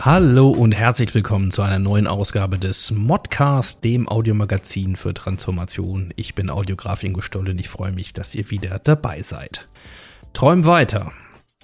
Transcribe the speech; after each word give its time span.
Hallo 0.00 0.48
und 0.48 0.72
herzlich 0.72 1.14
willkommen 1.14 1.50
zu 1.50 1.62
einer 1.62 1.78
neuen 1.78 2.06
Ausgabe 2.06 2.58
des 2.58 2.90
Modcast, 2.90 3.84
dem 3.84 4.08
Audiomagazin 4.08 4.96
für 4.96 5.12
Transformation. 5.12 6.12
Ich 6.16 6.34
bin 6.34 6.48
Audiograf 6.50 7.02
Ingo 7.02 7.20
Stoll 7.20 7.50
und 7.50 7.60
ich 7.60 7.68
freue 7.68 7.92
mich, 7.92 8.12
dass 8.12 8.34
ihr 8.34 8.50
wieder 8.50 8.78
dabei 8.78 9.22
seid. 9.22 9.68
Träum 10.32 10.64
weiter. 10.64 11.12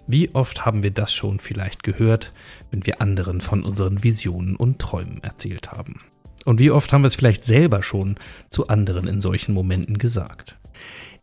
Wie 0.06 0.34
oft 0.34 0.66
haben 0.66 0.82
wir 0.82 0.90
das 0.90 1.14
schon 1.14 1.40
vielleicht 1.40 1.82
gehört, 1.82 2.32
wenn 2.70 2.84
wir 2.84 3.00
anderen 3.00 3.40
von 3.40 3.64
unseren 3.64 4.02
Visionen 4.02 4.56
und 4.56 4.78
Träumen 4.78 5.22
erzählt 5.22 5.72
haben? 5.72 6.00
Und 6.44 6.58
wie 6.58 6.70
oft 6.70 6.92
haben 6.92 7.02
wir 7.02 7.08
es 7.08 7.14
vielleicht 7.14 7.44
selber 7.44 7.82
schon 7.82 8.16
zu 8.50 8.68
anderen 8.68 9.06
in 9.06 9.20
solchen 9.20 9.54
Momenten 9.54 9.96
gesagt? 9.96 10.58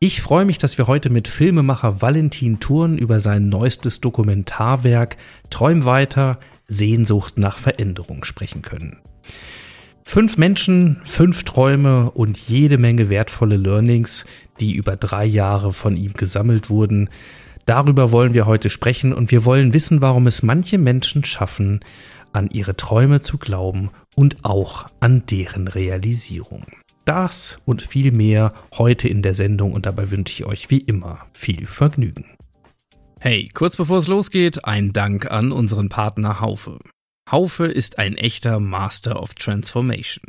Ich 0.04 0.20
freue 0.20 0.46
mich, 0.46 0.58
dass 0.58 0.80
wir 0.80 0.88
heute 0.88 1.12
mit 1.12 1.28
Filmemacher 1.28 2.02
Valentin 2.02 2.60
Thurn 2.60 2.98
über 2.98 3.20
sein 3.20 3.50
neuestes 3.50 4.02
Dokumentarwerk 4.02 5.16
Träum 5.52 5.86
weiter, 5.86 6.40
Sehnsucht 6.66 7.38
nach 7.38 7.60
Veränderung 7.60 8.24
sprechen 8.24 8.64
können. 8.64 8.98
Fünf 10.04 10.40
Menschen, 10.40 11.00
fünf 11.04 11.44
Träume 11.44 12.10
und 12.10 12.40
jede 12.40 12.80
Menge 12.80 13.10
wertvolle 13.10 13.58
Learnings, 13.58 14.26
die 14.60 14.74
über 14.74 14.96
drei 14.96 15.24
Jahre 15.24 15.72
von 15.72 15.96
ihm 15.96 16.14
gesammelt 16.14 16.72
wurden. 16.72 17.08
Darüber 17.68 18.12
wollen 18.12 18.34
wir 18.34 18.48
heute 18.48 18.72
sprechen 18.72 19.14
und 19.14 19.30
wir 19.30 19.46
wollen 19.46 19.72
wissen, 19.72 20.02
warum 20.02 20.26
es 20.26 20.42
manche 20.42 20.80
Menschen 20.80 21.24
schaffen, 21.26 21.80
an 22.34 22.50
ihre 22.50 22.76
Träume 22.76 23.22
zu 23.22 23.38
glauben 23.38 23.92
und 24.16 24.38
auch 24.46 24.88
an 25.00 25.28
deren 25.28 25.68
Realisierung. 25.68 26.66
Das 27.06 27.58
und 27.66 27.82
viel 27.82 28.12
mehr 28.12 28.54
heute 28.74 29.08
in 29.08 29.22
der 29.22 29.36
Sendung 29.36 29.74
und 29.74 29.86
dabei 29.86 30.12
wünsche 30.12 30.34
ich 30.34 30.46
euch 30.46 30.70
wie 30.70 30.80
immer 30.80 31.26
viel 31.34 31.66
Vergnügen. 31.66 32.26
Hey, 33.20 33.50
kurz 33.54 33.78
bevor 33.78 34.00
es 34.00 34.08
losgeht, 34.08 34.66
ein 34.66 34.94
Dank 34.94 35.30
an 35.30 35.52
unseren 35.52 35.90
Partner 35.90 36.40
Haufe. 36.40 36.80
Haufe 37.30 37.66
ist 37.66 38.00
ein 38.00 38.18
echter 38.18 38.60
Master 38.60 39.22
of 39.22 39.34
Transformation. 39.36 40.26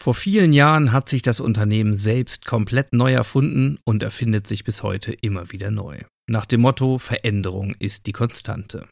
Vor 0.00 0.14
vielen 0.14 0.52
Jahren 0.52 0.92
hat 0.92 1.08
sich 1.08 1.22
das 1.22 1.40
Unternehmen 1.40 1.96
selbst 1.96 2.46
komplett 2.46 2.92
neu 2.92 3.12
erfunden 3.12 3.78
und 3.84 4.02
erfindet 4.04 4.46
sich 4.46 4.62
bis 4.62 4.84
heute 4.84 5.12
immer 5.12 5.50
wieder 5.50 5.72
neu. 5.72 5.98
Nach 6.30 6.46
dem 6.46 6.60
Motto 6.60 6.98
Veränderung 6.98 7.74
ist 7.78 8.06
die 8.06 8.12
Konstante. 8.12 8.86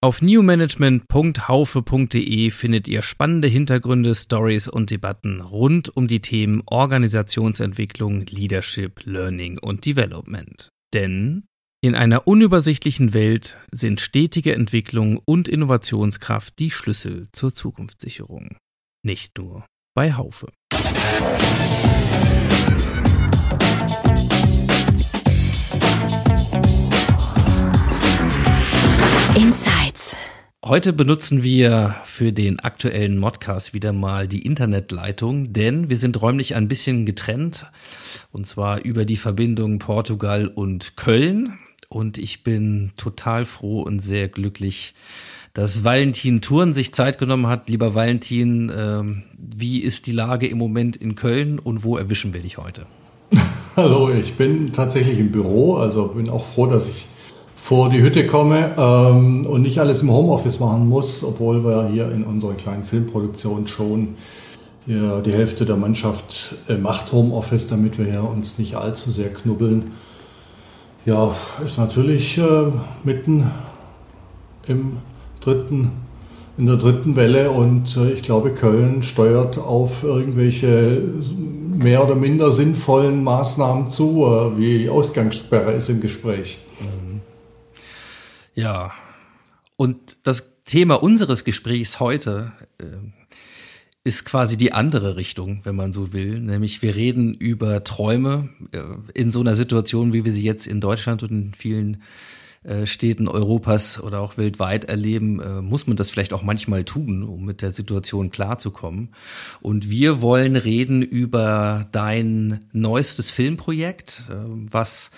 Auf 0.00 0.22
newmanagement.haufe.de 0.22 2.52
findet 2.52 2.86
ihr 2.86 3.02
spannende 3.02 3.48
Hintergründe, 3.48 4.14
Stories 4.14 4.68
und 4.68 4.90
Debatten 4.90 5.40
rund 5.40 5.88
um 5.96 6.06
die 6.06 6.20
Themen 6.20 6.62
Organisationsentwicklung, 6.66 8.24
Leadership, 8.26 9.04
Learning 9.04 9.58
und 9.58 9.86
Development. 9.86 10.68
Denn 10.94 11.48
in 11.82 11.96
einer 11.96 12.28
unübersichtlichen 12.28 13.12
Welt 13.12 13.56
sind 13.72 14.00
stetige 14.00 14.54
Entwicklung 14.54 15.20
und 15.24 15.48
Innovationskraft 15.48 16.56
die 16.60 16.70
Schlüssel 16.70 17.24
zur 17.32 17.52
Zukunftssicherung. 17.52 18.56
Nicht 19.04 19.36
nur 19.36 19.66
bei 19.96 20.14
Haufe. 20.14 20.52
Heute 30.68 30.92
benutzen 30.92 31.42
wir 31.42 31.96
für 32.04 32.30
den 32.30 32.60
aktuellen 32.60 33.16
Modcast 33.16 33.72
wieder 33.72 33.94
mal 33.94 34.28
die 34.28 34.44
Internetleitung, 34.44 35.54
denn 35.54 35.88
wir 35.88 35.96
sind 35.96 36.20
räumlich 36.20 36.56
ein 36.56 36.68
bisschen 36.68 37.06
getrennt 37.06 37.64
und 38.32 38.46
zwar 38.46 38.84
über 38.84 39.06
die 39.06 39.16
Verbindung 39.16 39.78
Portugal 39.78 40.46
und 40.46 40.98
Köln. 40.98 41.58
Und 41.88 42.18
ich 42.18 42.44
bin 42.44 42.92
total 42.98 43.46
froh 43.46 43.80
und 43.80 44.00
sehr 44.00 44.28
glücklich, 44.28 44.92
dass 45.54 45.84
Valentin 45.84 46.42
Thurn 46.42 46.74
sich 46.74 46.92
Zeit 46.92 47.16
genommen 47.16 47.46
hat. 47.46 47.70
Lieber 47.70 47.94
Valentin, 47.94 48.70
ähm, 48.76 49.22
wie 49.38 49.78
ist 49.78 50.04
die 50.04 50.12
Lage 50.12 50.48
im 50.48 50.58
Moment 50.58 50.96
in 50.96 51.14
Köln 51.14 51.58
und 51.58 51.82
wo 51.82 51.96
erwischen 51.96 52.34
wir 52.34 52.42
dich 52.42 52.58
heute? 52.58 52.84
Hallo, 53.74 54.10
ich 54.10 54.34
bin 54.34 54.70
tatsächlich 54.70 55.18
im 55.18 55.32
Büro, 55.32 55.76
also 55.76 56.08
bin 56.08 56.28
auch 56.28 56.44
froh, 56.44 56.66
dass 56.66 56.90
ich 56.90 57.06
vor 57.60 57.90
die 57.90 58.00
Hütte 58.00 58.26
komme 58.26 58.72
ähm, 58.78 59.44
und 59.44 59.62
nicht 59.62 59.78
alles 59.78 60.02
im 60.02 60.10
Homeoffice 60.10 60.60
machen 60.60 60.88
muss, 60.88 61.22
obwohl 61.22 61.64
wir 61.64 61.88
hier 61.88 62.10
in 62.12 62.24
unserer 62.24 62.54
kleinen 62.54 62.84
Filmproduktion 62.84 63.66
schon 63.66 64.14
ja, 64.86 65.20
die 65.20 65.32
Hälfte 65.32 65.66
der 65.66 65.76
Mannschaft 65.76 66.54
äh, 66.68 66.78
macht 66.78 67.12
Homeoffice, 67.12 67.66
damit 67.66 67.98
wir 67.98 68.08
ja 68.08 68.20
uns 68.20 68.58
nicht 68.58 68.76
allzu 68.76 69.10
sehr 69.10 69.32
knubbeln. 69.34 69.92
Ja, 71.04 71.34
ist 71.64 71.78
natürlich 71.78 72.38
äh, 72.38 72.72
mitten 73.04 73.50
im 74.66 74.98
dritten, 75.40 75.90
in 76.56 76.66
der 76.66 76.76
dritten 76.76 77.16
Welle 77.16 77.50
und 77.50 77.96
äh, 77.98 78.12
ich 78.12 78.22
glaube, 78.22 78.50
Köln 78.50 79.02
steuert 79.02 79.58
auf 79.58 80.04
irgendwelche 80.04 81.02
mehr 81.76 82.02
oder 82.04 82.14
minder 82.14 82.50
sinnvollen 82.50 83.22
Maßnahmen 83.22 83.90
zu, 83.90 84.24
äh, 84.24 84.58
wie 84.58 84.88
Ausgangssperre 84.88 85.72
ist 85.72 85.90
im 85.90 86.00
Gespräch. 86.00 86.64
Ja, 88.58 88.92
und 89.76 90.16
das 90.24 90.64
Thema 90.64 91.00
unseres 91.00 91.44
Gesprächs 91.44 92.00
heute 92.00 92.50
äh, 92.78 92.86
ist 94.02 94.24
quasi 94.24 94.56
die 94.56 94.72
andere 94.72 95.14
Richtung, 95.14 95.60
wenn 95.62 95.76
man 95.76 95.92
so 95.92 96.12
will. 96.12 96.40
Nämlich 96.40 96.82
wir 96.82 96.96
reden 96.96 97.34
über 97.34 97.84
Träume 97.84 98.48
äh, 98.72 98.82
in 99.14 99.30
so 99.30 99.38
einer 99.38 99.54
Situation, 99.54 100.12
wie 100.12 100.24
wir 100.24 100.32
sie 100.32 100.42
jetzt 100.42 100.66
in 100.66 100.80
Deutschland 100.80 101.22
und 101.22 101.30
in 101.30 101.54
vielen 101.54 101.94
äh, 101.94 101.98
Städten 102.86 103.28
Europas 103.28 104.00
oder 104.00 104.20
auch 104.20 104.36
weltweit 104.36 104.84
erleben, 104.84 105.40
äh, 105.40 105.62
muss 105.62 105.86
man 105.86 105.96
das 105.96 106.10
vielleicht 106.10 106.32
auch 106.32 106.42
manchmal 106.42 106.84
tun, 106.84 107.22
um 107.22 107.44
mit 107.44 107.62
der 107.62 107.72
Situation 107.72 108.30
klarzukommen. 108.30 109.10
Und 109.60 109.88
wir 109.90 110.20
wollen 110.20 110.56
reden 110.56 111.02
über 111.02 111.86
dein 111.92 112.66
neuestes 112.72 113.30
Filmprojekt, 113.30 114.24
äh, 114.28 114.34
was, 114.36 115.10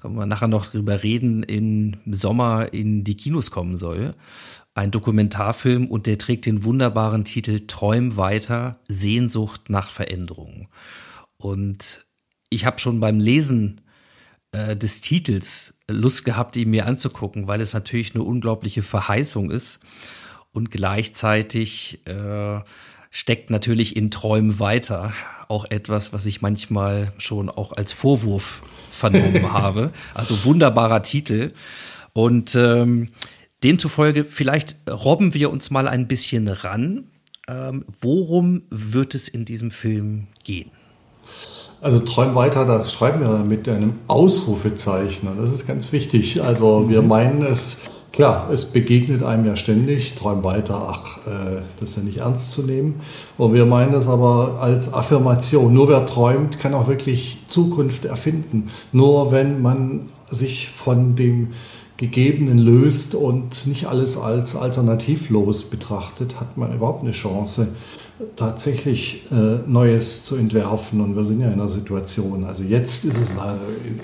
können 0.00 0.16
wir 0.16 0.26
nachher 0.26 0.48
noch 0.48 0.66
drüber 0.66 1.02
reden, 1.02 1.42
im 1.42 1.96
Sommer 2.10 2.72
in 2.72 3.04
die 3.04 3.16
Kinos 3.16 3.50
kommen 3.50 3.76
soll. 3.76 4.14
Ein 4.74 4.90
Dokumentarfilm 4.90 5.86
und 5.86 6.06
der 6.06 6.18
trägt 6.18 6.44
den 6.44 6.64
wunderbaren 6.64 7.24
Titel 7.24 7.66
Träum 7.66 8.16
weiter, 8.16 8.78
Sehnsucht 8.88 9.70
nach 9.70 9.90
Veränderung. 9.90 10.68
Und 11.38 12.04
ich 12.50 12.66
habe 12.66 12.78
schon 12.78 13.00
beim 13.00 13.18
Lesen 13.20 13.80
äh, 14.52 14.76
des 14.76 15.00
Titels 15.00 15.75
Lust 15.88 16.24
gehabt, 16.24 16.56
ihn 16.56 16.70
mir 16.70 16.86
anzugucken, 16.86 17.46
weil 17.46 17.60
es 17.60 17.72
natürlich 17.72 18.14
eine 18.14 18.24
unglaubliche 18.24 18.82
Verheißung 18.82 19.50
ist. 19.50 19.78
Und 20.52 20.70
gleichzeitig 20.70 22.06
äh, 22.06 22.60
steckt 23.10 23.50
natürlich 23.50 23.96
in 23.96 24.10
Träumen 24.10 24.58
weiter 24.58 25.12
auch 25.48 25.64
etwas, 25.70 26.12
was 26.12 26.26
ich 26.26 26.42
manchmal 26.42 27.12
schon 27.18 27.48
auch 27.48 27.72
als 27.72 27.92
Vorwurf 27.92 28.62
vernommen 28.90 29.52
habe. 29.52 29.92
Also 30.14 30.44
wunderbarer 30.44 31.02
Titel. 31.02 31.52
Und 32.12 32.54
ähm, 32.54 33.10
demzufolge, 33.62 34.24
vielleicht 34.24 34.76
robben 34.88 35.34
wir 35.34 35.50
uns 35.50 35.70
mal 35.70 35.88
ein 35.88 36.08
bisschen 36.08 36.48
ran. 36.48 37.10
Ähm, 37.48 37.84
worum 38.00 38.62
wird 38.70 39.14
es 39.14 39.28
in 39.28 39.44
diesem 39.44 39.70
Film 39.70 40.26
gehen? 40.42 40.70
Also 41.80 42.00
träum 42.00 42.34
weiter, 42.34 42.64
das 42.64 42.92
schreiben 42.92 43.20
wir 43.20 43.44
mit 43.44 43.68
einem 43.68 43.94
Ausrufezeichen. 44.08 45.28
Und 45.28 45.38
das 45.38 45.52
ist 45.52 45.66
ganz 45.66 45.92
wichtig. 45.92 46.42
Also 46.42 46.88
wir 46.88 47.02
meinen 47.02 47.42
es, 47.42 47.80
klar, 48.12 48.48
es 48.50 48.64
begegnet 48.64 49.22
einem 49.22 49.44
ja 49.44 49.56
ständig, 49.56 50.14
träum 50.14 50.42
weiter, 50.42 50.88
ach, 50.90 51.18
äh, 51.26 51.60
das 51.78 51.90
ist 51.90 51.96
ja 51.98 52.02
nicht 52.02 52.18
ernst 52.18 52.52
zu 52.52 52.62
nehmen. 52.62 53.00
Und 53.36 53.52
wir 53.52 53.66
meinen 53.66 53.94
es 53.94 54.08
aber 54.08 54.58
als 54.60 54.94
Affirmation. 54.94 55.72
Nur 55.74 55.88
wer 55.88 56.06
träumt, 56.06 56.58
kann 56.58 56.72
auch 56.72 56.88
wirklich 56.88 57.38
Zukunft 57.46 58.06
erfinden. 58.06 58.70
Nur 58.92 59.30
wenn 59.30 59.60
man 59.60 60.08
sich 60.30 60.70
von 60.70 61.14
dem 61.14 61.52
Gegebenen 61.96 62.58
löst 62.58 63.14
und 63.14 63.66
nicht 63.66 63.86
alles 63.86 64.18
als 64.18 64.54
alternativlos 64.54 65.64
betrachtet, 65.64 66.38
hat 66.40 66.56
man 66.56 66.74
überhaupt 66.74 67.02
eine 67.02 67.12
Chance, 67.12 67.68
tatsächlich 68.34 69.24
äh, 69.30 69.58
Neues 69.66 70.24
zu 70.24 70.36
entwerfen. 70.36 71.00
Und 71.00 71.16
wir 71.16 71.24
sind 71.24 71.40
ja 71.40 71.46
in 71.46 71.54
einer 71.54 71.68
Situation, 71.68 72.44
also 72.44 72.62
jetzt 72.62 73.04
ist 73.04 73.16
es 73.16 73.30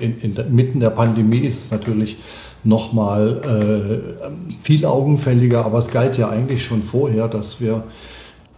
in, 0.01 0.19
in, 0.21 0.35
in, 0.35 0.55
mitten 0.55 0.81
der 0.81 0.91
Pandemie 0.91 1.41
ist 1.41 1.67
es 1.67 1.71
natürlich 1.71 2.17
nochmal 2.65 4.03
äh, 4.13 4.55
viel 4.63 4.87
augenfälliger, 4.87 5.65
aber 5.65 5.79
es 5.79 5.91
galt 5.91 6.17
ja 6.17 6.29
eigentlich 6.29 6.63
schon 6.63 6.83
vorher, 6.83 7.29
dass 7.29 7.61
wir 7.61 7.85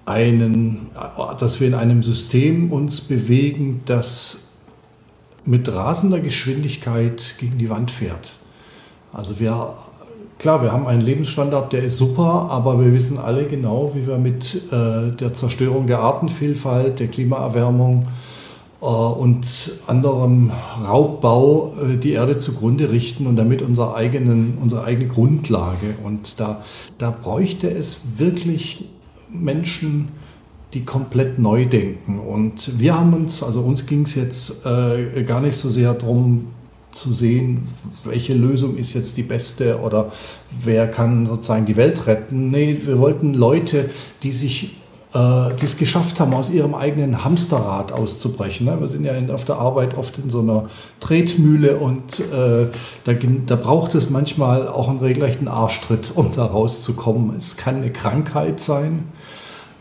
einen, 0.07 0.89
dass 1.39 1.61
wir 1.61 1.69
in 1.69 1.75
einem 1.75 2.03
System 2.03 2.71
uns 2.71 3.01
bewegen, 3.01 3.81
das 3.87 4.45
mit 5.47 5.73
rasender 5.73 6.21
Geschwindigkeit 6.21 7.37
gegen 7.39 7.59
die 7.59 7.71
Wand 7.71 7.91
fährt. 7.91 8.35
Also 9.15 9.39
wir, 9.39 9.75
klar, 10.41 10.61
wir 10.63 10.73
haben 10.73 10.89
einen 10.89 11.01
Lebensstandard, 11.01 11.73
der 11.73 11.85
ist 11.85 11.99
super, 11.99 12.49
aber 12.51 12.81
wir 12.81 12.93
wissen 12.93 13.17
alle 13.17 13.47
genau, 13.47 13.93
wie 13.95 14.09
wir 14.09 14.19
mit 14.19 14.73
äh, 14.73 15.13
der 15.13 15.33
Zerstörung 15.33 15.87
der 15.87 16.01
Artenvielfalt, 16.01 16.99
der 16.99 17.07
Klimaerwärmung 17.07 18.09
äh, 18.83 18.87
und 18.87 19.47
anderem 19.87 20.51
Raubbau 20.85 21.75
äh, 21.81 21.97
die 21.97 22.11
Erde 22.11 22.39
zugrunde 22.39 22.91
richten 22.91 23.29
und 23.29 23.37
damit 23.37 23.63
unsere, 23.63 23.95
eigenen, 23.95 24.59
unsere 24.61 24.83
eigene 24.83 25.07
Grundlage. 25.07 25.95
Und 26.03 26.41
da, 26.41 26.63
da 26.99 27.11
bräuchte 27.13 27.71
es 27.71 28.19
wirklich 28.19 28.87
Menschen, 29.31 30.09
die 30.73 30.85
komplett 30.85 31.39
neu 31.39 31.67
denken. 31.67 32.19
Und 32.19 32.81
wir 32.81 32.99
haben 32.99 33.15
uns, 33.15 33.45
also 33.45 33.61
uns 33.61 33.87
ging 33.87 34.03
es 34.03 34.17
jetzt 34.17 34.67
äh, 34.67 35.23
gar 35.23 35.41
nicht 35.41 35.57
so 35.57 35.69
sehr 35.69 35.95
darum 35.95 36.49
zu 36.95 37.13
sehen, 37.13 37.69
welche 38.05 38.35
Lösung 38.35 38.77
ist 38.77 38.95
jetzt 38.95 39.17
die 39.17 39.23
beste 39.23 39.81
oder 39.81 40.13
wer 40.63 40.89
kann 40.89 41.27
sozusagen 41.27 41.67
die 41.67 41.77
Welt 41.77 42.07
retten. 42.07 42.51
Nee, 42.51 42.79
wir 42.85 42.99
wollten 42.99 43.35
Leute, 43.35 43.91
die 44.23 44.33
sich 44.33 44.77
äh, 45.15 45.55
die 45.55 45.65
es 45.65 45.77
geschafft 45.77 46.19
haben, 46.19 46.35
aus 46.35 46.51
ihrem 46.51 46.75
eigenen 46.75 47.25
Hamsterrad 47.25 47.93
auszubrechen. 47.93 48.67
Ne? 48.67 48.81
Wir 48.81 48.89
sind 48.89 49.05
ja 49.05 49.13
auf 49.33 49.45
der 49.45 49.57
Arbeit 49.57 49.97
oft 49.97 50.19
in 50.19 50.29
so 50.29 50.41
einer 50.41 50.69
Tretmühle 50.99 51.77
und 51.77 52.19
äh, 52.19 52.67
da, 53.05 53.13
da, 53.47 53.57
braucht 53.57 53.95
es 53.95 54.11
manchmal 54.11 54.67
auch 54.67 54.89
einen 54.89 54.99
regelrechten 54.99 55.47
Arschtritt, 55.47 56.11
um 56.17 56.33
da 56.33 56.45
rauszukommen. 56.45 57.37
Es 57.37 57.57
kann 57.57 57.77
eine 57.77 57.93
Krankheit 57.93 58.59
sein, 58.59 59.05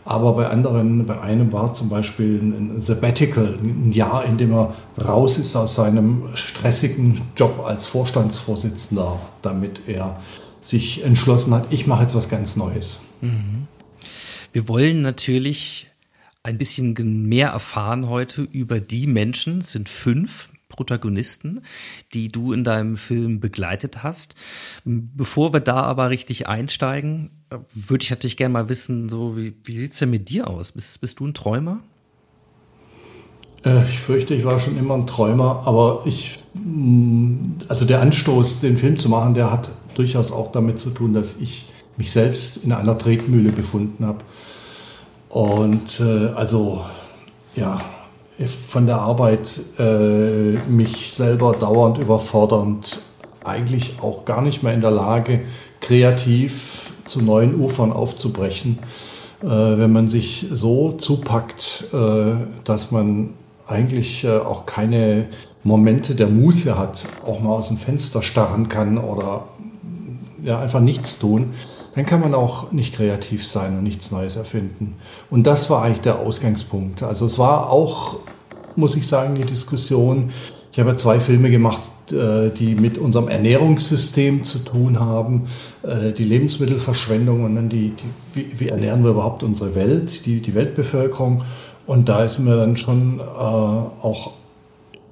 aber 0.04 0.34
bei 0.34 0.48
anderen, 0.48 1.06
bei 1.06 1.20
einem 1.20 1.52
war 1.52 1.74
zum 1.74 1.88
Beispiel 1.88 2.38
ein 2.40 2.78
Sabbatical, 2.78 3.58
ein 3.62 3.92
Jahr, 3.92 4.24
in 4.24 4.36
dem 4.36 4.52
er 4.52 4.74
raus 5.02 5.38
ist 5.38 5.56
aus 5.56 5.76
seinem 5.76 6.24
stressigen 6.34 7.20
Job 7.36 7.64
als 7.64 7.86
Vorstandsvorsitzender, 7.86 9.18
damit 9.42 9.82
er 9.86 10.20
sich 10.60 11.04
entschlossen 11.04 11.54
hat, 11.54 11.66
ich 11.70 11.86
mache 11.86 12.02
jetzt 12.02 12.14
was 12.14 12.28
ganz 12.28 12.56
Neues. 12.56 13.00
Mhm. 13.20 13.66
Wir 14.52 14.68
wollen 14.68 15.02
natürlich 15.02 15.88
ein 16.42 16.58
bisschen 16.58 16.94
mehr 17.26 17.48
erfahren 17.48 18.08
heute 18.08 18.42
über 18.42 18.80
die 18.80 19.06
Menschen, 19.06 19.58
es 19.60 19.72
sind 19.72 19.88
fünf 19.88 20.48
Protagonisten, 20.74 21.62
die 22.12 22.28
du 22.28 22.52
in 22.52 22.64
deinem 22.64 22.96
Film 22.96 23.40
begleitet 23.40 24.02
hast. 24.02 24.34
Bevor 24.84 25.52
wir 25.52 25.60
da 25.60 25.82
aber 25.82 26.10
richtig 26.10 26.48
einsteigen, 26.48 27.30
würde 27.72 28.02
ich 28.02 28.10
natürlich 28.10 28.36
gerne 28.36 28.52
mal 28.52 28.68
wissen, 28.68 29.08
so 29.08 29.36
wie, 29.36 29.54
wie 29.64 29.76
sieht 29.76 29.92
es 29.92 29.98
denn 30.00 30.10
mit 30.10 30.28
dir 30.28 30.48
aus? 30.48 30.72
Bist, 30.72 31.00
bist 31.00 31.20
du 31.20 31.26
ein 31.26 31.34
Träumer? 31.34 31.80
Äh, 33.64 33.82
ich 33.84 33.98
fürchte, 33.98 34.34
ich 34.34 34.44
war 34.44 34.58
schon 34.58 34.76
immer 34.76 34.94
ein 34.94 35.06
Träumer, 35.06 35.62
aber 35.66 36.02
ich, 36.04 36.38
mm, 36.54 37.58
also 37.68 37.84
der 37.84 38.00
Anstoß, 38.00 38.60
den 38.60 38.76
Film 38.76 38.98
zu 38.98 39.08
machen, 39.08 39.34
der 39.34 39.50
hat 39.50 39.70
durchaus 39.94 40.32
auch 40.32 40.52
damit 40.52 40.78
zu 40.78 40.90
tun, 40.90 41.14
dass 41.14 41.40
ich 41.40 41.66
mich 41.96 42.10
selbst 42.10 42.58
in 42.58 42.72
einer 42.72 42.98
Tretmühle 42.98 43.52
befunden 43.52 44.04
habe. 44.04 44.18
Und 45.28 46.00
äh, 46.00 46.28
also, 46.34 46.84
ja, 47.56 47.80
von 48.46 48.86
der 48.86 49.00
Arbeit 49.00 49.60
äh, 49.78 50.56
mich 50.68 51.12
selber 51.12 51.52
dauernd 51.52 51.98
überfordernd, 51.98 53.02
eigentlich 53.44 53.96
auch 54.02 54.24
gar 54.24 54.42
nicht 54.42 54.62
mehr 54.62 54.74
in 54.74 54.80
der 54.80 54.90
Lage, 54.90 55.42
kreativ 55.80 56.92
zu 57.04 57.22
neuen 57.22 57.60
Ufern 57.60 57.92
aufzubrechen, 57.92 58.78
äh, 59.42 59.46
wenn 59.46 59.92
man 59.92 60.08
sich 60.08 60.46
so 60.50 60.92
zupackt, 60.92 61.84
äh, 61.92 62.34
dass 62.64 62.90
man 62.90 63.34
eigentlich 63.66 64.24
äh, 64.24 64.38
auch 64.38 64.66
keine 64.66 65.28
Momente 65.62 66.14
der 66.14 66.28
Muße 66.28 66.76
hat, 66.78 67.06
auch 67.26 67.40
mal 67.40 67.52
aus 67.52 67.68
dem 67.68 67.78
Fenster 67.78 68.20
starren 68.20 68.68
kann 68.68 68.98
oder 68.98 69.44
ja, 70.42 70.58
einfach 70.60 70.80
nichts 70.80 71.18
tun 71.18 71.52
dann 71.94 72.06
kann 72.06 72.20
man 72.20 72.34
auch 72.34 72.72
nicht 72.72 72.96
kreativ 72.96 73.46
sein 73.46 73.78
und 73.78 73.84
nichts 73.84 74.10
Neues 74.10 74.36
erfinden. 74.36 74.96
Und 75.30 75.46
das 75.46 75.70
war 75.70 75.82
eigentlich 75.82 76.00
der 76.00 76.18
Ausgangspunkt. 76.18 77.02
Also 77.02 77.26
es 77.26 77.38
war 77.38 77.70
auch, 77.70 78.16
muss 78.76 78.96
ich 78.96 79.06
sagen, 79.06 79.36
die 79.36 79.44
Diskussion. 79.44 80.30
Ich 80.72 80.80
habe 80.80 80.96
zwei 80.96 81.20
Filme 81.20 81.50
gemacht, 81.50 81.82
äh, 82.10 82.50
die 82.50 82.74
mit 82.74 82.98
unserem 82.98 83.28
Ernährungssystem 83.28 84.42
zu 84.42 84.58
tun 84.58 84.98
haben, 84.98 85.46
äh, 85.84 86.10
die 86.10 86.24
Lebensmittelverschwendung 86.24 87.44
und 87.44 87.54
dann 87.54 87.68
die, 87.68 87.92
die 88.34 88.58
wie, 88.58 88.68
ernähren 88.68 89.04
wir 89.04 89.12
überhaupt 89.12 89.44
unsere 89.44 89.76
Welt, 89.76 90.26
die, 90.26 90.40
die 90.40 90.54
Weltbevölkerung. 90.56 91.44
Und 91.86 92.08
da 92.08 92.24
ist 92.24 92.40
mir 92.40 92.56
dann 92.56 92.76
schon 92.76 93.20
äh, 93.20 93.22
auch 93.22 94.32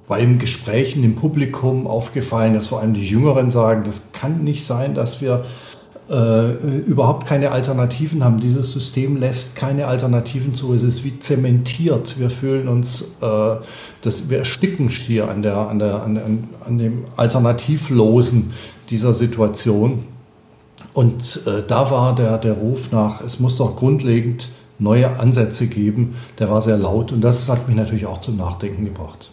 beim 0.08 0.40
Gesprächen 0.40 1.04
im 1.04 1.14
Publikum 1.14 1.86
aufgefallen, 1.86 2.54
dass 2.54 2.66
vor 2.66 2.80
allem 2.80 2.94
die 2.94 3.06
Jüngeren 3.06 3.52
sagen, 3.52 3.84
das 3.84 4.10
kann 4.12 4.42
nicht 4.42 4.66
sein, 4.66 4.94
dass 4.94 5.20
wir 5.20 5.44
äh, 6.12 6.52
überhaupt 6.86 7.26
keine 7.26 7.52
Alternativen 7.52 8.22
haben. 8.22 8.38
Dieses 8.38 8.72
System 8.72 9.16
lässt 9.16 9.56
keine 9.56 9.86
Alternativen 9.86 10.54
zu. 10.54 10.74
Es 10.74 10.82
ist 10.82 11.04
wie 11.04 11.18
zementiert. 11.18 12.18
Wir 12.18 12.28
fühlen 12.28 12.68
uns, 12.68 13.02
äh, 13.22 13.56
das, 14.02 14.28
wir 14.28 14.38
ersticken 14.38 14.90
schier 14.90 15.30
an, 15.30 15.42
der, 15.42 15.56
an, 15.56 15.78
der, 15.78 16.02
an, 16.02 16.48
an 16.64 16.78
dem 16.78 17.04
Alternativlosen 17.16 18.52
dieser 18.90 19.14
Situation. 19.14 20.04
Und 20.92 21.40
äh, 21.46 21.62
da 21.66 21.90
war 21.90 22.14
der, 22.14 22.36
der 22.36 22.52
Ruf 22.52 22.92
nach, 22.92 23.22
es 23.22 23.40
muss 23.40 23.56
doch 23.56 23.76
grundlegend 23.76 24.50
neue 24.78 25.18
Ansätze 25.18 25.66
geben, 25.66 26.16
der 26.38 26.50
war 26.50 26.60
sehr 26.60 26.76
laut 26.76 27.12
und 27.12 27.22
das 27.22 27.48
hat 27.48 27.68
mich 27.68 27.76
natürlich 27.76 28.04
auch 28.04 28.18
zum 28.18 28.36
Nachdenken 28.36 28.84
gebracht. 28.84 29.30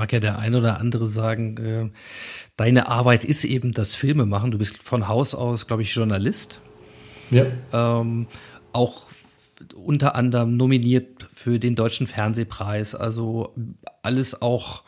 Mag 0.00 0.14
ja 0.14 0.20
der 0.20 0.38
ein 0.38 0.54
oder 0.54 0.80
andere 0.80 1.08
sagen, 1.08 1.58
äh, 1.58 1.90
deine 2.56 2.88
Arbeit 2.88 3.22
ist 3.22 3.44
eben 3.44 3.72
das 3.72 3.94
Filme 3.94 4.24
machen. 4.24 4.50
Du 4.50 4.56
bist 4.56 4.82
von 4.82 5.08
Haus 5.08 5.34
aus, 5.34 5.66
glaube 5.66 5.82
ich, 5.82 5.94
Journalist. 5.94 6.58
Ja. 7.30 7.44
Ähm, 7.70 8.26
auch 8.72 9.02
unter 9.74 10.14
anderem 10.14 10.56
nominiert 10.56 11.28
für 11.34 11.58
den 11.58 11.74
Deutschen 11.74 12.06
Fernsehpreis. 12.06 12.94
Also 12.94 13.54
alles 14.00 14.40
auch 14.40 14.84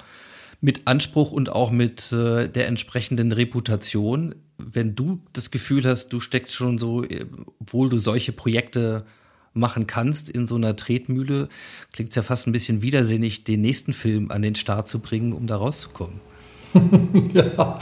mit 0.62 0.86
Anspruch 0.86 1.30
und 1.30 1.50
auch 1.50 1.70
mit 1.70 2.10
äh, 2.10 2.48
der 2.48 2.66
entsprechenden 2.66 3.32
Reputation. 3.32 4.34
Wenn 4.56 4.94
du 4.94 5.20
das 5.34 5.50
Gefühl 5.50 5.84
hast, 5.84 6.08
du 6.08 6.20
steckst 6.20 6.54
schon 6.54 6.78
so, 6.78 7.04
äh, 7.04 7.26
obwohl 7.60 7.90
du 7.90 7.98
solche 7.98 8.32
Projekte 8.32 9.04
machen 9.54 9.86
kannst 9.86 10.28
in 10.28 10.46
so 10.46 10.56
einer 10.56 10.76
Tretmühle, 10.76 11.48
klingt 11.92 12.10
es 12.10 12.16
ja 12.16 12.22
fast 12.22 12.46
ein 12.46 12.52
bisschen 12.52 12.82
widersinnig, 12.82 13.44
den 13.44 13.60
nächsten 13.60 13.92
Film 13.92 14.30
an 14.30 14.42
den 14.42 14.54
Start 14.54 14.88
zu 14.88 14.98
bringen, 14.98 15.32
um 15.32 15.46
da 15.46 15.56
rauszukommen. 15.56 16.20
ja, 17.34 17.78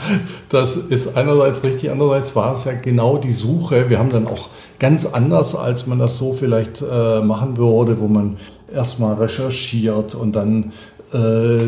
das 0.49 0.75
ist 0.75 1.15
einerseits 1.15 1.63
richtig, 1.63 1.91
andererseits 1.91 2.35
war 2.35 2.53
es 2.53 2.65
ja 2.65 2.73
genau 2.73 3.17
die 3.17 3.31
Suche. 3.31 3.89
Wir 3.89 3.99
haben 3.99 4.09
dann 4.09 4.27
auch 4.27 4.49
ganz 4.79 5.05
anders, 5.05 5.55
als 5.55 5.87
man 5.87 5.99
das 5.99 6.17
so 6.17 6.33
vielleicht 6.33 6.81
äh, 6.81 7.21
machen 7.21 7.57
würde, 7.57 7.99
wo 8.01 8.07
man 8.07 8.37
erstmal 8.71 9.15
recherchiert 9.15 10.13
und 10.13 10.35
dann 10.35 10.73
äh, 11.13 11.59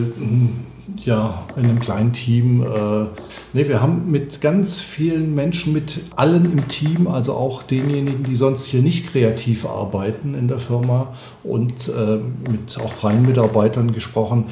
ja, 1.04 1.46
in 1.56 1.66
einem 1.66 1.80
kleinen 1.80 2.14
Team. 2.14 2.62
Äh, 2.62 3.06
nee, 3.54 3.68
wir 3.68 3.82
haben 3.82 4.12
mit 4.12 4.42
ganz 4.42 4.82
vielen 4.82 5.34
Menschen, 5.36 5.74
mit 5.74 6.00
allen 6.16 6.46
im 6.46 6.68
Team, 6.68 7.08
also 7.08 7.34
auch 7.34 7.64
denjenigen, 7.64 8.24
die 8.24 8.36
sonst 8.36 8.66
hier 8.66 8.82
nicht 8.82 9.12
kreativ 9.12 9.66
arbeiten 9.66 10.36
in 10.36 10.48
der 10.48 10.60
Firma 10.60 11.14
und 11.44 11.90
äh, 11.90 12.20
mit 12.50 12.78
auch 12.80 12.92
freien 12.92 13.26
Mitarbeitern 13.26 13.92
gesprochen. 13.92 14.46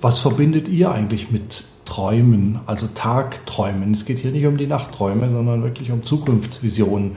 Was 0.00 0.18
verbindet 0.18 0.68
ihr 0.68 0.90
eigentlich 0.90 1.30
mit 1.30 1.64
Träumen, 1.84 2.60
also 2.64 2.86
Tagträumen. 2.94 3.92
Es 3.92 4.06
geht 4.06 4.18
hier 4.18 4.30
nicht 4.30 4.46
um 4.46 4.56
die 4.56 4.66
Nachtträume, 4.66 5.28
sondern 5.28 5.62
wirklich 5.62 5.90
um 5.90 6.04
Zukunftsvisionen. 6.04 7.16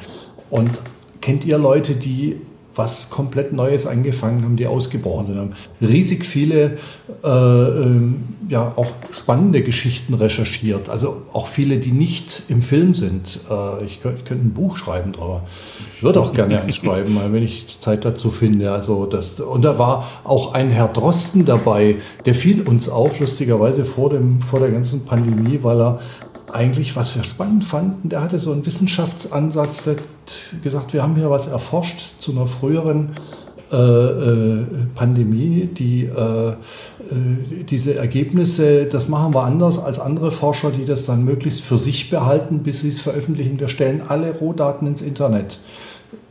Und 0.50 0.82
kennt 1.22 1.46
ihr 1.46 1.58
Leute, 1.58 1.96
die 1.96 2.42
was 2.76 3.10
komplett 3.10 3.54
Neues 3.54 3.88
angefangen 3.88 4.44
haben, 4.44 4.58
die 4.58 4.68
ausgebrochen 4.68 5.28
sind, 5.28 5.38
haben 5.38 5.54
riesig 5.82 6.26
viele, 6.26 6.78
äh, 7.24 7.28
äh, 7.28 8.02
ja, 8.50 8.74
auch 8.76 8.94
spannende 9.12 9.62
Geschichten 9.62 10.14
recherchiert. 10.14 10.90
Also 10.90 11.24
auch 11.34 11.48
viele, 11.48 11.78
die 11.78 11.92
nicht 11.92 12.44
im 12.50 12.62
Film 12.62 12.94
sind. 12.94 13.40
Äh, 13.50 13.86
ich, 13.86 14.02
könnte, 14.02 14.20
ich 14.20 14.26
könnte 14.26 14.46
ein 14.46 14.54
Buch 14.54 14.78
schreiben 14.78 15.14
drüber. 15.14 15.44
Ich 15.96 16.04
würde 16.04 16.20
auch 16.20 16.34
gerne 16.34 16.62
eins 16.62 16.76
schreiben, 16.76 17.18
wenn 17.32 17.44
ich 17.44 17.80
Zeit 17.80 18.06
dazu 18.06 18.30
finde. 18.30 18.72
Also 18.72 19.06
das, 19.06 19.40
und 19.40 19.64
da 19.64 19.80
war 19.80 20.08
auch 20.24 20.54
ein 20.54 20.70
Herr 20.70 20.90
Drosten 20.90 21.46
dabei, 21.46 21.98
der 22.26 22.36
fiel 22.36 22.62
uns 22.62 22.90
auf, 22.90 23.20
lustigerweise 23.20 23.86
vor, 23.86 24.10
dem, 24.10 24.42
vor 24.42 24.60
der 24.60 24.70
ganzen 24.70 25.06
Pandemie, 25.06 25.60
weil 25.62 25.80
er 25.80 26.00
eigentlich, 26.52 26.96
was 26.96 27.16
wir 27.16 27.24
spannend 27.24 27.66
fanden, 27.66 28.10
der 28.10 28.22
hatte 28.22 28.40
so 28.40 28.52
einen 28.52 28.66
Wissenschaftsansatz, 28.66 29.84
der 29.84 29.96
gesagt, 30.64 30.94
wir 30.94 31.04
haben 31.04 31.16
hier 31.16 31.30
was 31.30 31.48
erforscht 31.48 32.20
zu 32.20 32.32
einer 32.32 32.48
früheren 32.48 33.12
äh, 33.72 33.78
äh, 33.78 34.66
Pandemie, 34.94 35.66
die, 35.66 36.06
äh, 36.06 36.50
äh, 36.50 36.54
diese 37.68 37.96
Ergebnisse, 37.96 38.86
das 38.86 39.08
machen 39.10 39.34
wir 39.34 39.44
anders 39.44 39.80
als 39.80 40.00
andere 40.00 40.32
Forscher, 40.32 40.70
die 40.70 40.86
das 40.86 41.08
dann 41.08 41.26
möglichst 41.26 41.62
für 41.62 41.80
sich 41.80 42.12
behalten, 42.12 42.60
bis 42.60 42.82
sie 42.82 42.90
es 42.90 43.02
veröffentlichen. 43.02 43.60
Wir 43.60 43.68
stellen 43.68 44.04
alle 44.08 44.32
Rohdaten 44.34 44.88
ins 44.88 45.02
Internet. 45.02 45.58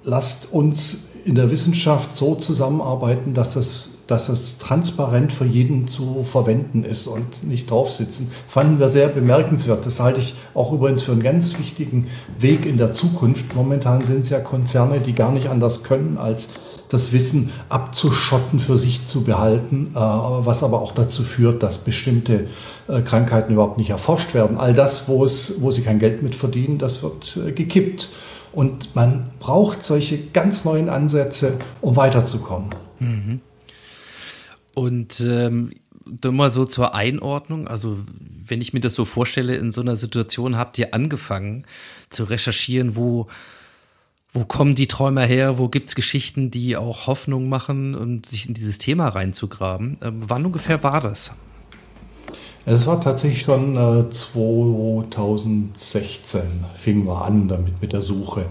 Lasst 0.05 0.53
uns 0.53 1.09
in 1.25 1.35
der 1.35 1.51
Wissenschaft 1.51 2.15
so 2.15 2.37
zusammenarbeiten, 2.37 3.35
dass 3.35 3.55
das, 3.55 3.89
dass 4.07 4.27
das 4.27 4.59
transparent 4.59 5.33
für 5.33 5.45
jeden 5.45 5.89
zu 5.89 6.25
verwenden 6.25 6.85
ist 6.85 7.07
und 7.07 7.45
nicht 7.45 7.71
draufsitzen. 7.71 8.31
Fanden 8.49 8.79
wir 8.79 8.89
sehr 8.89 9.09
bemerkenswert. 9.09 9.87
Das 9.87 10.01
halte 10.01 10.21
ich 10.21 10.35
auch 10.55 10.73
übrigens 10.73 11.03
für 11.03 11.13
einen 11.13 11.23
ganz 11.23 11.59
wichtigen 11.59 12.09
Weg 12.39 12.67
in 12.67 12.77
der 12.77 12.93
Zukunft. 12.93 13.55
Momentan 13.55 14.05
sind 14.05 14.23
es 14.23 14.31
ja 14.31 14.41
Konzerne, 14.41 15.01
die 15.01 15.15
gar 15.15 15.33
nicht 15.33 15.49
anders 15.49 15.83
können, 15.83 16.19
als 16.19 16.49
das 16.91 17.13
Wissen 17.13 17.51
abzuschotten, 17.71 18.59
für 18.59 18.77
sich 18.77 19.07
zu 19.07 19.25
behalten, 19.25 19.93
äh, 19.95 19.99
was 19.99 20.63
aber 20.63 20.81
auch 20.81 20.93
dazu 20.93 21.23
führt, 21.23 21.63
dass 21.63 21.79
bestimmte 21.79 22.47
äh, 22.89 23.01
Krankheiten 23.01 23.53
überhaupt 23.53 23.79
nicht 23.79 23.91
erforscht 23.91 24.35
werden. 24.35 24.59
All 24.59 24.75
das, 24.75 25.09
wo, 25.09 25.25
es, 25.25 25.61
wo 25.61 25.71
sie 25.71 25.83
kein 25.83 25.99
Geld 25.99 26.23
mit 26.23 26.35
verdienen, 26.35 26.79
das 26.79 27.03
wird 27.03 27.37
äh, 27.37 27.53
gekippt. 27.53 28.11
Und 28.53 28.95
man 28.95 29.31
braucht 29.41 29.83
solche 29.83 30.19
ganz 30.33 30.65
neuen 30.65 30.89
Ansätze, 30.89 31.55
um 31.81 31.97
weiterzukommen. 31.97 32.71
Mhm. 33.01 33.41
Und 34.75 35.21
ähm, 35.21 35.73
mal 36.23 36.51
so 36.51 36.65
zur 36.65 36.95
Einordnung, 36.95 37.69
also 37.69 37.99
wenn 38.47 38.61
ich 38.61 38.73
mir 38.73 38.81
das 38.81 38.95
so 38.95 39.05
vorstelle, 39.05 39.55
in 39.55 39.73
so 39.73 39.81
einer 39.81 39.97
Situation 39.97 40.57
habt 40.57 40.79
ihr 40.79 40.93
angefangen 40.93 41.67
zu 42.11 42.25
recherchieren, 42.25 42.97
wo 42.97 43.29
wo 44.37 44.45
kommen 44.45 44.75
die 44.75 44.89
Träumer 44.89 45.23
her? 45.23 45.59
Wo 45.59 45.69
gibt's 45.69 45.95
Geschichten, 45.95 46.51
die 46.51 46.77
auch 46.77 47.07
Hoffnung 47.07 47.49
machen 47.49 47.95
und 47.95 48.27
sich 48.27 48.49
in 48.49 48.55
dieses 48.55 48.79
Thema 48.79 49.07
reinzugraben? 49.07 49.97
Ähm, 50.03 50.23
wann 50.27 50.45
ungefähr 50.45 50.83
war 50.83 51.01
das? 51.01 51.31
Es 52.67 52.85
war 52.87 53.01
tatsächlich 53.01 53.43
schon 53.43 53.77
äh, 53.77 54.11
2016 54.11 56.41
fingen 56.77 57.07
wir 57.07 57.25
an 57.25 57.47
damit 57.47 57.81
mit 57.81 57.93
der 57.93 58.03
Suche. 58.03 58.47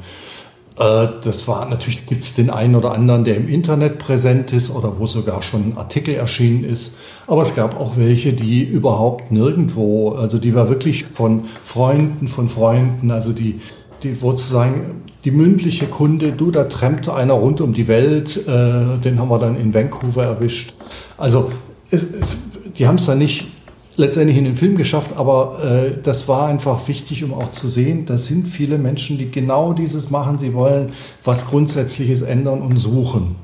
Äh, 0.77 1.07
das 1.23 1.47
war 1.47 1.67
natürlich 1.69 2.05
gibt 2.05 2.23
es 2.23 2.33
den 2.33 2.49
einen 2.49 2.75
oder 2.75 2.93
anderen, 2.93 3.23
der 3.23 3.37
im 3.37 3.47
Internet 3.47 3.99
präsent 3.99 4.53
ist 4.53 4.73
oder 4.73 4.99
wo 4.99 5.07
sogar 5.07 5.41
schon 5.41 5.69
ein 5.69 5.77
Artikel 5.77 6.15
erschienen 6.15 6.63
ist. 6.63 6.95
Aber 7.27 7.41
es 7.41 7.55
gab 7.55 7.79
auch 7.79 7.97
welche, 7.97 8.33
die 8.33 8.63
überhaupt 8.63 9.31
nirgendwo, 9.31 10.11
also 10.11 10.37
die 10.37 10.55
war 10.55 10.69
wirklich 10.69 11.05
von 11.05 11.45
Freunden, 11.63 12.27
von 12.27 12.49
Freunden, 12.49 13.11
also 13.11 13.33
die 13.33 13.59
die 14.03 14.13
sozusagen 14.13 15.03
die 15.25 15.31
mündliche 15.31 15.85
Kunde, 15.85 16.33
du, 16.33 16.51
da 16.51 16.65
tremmte 16.65 17.13
einer 17.13 17.33
rund 17.33 17.61
um 17.61 17.73
die 17.73 17.87
Welt, 17.87 18.35
äh, 18.47 18.97
den 18.97 19.19
haben 19.19 19.29
wir 19.29 19.39
dann 19.39 19.57
in 19.57 19.73
Vancouver 19.73 20.25
erwischt. 20.25 20.73
Also 21.17 21.51
es, 21.89 22.03
es, 22.03 22.37
die 22.77 22.87
haben 22.87 22.95
es 22.95 23.05
dann 23.05 23.19
nicht 23.19 23.47
letztendlich 23.97 24.37
in 24.37 24.45
den 24.45 24.55
Film 24.55 24.75
geschafft, 24.75 25.15
aber 25.15 25.63
äh, 25.63 26.01
das 26.01 26.27
war 26.27 26.47
einfach 26.47 26.87
wichtig, 26.87 27.23
um 27.23 27.33
auch 27.33 27.51
zu 27.51 27.67
sehen, 27.69 28.05
da 28.05 28.17
sind 28.17 28.47
viele 28.47 28.77
Menschen, 28.77 29.17
die 29.17 29.29
genau 29.29 29.73
dieses 29.73 30.09
machen, 30.09 30.39
sie 30.39 30.53
wollen 30.53 30.89
was 31.23 31.47
Grundsätzliches 31.47 32.21
ändern 32.21 32.61
und 32.61 32.79
suchen. 32.79 33.35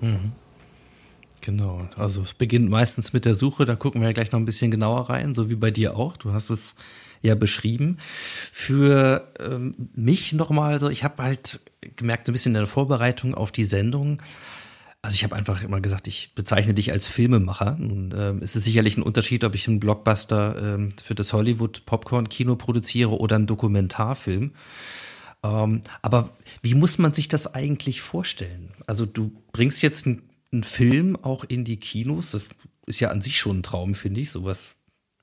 Mhm. 0.00 0.32
Genau, 1.40 1.80
also 1.96 2.22
es 2.22 2.34
beginnt 2.34 2.70
meistens 2.70 3.12
mit 3.12 3.24
der 3.24 3.34
Suche, 3.34 3.64
da 3.64 3.74
gucken 3.74 4.00
wir 4.00 4.08
ja 4.08 4.12
gleich 4.12 4.30
noch 4.30 4.38
ein 4.38 4.44
bisschen 4.44 4.70
genauer 4.70 5.10
rein, 5.10 5.34
so 5.34 5.50
wie 5.50 5.56
bei 5.56 5.72
dir 5.72 5.96
auch. 5.96 6.16
Du 6.16 6.32
hast 6.32 6.50
es 6.50 6.76
ja 7.20 7.34
beschrieben. 7.34 7.98
Für 8.52 9.28
ähm, 9.40 9.74
mich 9.94 10.32
nochmal 10.32 10.78
so, 10.78 10.88
ich 10.88 11.02
habe 11.02 11.22
halt 11.22 11.60
gemerkt, 11.96 12.26
so 12.26 12.32
ein 12.32 12.34
bisschen 12.34 12.54
in 12.54 12.60
der 12.60 12.66
Vorbereitung 12.66 13.34
auf 13.34 13.50
die 13.50 13.64
Sendung, 13.64 14.22
also 15.02 15.16
ich 15.16 15.24
habe 15.24 15.34
einfach 15.34 15.62
immer 15.62 15.80
gesagt, 15.80 16.06
ich 16.06 16.32
bezeichne 16.34 16.74
dich 16.74 16.92
als 16.92 17.08
Filmemacher. 17.08 17.76
Und, 17.78 18.14
ähm, 18.16 18.40
es 18.40 18.54
ist 18.54 18.64
sicherlich 18.64 18.96
ein 18.96 19.02
Unterschied, 19.02 19.42
ob 19.42 19.54
ich 19.56 19.66
einen 19.66 19.80
Blockbuster 19.80 20.76
ähm, 20.76 20.90
für 21.02 21.16
das 21.16 21.32
Hollywood 21.32 21.84
Popcorn 21.86 22.28
Kino 22.28 22.54
produziere 22.54 23.18
oder 23.18 23.36
einen 23.36 23.48
Dokumentarfilm. 23.48 24.52
Ähm, 25.42 25.80
aber 26.02 26.30
wie 26.62 26.74
muss 26.74 26.98
man 26.98 27.12
sich 27.12 27.26
das 27.26 27.52
eigentlich 27.52 28.00
vorstellen? 28.00 28.70
Also 28.86 29.04
du 29.04 29.32
bringst 29.52 29.82
jetzt 29.82 30.06
einen 30.06 30.62
Film 30.62 31.16
auch 31.16 31.42
in 31.42 31.64
die 31.64 31.78
Kinos. 31.78 32.30
Das 32.30 32.44
ist 32.86 33.00
ja 33.00 33.10
an 33.10 33.22
sich 33.22 33.40
schon 33.40 33.58
ein 33.58 33.62
Traum, 33.64 33.96
finde 33.96 34.20
ich. 34.20 34.30
Sowas 34.30 34.76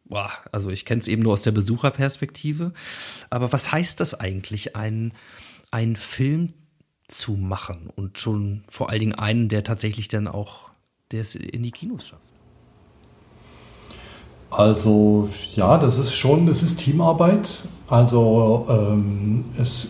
boah, 0.10 0.32
also 0.52 0.70
ich 0.70 0.84
kenne 0.84 1.02
es 1.02 1.08
eben 1.08 1.24
nur 1.24 1.34
aus 1.34 1.44
der 1.44 1.52
Besucherperspektive. 1.52 2.74
Aber 3.30 3.54
was 3.54 3.72
heißt 3.72 4.00
das 4.00 4.20
eigentlich, 4.20 4.76
einen, 4.76 5.14
einen 5.72 5.96
Film 5.96 6.54
zu 7.10 7.34
machen 7.34 7.90
und 7.96 8.18
schon 8.18 8.64
vor 8.70 8.90
allen 8.90 9.00
Dingen 9.00 9.16
einen, 9.16 9.50
der 9.50 9.64
tatsächlich 9.64 10.08
dann 10.08 10.28
auch 10.28 10.70
der 11.12 11.26
in 11.36 11.64
die 11.64 11.72
Kinos 11.72 12.08
schafft? 12.08 12.22
Also 14.52 15.30
ja, 15.56 15.78
das 15.78 16.00
ist 16.00 16.14
schon, 16.14 16.48
das 16.48 16.64
ist 16.64 16.78
Teamarbeit. 16.80 17.60
Also 17.88 18.66
ähm, 18.70 19.46
es, 19.60 19.90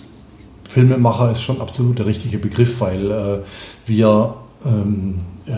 Filmemacher 0.70 1.32
ist 1.32 1.42
schon 1.42 1.62
absolut 1.62 2.00
der 2.00 2.06
richtige 2.06 2.38
Begriff, 2.38 2.82
weil 2.82 3.12
äh, 3.12 3.40
wir 3.86 4.36
ähm, 4.66 5.18
äh, 5.46 5.52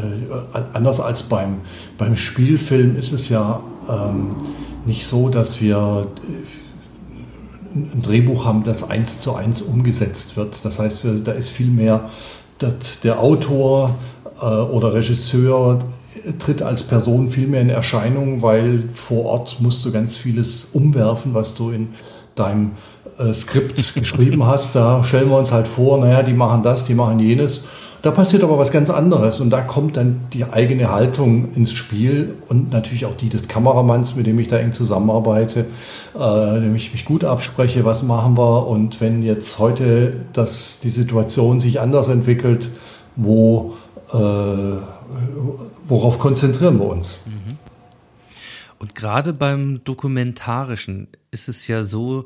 anders 0.73 0.99
als 0.99 1.23
beim, 1.23 1.61
beim 1.97 2.15
Spielfilm 2.15 2.95
ist 2.95 3.11
es 3.11 3.29
ja 3.29 3.61
ähm, 3.89 4.35
nicht 4.85 5.05
so, 5.05 5.29
dass 5.29 5.61
wir 5.61 6.07
äh, 6.27 6.60
ein 7.73 8.01
Drehbuch 8.01 8.45
haben, 8.45 8.63
das 8.63 8.89
eins 8.89 9.19
zu 9.19 9.33
eins 9.33 9.61
umgesetzt 9.61 10.37
wird. 10.37 10.63
Das 10.63 10.79
heißt, 10.79 11.05
da 11.23 11.31
ist 11.31 11.49
viel 11.49 11.67
mehr 11.67 12.09
der 13.03 13.19
Autor 13.19 13.95
äh, 14.39 14.45
oder 14.45 14.93
Regisseur 14.93 15.79
tritt 16.39 16.61
als 16.61 16.83
Person 16.83 17.29
viel 17.29 17.47
mehr 17.47 17.61
in 17.61 17.69
Erscheinung, 17.69 18.41
weil 18.41 18.83
vor 18.93 19.25
Ort 19.25 19.57
musst 19.59 19.83
du 19.85 19.91
ganz 19.91 20.17
vieles 20.17 20.69
umwerfen, 20.73 21.33
was 21.33 21.55
du 21.55 21.71
in 21.71 21.89
deinem 22.35 22.71
äh, 23.17 23.33
Skript 23.33 23.93
geschrieben 23.95 24.45
hast. 24.45 24.75
Da 24.75 25.03
stellen 25.03 25.29
wir 25.29 25.37
uns 25.37 25.51
halt 25.51 25.67
vor, 25.67 25.99
naja, 25.99 26.23
die 26.23 26.33
machen 26.33 26.63
das, 26.63 26.85
die 26.85 26.95
machen 26.95 27.19
jenes. 27.19 27.61
Da 28.01 28.09
passiert 28.09 28.43
aber 28.43 28.57
was 28.57 28.71
ganz 28.71 28.89
anderes 28.89 29.41
und 29.41 29.51
da 29.51 29.61
kommt 29.61 29.95
dann 29.95 30.21
die 30.33 30.45
eigene 30.45 30.91
Haltung 30.91 31.53
ins 31.53 31.71
Spiel 31.71 32.33
und 32.47 32.71
natürlich 32.71 33.05
auch 33.05 33.15
die 33.15 33.29
des 33.29 33.47
Kameramanns, 33.47 34.15
mit 34.15 34.25
dem 34.25 34.39
ich 34.39 34.47
da 34.47 34.57
eng 34.57 34.73
zusammenarbeite, 34.73 35.67
äh, 36.15 36.59
dem 36.59 36.75
ich 36.75 36.91
mich 36.93 37.05
gut 37.05 37.23
abspreche, 37.23 37.85
was 37.85 38.01
machen 38.01 38.37
wir 38.37 38.65
und 38.67 39.01
wenn 39.01 39.21
jetzt 39.21 39.59
heute 39.59 40.25
das, 40.33 40.79
die 40.79 40.89
Situation 40.89 41.59
sich 41.59 41.79
anders 41.79 42.07
entwickelt, 42.07 42.71
wo, 43.15 43.75
äh, 44.11 44.17
worauf 45.85 46.17
konzentrieren 46.17 46.79
wir 46.79 46.87
uns? 46.87 47.19
Mhm. 47.27 47.57
Und 48.79 48.95
gerade 48.95 49.31
beim 49.31 49.83
Dokumentarischen 49.83 51.07
ist 51.29 51.47
es 51.49 51.67
ja 51.67 51.83
so, 51.83 52.25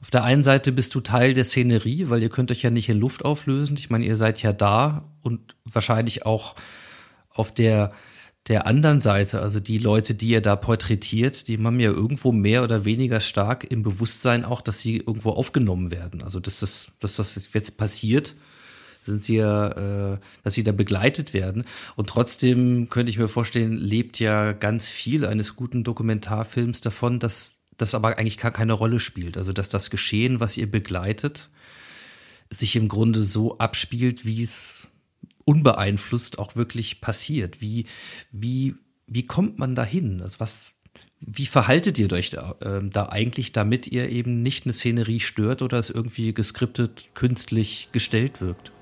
auf 0.00 0.10
der 0.10 0.24
einen 0.24 0.42
Seite 0.42 0.72
bist 0.72 0.94
du 0.94 1.00
Teil 1.00 1.34
der 1.34 1.44
Szenerie, 1.44 2.08
weil 2.08 2.22
ihr 2.22 2.30
könnt 2.30 2.50
euch 2.50 2.62
ja 2.62 2.70
nicht 2.70 2.88
in 2.88 2.98
Luft 2.98 3.24
auflösen. 3.24 3.76
Ich 3.76 3.90
meine, 3.90 4.06
ihr 4.06 4.16
seid 4.16 4.42
ja 4.42 4.52
da 4.52 5.04
und 5.22 5.56
wahrscheinlich 5.64 6.24
auch 6.24 6.54
auf 7.28 7.52
der 7.52 7.92
der 8.48 8.66
anderen 8.66 9.00
Seite, 9.02 9.42
also 9.42 9.60
die 9.60 9.78
Leute, 9.78 10.14
die 10.14 10.30
ihr 10.30 10.40
da 10.40 10.56
porträtiert, 10.56 11.46
die 11.46 11.58
haben 11.58 11.78
ja 11.78 11.90
irgendwo 11.90 12.32
mehr 12.32 12.64
oder 12.64 12.84
weniger 12.86 13.20
stark 13.20 13.70
im 13.70 13.82
Bewusstsein 13.82 14.44
auch, 14.46 14.62
dass 14.62 14.80
sie 14.80 14.96
irgendwo 14.96 15.30
aufgenommen 15.30 15.90
werden. 15.90 16.22
Also 16.22 16.40
dass 16.40 16.60
das, 16.60 16.90
dass 17.00 17.16
das 17.16 17.52
jetzt 17.52 17.76
passiert, 17.76 18.34
sind 19.02 19.24
sie 19.24 19.36
ja, 19.36 20.14
äh, 20.14 20.18
dass 20.42 20.54
sie 20.54 20.64
da 20.64 20.72
begleitet 20.72 21.34
werden. 21.34 21.64
Und 21.96 22.08
trotzdem 22.08 22.88
könnte 22.88 23.10
ich 23.10 23.18
mir 23.18 23.28
vorstellen, 23.28 23.76
lebt 23.76 24.18
ja 24.18 24.52
ganz 24.52 24.88
viel 24.88 25.26
eines 25.26 25.54
guten 25.54 25.84
Dokumentarfilms 25.84 26.80
davon, 26.80 27.18
dass 27.18 27.59
das 27.80 27.94
aber 27.94 28.18
eigentlich 28.18 28.38
gar 28.38 28.50
keine 28.50 28.72
Rolle 28.72 29.00
spielt. 29.00 29.36
Also 29.36 29.52
dass 29.52 29.68
das 29.68 29.90
Geschehen, 29.90 30.40
was 30.40 30.56
ihr 30.56 30.70
begleitet, 30.70 31.48
sich 32.50 32.76
im 32.76 32.88
Grunde 32.88 33.22
so 33.22 33.58
abspielt, 33.58 34.24
wie 34.26 34.42
es 34.42 34.88
unbeeinflusst 35.44 36.38
auch 36.38 36.56
wirklich 36.56 37.00
passiert. 37.00 37.60
Wie, 37.60 37.86
wie, 38.32 38.74
wie 39.06 39.26
kommt 39.26 39.58
man 39.58 39.74
dahin? 39.74 40.20
Also 40.20 40.40
was, 40.40 40.74
wie 41.20 41.46
verhaltet 41.46 41.98
ihr 41.98 42.12
euch 42.12 42.30
da, 42.30 42.56
äh, 42.60 42.80
da 42.88 43.08
eigentlich, 43.08 43.52
damit 43.52 43.86
ihr 43.86 44.08
eben 44.08 44.42
nicht 44.42 44.64
eine 44.64 44.72
Szenerie 44.72 45.20
stört 45.20 45.62
oder 45.62 45.78
es 45.78 45.90
irgendwie 45.90 46.34
geskriptet, 46.34 47.08
künstlich 47.14 47.88
gestellt 47.92 48.40
wirkt? 48.40 48.72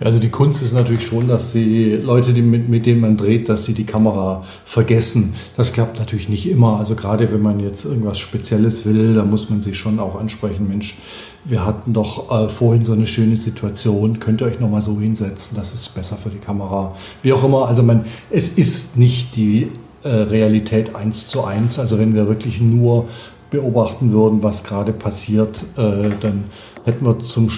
Also 0.00 0.18
die 0.18 0.28
Kunst 0.28 0.62
ist 0.62 0.72
natürlich 0.72 1.06
schon, 1.06 1.28
dass 1.28 1.52
die 1.52 1.92
Leute, 1.92 2.32
die 2.32 2.42
mit, 2.42 2.68
mit 2.68 2.86
denen 2.86 3.00
man 3.00 3.16
dreht, 3.16 3.48
dass 3.48 3.64
sie 3.64 3.74
die 3.74 3.84
Kamera 3.84 4.44
vergessen. 4.64 5.34
Das 5.56 5.72
klappt 5.72 5.98
natürlich 5.98 6.28
nicht 6.28 6.48
immer. 6.48 6.78
Also 6.78 6.94
gerade 6.94 7.32
wenn 7.32 7.42
man 7.42 7.60
jetzt 7.60 7.84
irgendwas 7.84 8.18
Spezielles 8.18 8.84
will, 8.86 9.14
da 9.14 9.24
muss 9.24 9.50
man 9.50 9.62
sich 9.62 9.78
schon 9.78 9.98
auch 10.00 10.18
ansprechen, 10.18 10.68
Mensch, 10.68 10.96
wir 11.44 11.64
hatten 11.64 11.92
doch 11.92 12.30
äh, 12.30 12.48
vorhin 12.48 12.84
so 12.84 12.92
eine 12.92 13.06
schöne 13.06 13.36
Situation, 13.36 14.18
könnt 14.18 14.40
ihr 14.40 14.46
euch 14.46 14.60
nochmal 14.60 14.80
so 14.80 14.98
hinsetzen, 14.98 15.56
das 15.56 15.74
ist 15.74 15.94
besser 15.94 16.16
für 16.16 16.30
die 16.30 16.38
Kamera. 16.38 16.94
Wie 17.22 17.32
auch 17.32 17.44
immer, 17.44 17.68
also 17.68 17.82
man, 17.82 18.04
es 18.30 18.48
ist 18.48 18.96
nicht 18.96 19.36
die 19.36 19.68
äh, 20.02 20.08
Realität 20.08 20.94
eins 20.94 21.28
zu 21.28 21.44
eins. 21.44 21.78
Also 21.78 21.98
wenn 21.98 22.14
wir 22.14 22.28
wirklich 22.28 22.60
nur 22.60 23.08
beobachten 23.50 24.12
würden, 24.12 24.42
was 24.42 24.64
gerade 24.64 24.92
passiert, 24.92 25.62
äh, 25.76 26.10
dann 26.20 26.44
hätten 26.84 27.06
wir 27.06 27.18
zum 27.18 27.48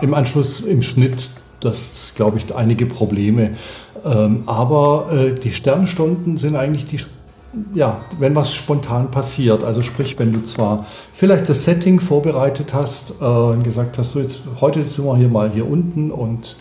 im 0.00 0.14
Anschluss 0.14 0.60
im 0.60 0.82
Schnitt, 0.82 1.30
das 1.60 2.12
glaube 2.14 2.38
ich, 2.38 2.54
einige 2.54 2.86
Probleme. 2.86 3.52
Ähm, 4.04 4.42
aber 4.46 5.10
äh, 5.12 5.34
die 5.34 5.52
Sternstunden 5.52 6.36
sind 6.36 6.56
eigentlich 6.56 6.86
die, 6.86 7.00
ja, 7.74 8.00
wenn 8.18 8.36
was 8.36 8.54
spontan 8.54 9.10
passiert. 9.10 9.64
Also 9.64 9.82
sprich, 9.82 10.18
wenn 10.18 10.32
du 10.32 10.44
zwar 10.44 10.86
vielleicht 11.12 11.48
das 11.48 11.64
Setting 11.64 12.00
vorbereitet 12.00 12.74
hast 12.74 13.14
äh, 13.20 13.24
und 13.24 13.64
gesagt 13.64 13.98
hast, 13.98 14.12
so 14.12 14.20
jetzt 14.20 14.40
heute 14.60 14.82
sind 14.88 15.04
wir 15.04 15.16
hier 15.16 15.28
mal 15.28 15.50
hier 15.50 15.68
unten 15.68 16.10
und 16.10 16.56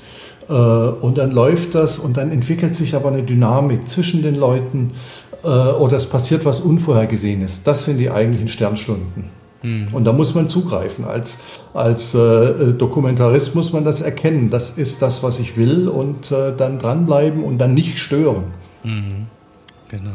Äh, 0.49 0.53
und 0.53 1.17
dann 1.17 1.31
läuft 1.31 1.75
das 1.75 1.99
und 1.99 2.15
dann 2.15 2.31
entwickelt 2.31 2.73
sich 2.73 2.95
aber 2.95 3.09
eine 3.09 3.23
Dynamik 3.23 3.85
zwischen 3.87 4.21
den 4.21 4.35
Leuten 4.35 4.91
äh, 5.43 5.47
oder 5.47 5.97
es 5.97 6.05
passiert 6.05 6.45
was 6.45 6.61
Unvorhergesehenes. 6.61 7.63
Das 7.63 7.83
sind 7.83 7.97
die 7.97 8.09
eigentlichen 8.09 8.47
Sternstunden. 8.47 9.25
Mhm. 9.63 9.87
Und 9.91 10.05
da 10.05 10.13
muss 10.13 10.35
man 10.35 10.47
zugreifen. 10.47 11.05
Als, 11.05 11.39
als 11.73 12.13
äh, 12.13 12.73
Dokumentarist 12.73 13.55
muss 13.55 13.73
man 13.73 13.83
das 13.83 14.01
erkennen. 14.01 14.49
Das 14.49 14.77
ist 14.77 15.01
das, 15.01 15.23
was 15.23 15.39
ich 15.39 15.57
will 15.57 15.87
und 15.87 16.31
äh, 16.31 16.55
dann 16.55 16.79
dranbleiben 16.79 17.43
und 17.43 17.57
dann 17.57 17.73
nicht 17.73 17.97
stören. 17.97 18.45
Mhm. 18.83 19.27
Genau. 19.89 20.11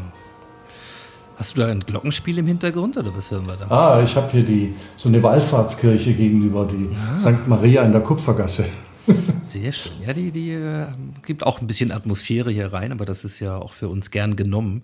Hast 1.37 1.57
du 1.57 1.63
da 1.63 1.69
ein 1.69 1.81
Glockenspiel 1.81 2.39
im 2.39 2.47
Hintergrund 2.47 2.97
oder 2.97 3.11
was 3.17 3.31
hören 3.31 3.47
wir 3.47 3.57
da? 3.57 3.67
Ah, 3.69 4.03
ich 4.03 4.15
habe 4.15 4.31
hier 4.31 4.45
die, 4.45 4.75
so 4.97 5.09
eine 5.09 5.23
Wallfahrtskirche 5.23 6.13
gegenüber, 6.13 6.69
die 6.71 6.89
ah. 6.95 7.19
St. 7.19 7.49
Maria 7.49 7.83
in 7.83 7.91
der 7.91 8.03
Kupfergasse. 8.03 8.67
Sehr 9.43 9.73
schön. 9.73 9.93
Ja, 10.07 10.13
die, 10.13 10.31
die 10.31 10.53
äh, 10.53 10.87
gibt 11.27 11.45
auch 11.45 11.61
ein 11.61 11.67
bisschen 11.67 11.91
Atmosphäre 11.91 12.51
hier 12.51 12.73
rein, 12.73 12.93
aber 12.93 13.05
das 13.05 13.25
ist 13.25 13.41
ja 13.41 13.57
auch 13.57 13.73
für 13.73 13.89
uns 13.89 14.11
gern 14.11 14.37
genommen. 14.37 14.83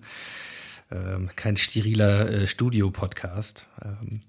Ähm, 0.91 1.29
kein 1.35 1.55
steriler 1.55 2.29
äh, 2.29 2.47
Studio-Podcast. 2.47 3.67
Ähm, 3.85 4.21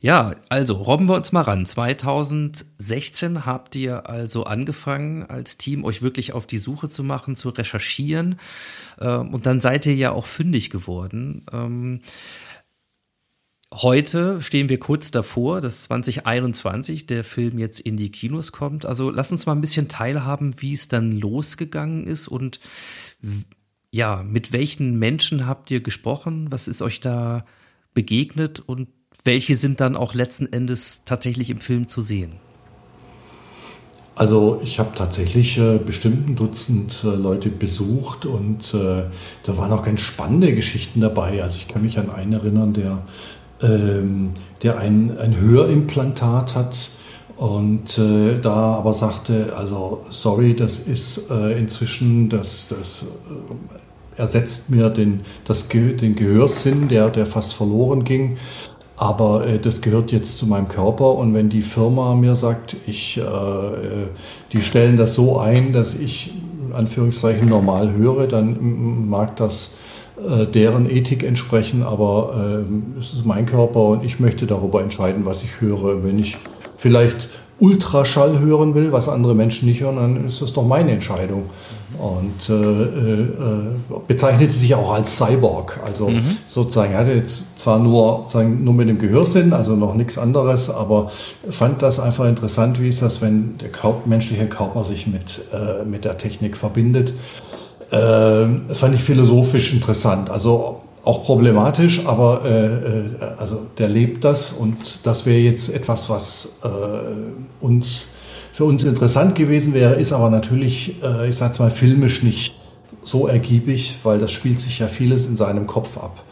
ja, 0.00 0.34
also 0.48 0.74
robben 0.74 1.08
wir 1.08 1.14
uns 1.14 1.30
mal 1.30 1.42
ran. 1.42 1.64
2016 1.66 3.46
habt 3.46 3.76
ihr 3.76 4.08
also 4.08 4.42
angefangen 4.44 5.24
als 5.24 5.56
Team, 5.56 5.84
euch 5.84 6.02
wirklich 6.02 6.32
auf 6.32 6.46
die 6.46 6.58
Suche 6.58 6.88
zu 6.88 7.04
machen, 7.04 7.36
zu 7.36 7.50
recherchieren. 7.50 8.40
Ähm, 9.00 9.32
und 9.32 9.46
dann 9.46 9.60
seid 9.60 9.86
ihr 9.86 9.94
ja 9.94 10.10
auch 10.10 10.26
fündig 10.26 10.70
geworden. 10.70 11.44
Ähm, 11.52 12.00
Heute 13.72 14.42
stehen 14.42 14.68
wir 14.68 14.80
kurz 14.80 15.12
davor, 15.12 15.60
dass 15.60 15.84
2021 15.84 17.06
der 17.06 17.22
Film 17.22 17.56
jetzt 17.56 17.78
in 17.78 17.96
die 17.96 18.10
Kinos 18.10 18.50
kommt. 18.50 18.84
Also 18.84 19.10
lass 19.10 19.30
uns 19.30 19.46
mal 19.46 19.52
ein 19.52 19.60
bisschen 19.60 19.86
teilhaben, 19.86 20.60
wie 20.60 20.74
es 20.74 20.88
dann 20.88 21.12
losgegangen 21.12 22.04
ist 22.04 22.26
und 22.26 22.58
ja, 23.92 24.22
mit 24.24 24.52
welchen 24.52 24.98
Menschen 24.98 25.46
habt 25.46 25.70
ihr 25.70 25.80
gesprochen? 25.80 26.48
Was 26.50 26.68
ist 26.68 26.82
euch 26.82 27.00
da 27.00 27.42
begegnet 27.94 28.60
und 28.60 28.88
welche 29.24 29.56
sind 29.56 29.80
dann 29.80 29.96
auch 29.96 30.14
letzten 30.14 30.52
Endes 30.52 31.02
tatsächlich 31.04 31.50
im 31.50 31.60
Film 31.60 31.88
zu 31.88 32.00
sehen? 32.00 32.32
Also 34.14 34.60
ich 34.62 34.78
habe 34.78 34.90
tatsächlich 34.94 35.58
äh, 35.58 35.78
bestimmt 35.78 36.28
ein 36.28 36.36
Dutzend 36.36 37.04
äh, 37.04 37.16
Leute 37.16 37.48
besucht 37.48 38.26
und 38.26 38.74
äh, 38.74 39.04
da 39.44 39.56
waren 39.56 39.72
auch 39.72 39.82
ganz 39.82 40.02
spannende 40.02 40.54
Geschichten 40.54 41.00
dabei. 41.00 41.42
Also 41.42 41.56
ich 41.56 41.68
kann 41.68 41.82
mich 41.82 41.98
an 41.98 42.10
einen 42.10 42.34
erinnern, 42.34 42.74
der, 42.74 43.02
ähm, 43.62 44.32
der 44.62 44.78
ein, 44.78 45.16
ein 45.16 45.40
Hörimplantat 45.40 46.54
hat 46.54 46.90
und 47.40 47.96
äh, 47.96 48.38
da 48.38 48.74
aber 48.74 48.92
sagte, 48.92 49.54
also 49.56 50.04
sorry, 50.10 50.54
das 50.54 50.80
ist 50.80 51.30
äh, 51.30 51.58
inzwischen, 51.58 52.28
das, 52.28 52.68
das 52.68 53.04
äh, 53.04 53.79
ersetzt 54.20 54.70
mir 54.70 54.90
den, 54.90 55.20
das, 55.44 55.68
den 55.68 56.14
Gehörsinn, 56.14 56.88
der, 56.88 57.10
der 57.10 57.26
fast 57.26 57.54
verloren 57.54 58.04
ging. 58.04 58.36
Aber 58.96 59.46
äh, 59.46 59.58
das 59.58 59.80
gehört 59.80 60.12
jetzt 60.12 60.38
zu 60.38 60.46
meinem 60.46 60.68
Körper 60.68 61.14
und 61.14 61.34
wenn 61.34 61.48
die 61.48 61.62
Firma 61.62 62.14
mir 62.14 62.36
sagt, 62.36 62.76
ich, 62.86 63.18
äh, 63.18 63.22
äh 63.22 64.06
die 64.52 64.60
stellen 64.60 64.96
das 64.96 65.14
so 65.14 65.38
ein, 65.38 65.72
dass 65.72 65.94
ich 65.94 66.32
Anführungszeichen 66.72 67.48
normal 67.48 67.92
höre, 67.94 68.26
dann 68.26 69.08
mag 69.08 69.36
das 69.36 69.72
äh, 70.28 70.46
deren 70.46 70.90
Ethik 70.90 71.24
entsprechen, 71.24 71.82
aber 71.82 72.64
äh, 72.66 72.98
es 72.98 73.14
ist 73.14 73.24
mein 73.24 73.46
Körper 73.46 73.80
und 73.80 74.04
ich 74.04 74.20
möchte 74.20 74.46
darüber 74.46 74.82
entscheiden, 74.82 75.24
was 75.24 75.42
ich 75.42 75.60
höre. 75.60 76.04
Wenn 76.04 76.18
ich 76.18 76.36
vielleicht 76.74 77.28
Ultraschall 77.60 78.40
hören 78.40 78.74
will, 78.74 78.90
was 78.90 79.08
andere 79.08 79.34
Menschen 79.34 79.68
nicht 79.68 79.80
hören, 79.80 79.96
dann 79.96 80.26
ist 80.26 80.40
das 80.40 80.52
doch 80.52 80.66
meine 80.66 80.92
Entscheidung. 80.92 81.44
Und 81.98 82.48
äh, 82.48 82.54
äh, 82.54 83.66
bezeichnete 84.08 84.52
sich 84.52 84.74
auch 84.74 84.94
als 84.94 85.18
Cyborg. 85.18 85.80
Also 85.84 86.08
mhm. 86.08 86.38
sozusagen, 86.46 86.92
er 86.92 87.00
hatte 87.00 87.12
jetzt 87.12 87.58
zwar 87.58 87.78
nur, 87.78 88.24
sagen, 88.28 88.64
nur 88.64 88.72
mit 88.72 88.88
dem 88.88 88.98
Gehörsinn, 88.98 89.52
also 89.52 89.76
noch 89.76 89.94
nichts 89.94 90.16
anderes, 90.16 90.70
aber 90.70 91.10
fand 91.50 91.82
das 91.82 92.00
einfach 92.00 92.26
interessant, 92.26 92.80
wie 92.80 92.88
ist 92.88 93.02
das, 93.02 93.20
wenn 93.20 93.58
der 93.58 93.70
Körper, 93.70 94.08
menschliche 94.08 94.46
Körper 94.46 94.84
sich 94.84 95.06
mit, 95.06 95.42
äh, 95.52 95.84
mit 95.84 96.06
der 96.06 96.16
Technik 96.16 96.56
verbindet. 96.56 97.12
Äh, 97.90 98.46
das 98.68 98.78
fand 98.78 98.94
ich 98.94 99.02
philosophisch 99.02 99.74
interessant. 99.74 100.30
Also 100.30 100.79
auch 101.04 101.24
problematisch, 101.24 102.06
aber 102.06 102.44
äh, 102.44 102.66
äh, 102.66 103.04
also 103.38 103.66
der 103.78 103.88
lebt 103.88 104.24
das 104.24 104.52
und 104.52 105.06
das 105.06 105.26
wäre 105.26 105.38
jetzt 105.38 105.74
etwas, 105.74 106.10
was 106.10 106.58
äh, 106.62 107.64
uns 107.64 108.10
für 108.52 108.64
uns 108.64 108.84
interessant 108.84 109.34
gewesen 109.34 109.72
wäre, 109.72 109.94
ist 109.94 110.12
aber 110.12 110.28
natürlich, 110.28 111.02
äh, 111.02 111.28
ich 111.28 111.36
sage 111.36 111.58
mal, 111.60 111.70
filmisch 111.70 112.22
nicht 112.22 112.56
so 113.02 113.26
ergiebig, 113.26 113.96
weil 114.02 114.18
das 114.18 114.32
spielt 114.32 114.60
sich 114.60 114.80
ja 114.80 114.88
vieles 114.88 115.26
in 115.26 115.36
seinem 115.36 115.66
Kopf 115.66 115.96
ab. 115.96 116.22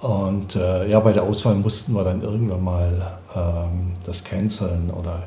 Und 0.00 0.56
äh, 0.56 0.90
ja, 0.90 1.00
bei 1.00 1.14
der 1.14 1.22
Auswahl 1.22 1.54
mussten 1.54 1.94
wir 1.94 2.04
dann 2.04 2.20
irgendwann 2.20 2.62
mal 2.62 3.18
ähm, 3.34 3.94
das 4.04 4.22
canceln 4.22 4.90
oder 4.90 5.22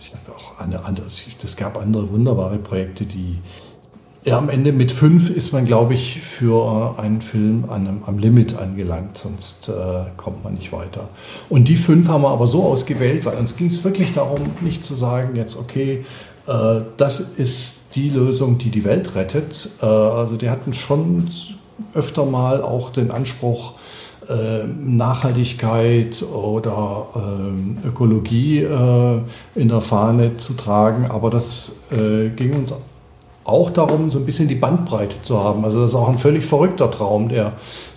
ich 0.00 0.10
glaube 0.10 0.38
auch 0.38 0.58
eine, 0.58 0.80
es 1.06 1.56
gab 1.56 1.76
andere 1.76 2.10
wunderbare 2.10 2.56
Projekte, 2.56 3.04
die 3.04 3.40
ja, 4.24 4.38
am 4.38 4.48
Ende 4.48 4.72
mit 4.72 4.92
fünf 4.92 5.30
ist 5.30 5.52
man, 5.52 5.64
glaube 5.64 5.94
ich, 5.94 6.20
für 6.20 6.98
einen 6.98 7.20
Film 7.20 7.64
an 7.68 8.02
am 8.06 8.18
Limit 8.18 8.56
angelangt, 8.56 9.18
sonst 9.18 9.68
äh, 9.68 9.72
kommt 10.16 10.44
man 10.44 10.54
nicht 10.54 10.72
weiter. 10.72 11.08
Und 11.48 11.68
die 11.68 11.76
fünf 11.76 12.08
haben 12.08 12.22
wir 12.22 12.30
aber 12.30 12.46
so 12.46 12.62
ausgewählt, 12.62 13.24
weil 13.24 13.36
uns 13.36 13.56
ging 13.56 13.66
es 13.66 13.82
wirklich 13.82 14.14
darum, 14.14 14.50
nicht 14.60 14.84
zu 14.84 14.94
sagen, 14.94 15.34
jetzt, 15.34 15.56
okay, 15.56 16.04
äh, 16.46 16.80
das 16.96 17.20
ist 17.20 17.96
die 17.96 18.10
Lösung, 18.10 18.58
die 18.58 18.70
die 18.70 18.84
Welt 18.84 19.16
rettet. 19.16 19.70
Äh, 19.82 19.86
also 19.86 20.36
die 20.36 20.50
hatten 20.50 20.72
schon 20.72 21.28
öfter 21.94 22.24
mal 22.24 22.62
auch 22.62 22.90
den 22.90 23.10
Anspruch, 23.10 23.74
äh, 24.28 24.66
Nachhaltigkeit 24.66 26.22
oder 26.32 27.06
ähm, 27.16 27.78
Ökologie 27.84 28.60
äh, 28.60 29.20
in 29.56 29.66
der 29.66 29.80
Fahne 29.80 30.36
zu 30.36 30.52
tragen, 30.52 31.06
aber 31.06 31.28
das 31.28 31.72
äh, 31.90 32.28
ging 32.28 32.54
uns 32.54 32.72
auch 33.44 33.70
darum, 33.70 34.10
so 34.10 34.18
ein 34.18 34.26
bisschen 34.26 34.48
die 34.48 34.54
Bandbreite 34.54 35.20
zu 35.22 35.38
haben. 35.38 35.64
Also 35.64 35.82
das 35.82 35.90
ist 35.92 35.96
auch 35.96 36.08
ein 36.08 36.18
völlig 36.18 36.44
verrückter 36.44 36.90
Traum, 36.90 37.28
der, 37.28 37.52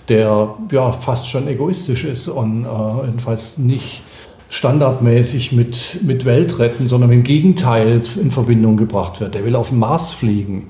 der 0.10 0.56
ja 0.72 0.92
fast 0.92 1.30
schon 1.30 1.48
egoistisch 1.48 2.04
ist 2.04 2.28
und 2.28 2.66
äh, 2.66 3.06
jedenfalls 3.06 3.58
nicht 3.58 4.04
standardmäßig 4.50 5.52
mit, 5.52 6.04
mit 6.04 6.26
Weltretten, 6.26 6.88
sondern 6.88 7.12
im 7.12 7.24
Gegenteil 7.24 8.02
in 8.22 8.32
Verbindung 8.32 8.78
gebracht 8.78 9.20
wird. 9.20 9.34
Der 9.36 9.44
will 9.44 9.56
auf 9.56 9.70
den 9.70 9.80
Mars 9.80 10.14
fliegen. 10.14 10.68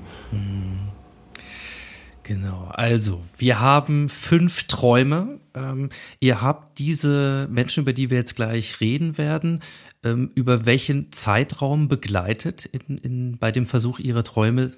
Genau, 2.26 2.66
also 2.72 3.20
wir 3.38 3.60
haben 3.60 4.08
fünf 4.08 4.64
Träume. 4.64 5.38
Ähm, 5.54 5.90
ihr 6.18 6.42
habt 6.42 6.80
diese 6.80 7.46
Menschen, 7.48 7.84
über 7.84 7.92
die 7.92 8.10
wir 8.10 8.18
jetzt 8.18 8.34
gleich 8.34 8.80
reden 8.80 9.16
werden, 9.16 9.60
ähm, 10.06 10.30
über 10.34 10.66
welchen 10.66 11.10
Zeitraum 11.10 11.88
begleitet 11.88 12.66
in, 12.66 12.98
in, 12.98 13.38
bei 13.38 13.50
dem 13.50 13.66
Versuch, 13.66 13.98
ihre 13.98 14.22
Träume 14.22 14.72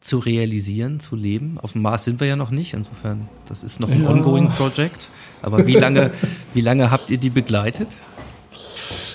zu 0.00 0.18
realisieren, 0.18 1.00
zu 1.00 1.16
leben. 1.16 1.58
Auf 1.60 1.72
dem 1.72 1.82
Mars 1.82 2.04
sind 2.04 2.20
wir 2.20 2.26
ja 2.26 2.36
noch 2.36 2.50
nicht, 2.50 2.74
insofern, 2.74 3.28
das 3.46 3.62
ist 3.62 3.80
noch 3.80 3.90
ein 3.90 4.02
ja. 4.02 4.10
ongoing 4.10 4.48
Project. 4.50 5.08
Aber 5.42 5.66
wie 5.66 5.74
lange, 5.74 6.10
wie 6.54 6.60
lange 6.60 6.90
habt 6.90 7.10
ihr 7.10 7.18
die 7.18 7.30
begleitet? 7.30 7.88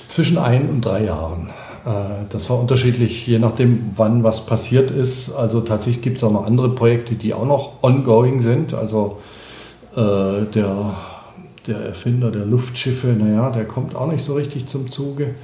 Zwischen 0.07 0.37
ein 0.37 0.69
und 0.69 0.85
drei 0.85 1.05
Jahren. 1.05 1.49
Äh, 1.85 2.25
das 2.29 2.49
war 2.49 2.59
unterschiedlich, 2.59 3.27
je 3.27 3.39
nachdem, 3.39 3.91
wann 3.95 4.23
was 4.23 4.45
passiert 4.45 4.89
ist. 4.89 5.31
Also 5.31 5.61
tatsächlich 5.61 6.03
gibt 6.03 6.17
es 6.17 6.23
auch 6.23 6.31
noch 6.31 6.45
andere 6.45 6.69
Projekte, 6.73 7.15
die 7.15 7.33
auch 7.33 7.45
noch 7.45 7.83
ongoing 7.83 8.39
sind. 8.39 8.73
Also 8.73 9.21
äh, 9.95 10.45
der 10.53 10.95
der 11.67 11.77
Erfinder 11.79 12.31
der 12.31 12.45
Luftschiffe, 12.45 13.07
naja, 13.07 13.49
der 13.49 13.65
kommt 13.65 13.95
auch 13.95 14.11
nicht 14.11 14.23
so 14.23 14.35
richtig 14.35 14.67
zum 14.67 14.89
Zuge. 14.89 15.35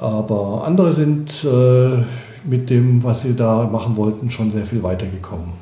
Aber 0.00 0.64
andere 0.66 0.92
sind 0.92 1.44
äh, 1.44 2.02
mit 2.44 2.70
dem, 2.70 3.02
was 3.02 3.22
sie 3.22 3.34
da 3.34 3.66
machen 3.66 3.96
wollten, 3.96 4.30
schon 4.30 4.50
sehr 4.50 4.66
viel 4.66 4.82
weitergekommen. 4.82 5.52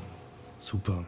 Super. 0.58 1.04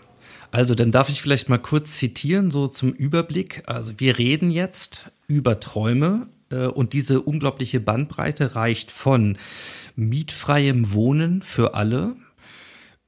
Also, 0.50 0.74
dann 0.74 0.92
darf 0.92 1.08
ich 1.08 1.20
vielleicht 1.20 1.48
mal 1.48 1.58
kurz 1.58 1.96
zitieren, 1.96 2.50
so 2.50 2.68
zum 2.68 2.92
Überblick. 2.92 3.62
Also, 3.66 3.94
wir 3.98 4.18
reden 4.18 4.50
jetzt 4.50 5.10
über 5.26 5.60
Träume 5.60 6.28
äh, 6.50 6.66
und 6.66 6.92
diese 6.92 7.20
unglaubliche 7.20 7.80
Bandbreite 7.80 8.54
reicht 8.54 8.90
von 8.90 9.36
mietfreiem 9.96 10.92
Wohnen 10.92 11.42
für 11.42 11.74
alle 11.74 12.14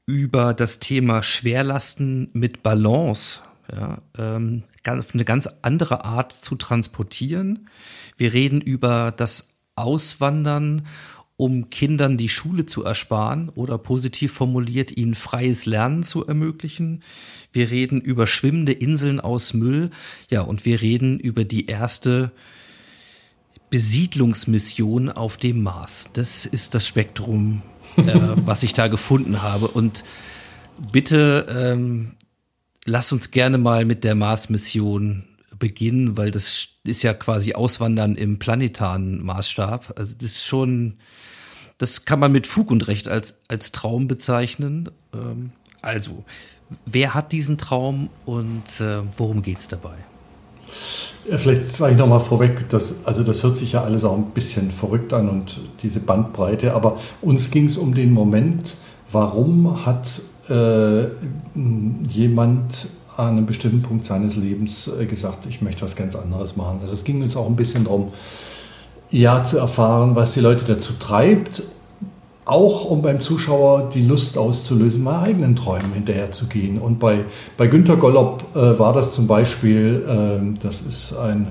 über 0.07 0.55
das 0.55 0.81
Thema 0.81 1.23
Schwerlasten 1.23 2.31
mit 2.33 2.63
Balance 2.63 3.41
ja, 3.71 4.03
ähm, 4.19 4.65
ganz, 4.83 5.13
eine 5.13 5.25
ganz 5.25 5.49
andere 5.63 6.05
Art 6.05 6.33
zu 6.33 6.57
transportieren. 6.57 7.69
Wir 8.17 8.33
reden 8.33 8.61
über 8.61 9.13
das 9.17 9.49
Auswandern, 9.77 10.87
um 11.37 11.71
Kindern 11.71 12.19
die 12.19 12.29
Schule 12.29 12.67
zu 12.67 12.85
ersparen 12.85 13.49
oder 13.49 13.79
positiv 13.79 14.33
formuliert, 14.33 14.95
ihnen 14.97 15.15
freies 15.15 15.65
Lernen 15.65 16.03
zu 16.03 16.27
ermöglichen. 16.27 17.03
Wir 17.53 17.71
reden 17.71 18.01
über 18.01 18.27
schwimmende 18.27 18.73
Inseln 18.73 19.21
aus 19.21 19.55
Müll. 19.55 19.91
Ja, 20.29 20.43
und 20.43 20.67
wir 20.67 20.83
reden 20.83 21.19
über 21.19 21.45
die 21.45 21.67
erste 21.67 22.33
Besiedlungsmission 23.71 25.09
auf 25.09 25.39
dem 25.39 25.63
Mars. 25.63 26.11
Das 26.13 26.45
ist 26.45 26.75
das 26.75 26.87
Spektrum 26.87 27.63
äh, 27.97 28.03
was 28.45 28.63
ich 28.63 28.75
da 28.75 28.89
gefunden 28.89 29.43
habe. 29.43 29.69
Und 29.69 30.05
bitte 30.93 31.47
ähm, 31.49 32.13
lass 32.85 33.13
uns 33.13 33.31
gerne 33.31 33.59
mal 33.59 33.85
mit 33.85 34.05
der 34.05 34.15
Mars-Mission 34.15 35.25
beginnen, 35.59 36.17
weil 36.17 36.31
das 36.31 36.69
ist 36.85 37.03
ja 37.03 37.15
quasi 37.15 37.55
Auswandern 37.55 38.17
im 38.17 38.39
planetaren 38.39 39.25
Maßstab. 39.25 39.95
Also 39.97 40.15
das 40.15 40.33
ist 40.33 40.45
schon, 40.45 40.97
das 41.79 42.05
kann 42.05 42.19
man 42.19 42.33
mit 42.33 42.47
Fug 42.47 42.71
und 42.71 42.89
Recht 42.89 43.09
als, 43.09 43.39
als 43.49 43.71
Traum 43.71 44.09
bezeichnen. 44.09 44.91
Ähm, 45.15 45.53
also, 45.83 46.25
wer 46.87 47.15
hat 47.15 47.33
diesen 47.33 47.59
Traum 47.59 48.09
und 48.27 48.81
äh, 48.81 49.03
worum 49.17 49.43
geht 49.43 49.61
es 49.61 49.69
dabei? 49.69 49.95
Ja, 51.29 51.37
vielleicht 51.37 51.65
sage 51.65 51.93
ich 51.93 51.99
nochmal 51.99 52.21
vorweg, 52.21 52.69
dass, 52.69 53.05
also 53.05 53.23
das 53.23 53.43
hört 53.43 53.57
sich 53.57 53.73
ja 53.73 53.83
alles 53.83 54.05
auch 54.05 54.17
ein 54.17 54.31
bisschen 54.31 54.71
verrückt 54.71 55.13
an 55.13 55.29
und 55.29 55.61
diese 55.83 56.01
Bandbreite, 56.01 56.75
aber 56.75 56.99
uns 57.21 57.51
ging 57.51 57.67
es 57.67 57.77
um 57.77 57.95
den 57.95 58.13
Moment, 58.13 58.77
warum 59.11 59.85
hat 59.85 60.23
äh, 60.51 61.07
jemand 62.09 62.89
an 63.17 63.37
einem 63.37 63.47
bestimmten 63.47 63.83
Punkt 63.83 64.07
seines 64.07 64.37
Lebens 64.37 64.89
äh, 64.89 65.07
gesagt, 65.07 65.47
ich 65.47 65.63
möchte 65.63 65.83
was 65.83 65.97
ganz 65.97 66.17
anderes 66.17 66.57
machen. 66.57 66.79
Also 66.83 66.95
es 66.95 67.05
ging 67.05 67.23
uns 67.23 67.37
auch 67.37 67.47
ein 67.47 67.57
bisschen 67.57 67.85
darum, 67.85 68.09
ja 69.11 69.43
zu 69.45 69.59
erfahren, 69.59 70.15
was 70.15 70.35
die 70.35 70.41
Leute 70.41 70.65
dazu 70.65 70.95
treibt, 70.99 71.63
auch 72.45 72.85
um 72.85 73.03
beim 73.03 73.21
Zuschauer 73.21 73.91
die 73.93 74.03
Lust 74.03 74.39
auszulösen, 74.39 75.05
mal 75.05 75.23
eigenen 75.25 75.55
Träumen 75.55 75.93
hinterherzugehen. 75.93 76.79
Und 76.79 76.99
bei, 76.99 77.25
bei 77.57 77.67
Günter 77.67 77.97
Gollop 77.97 78.45
äh, 78.55 78.79
war 78.79 78.93
das 78.93 79.13
zum 79.13 79.27
Beispiel, 79.27 80.05
äh, 80.09 80.59
das 80.63 80.83
ist 80.83 81.17
ein, 81.17 81.49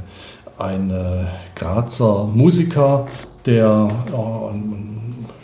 ein 0.57 0.89
äh, 0.89 1.25
Grazer 1.55 2.25
Musiker, 2.25 3.07
der 3.45 3.89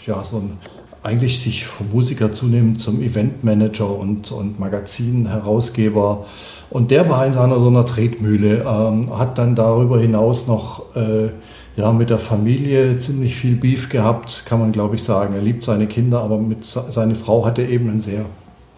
ja, 0.05 0.23
so 0.23 0.37
ein 0.37 0.57
eigentlich 1.05 1.39
sich 1.39 1.65
vom 1.65 1.89
Musiker 1.89 2.31
zunehmend 2.31 2.81
zum 2.81 2.99
Eventmanager 3.01 3.89
und, 3.95 4.31
und 4.31 4.59
Magazinherausgeber. 4.59 6.25
Und 6.71 6.89
der 6.89 7.07
war 7.09 7.25
in 7.27 7.33
seiner 7.33 7.59
so 7.59 7.67
einer 7.67 7.85
Tretmühle, 7.85 8.65
ähm, 8.67 9.17
hat 9.17 9.37
dann 9.37 9.55
darüber 9.55 9.99
hinaus 9.99 10.47
noch 10.47 10.95
äh, 10.95 11.29
ja, 11.77 11.91
mit 11.91 12.09
der 12.09 12.17
Familie 12.17 12.97
ziemlich 12.97 13.35
viel 13.35 13.55
Beef 13.55 13.89
gehabt, 13.89 14.43
kann 14.45 14.59
man 14.59 14.71
glaube 14.71 14.95
ich 14.95 15.03
sagen. 15.03 15.35
Er 15.35 15.41
liebt 15.41 15.63
seine 15.63 15.85
Kinder, 15.85 16.21
aber 16.21 16.39
mit 16.39 16.65
seine 16.65 17.13
Frau 17.13 17.45
hatte 17.45 17.61
eben 17.61 17.89
einen 17.89 18.01
sehr 18.01 18.25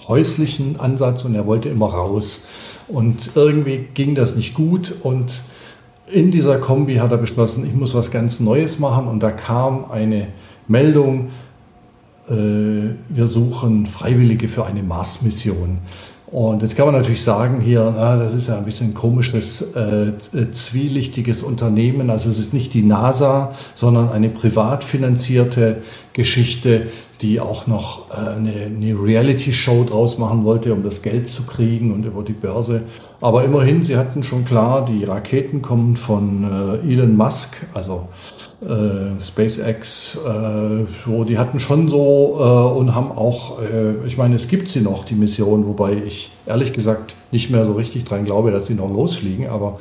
häuslichen 0.08 0.80
Ansatz 0.80 1.24
und 1.24 1.34
er 1.34 1.48
wollte 1.48 1.70
immer 1.70 1.88
raus. 1.88 2.46
Und 2.90 3.32
irgendwie 3.36 3.88
ging 3.94 4.16
das 4.16 4.36
nicht 4.36 4.54
gut 4.54 4.94
und 5.02 5.42
in 6.12 6.32
dieser 6.32 6.58
Kombi 6.58 6.96
hat 6.96 7.12
er 7.12 7.18
beschlossen, 7.18 7.66
ich 7.66 7.74
muss 7.74 7.94
was 7.94 8.12
ganz 8.12 8.40
Neues 8.40 8.80
machen 8.80 9.08
und 9.08 9.24
da 9.24 9.32
kam 9.32 9.90
eine 9.92 10.28
Meldung, 10.68 11.30
wir 12.30 13.28
suchen 13.28 13.86
Freiwillige 13.86 14.50
für 14.50 14.66
eine 14.66 14.84
Mars-Mission. 14.84 15.80
Und 16.30 16.62
jetzt 16.62 16.76
kann 16.76 16.88
man 16.88 16.96
natürlich 16.96 17.24
sagen 17.24 17.62
hier, 17.62 17.94
na, 17.96 18.18
das 18.18 18.34
ist 18.34 18.50
ja 18.50 18.58
ein 18.58 18.66
bisschen 18.66 18.94
komisches, 18.94 19.62
äh, 19.76 20.10
äh, 20.10 20.52
zwielichtiges 20.52 21.42
Unternehmen. 21.42 22.10
Also 22.10 22.30
es 22.30 22.38
ist 22.38 22.54
nicht 22.54 22.74
die 22.74 22.84
NASA, 22.84 23.54
sondern 23.76 24.10
eine 24.10 24.28
privat 24.28 24.84
finanzierte 24.84 25.78
Geschichte, 26.12 26.88
die 27.22 27.40
auch 27.40 27.66
noch 27.66 28.12
äh, 28.12 28.32
eine, 28.36 28.52
eine 28.52 29.02
Reality-Show 29.02 29.86
draus 29.86 30.18
machen 30.18 30.44
wollte, 30.44 30.74
um 30.74 30.84
das 30.84 31.02
Geld 31.02 31.30
zu 31.30 31.44
kriegen 31.44 31.94
und 31.94 32.04
über 32.04 32.24
die 32.24 32.34
Börse. 32.34 32.82
Aber 33.22 33.46
immerhin, 33.46 33.84
sie 33.84 33.96
hatten 33.96 34.26
schon 34.26 34.44
klar, 34.44 34.84
die 34.84 35.06
Raketen 35.06 35.62
kommen 35.62 35.96
von 35.96 36.44
äh, 36.84 36.92
Elon 36.92 37.16
Musk, 37.16 37.56
also 37.74 38.10
äh, 38.10 38.37
SpaceX, 39.20 40.15
äh, 40.15 40.86
so, 41.06 41.24
die 41.24 41.38
hatten 41.38 41.60
schon 41.60 41.88
so 41.88 42.38
äh, 42.39 42.78
und 42.80 42.96
haben 42.96 43.12
auch, 43.12 43.62
äh, 43.62 44.06
ich 44.08 44.17
meine, 44.17 44.36
es 44.36 44.48
gibt 44.48 44.70
sie 44.70 44.82
noch, 44.82 45.06
die 45.06 45.13
Mission, 45.13 45.67
wobei 45.67 45.93
ich 45.93 46.32
ehrlich 46.48 46.74
gesagt 46.74 47.15
nicht 47.32 47.52
mehr 47.52 47.65
so 47.65 47.74
richtig 47.74 48.06
dran 48.06 48.26
glaube, 48.26 48.50
dass 48.50 48.65
die 48.65 48.74
noch 48.74 48.89
losfliegen, 48.89 49.48
aber 49.48 49.76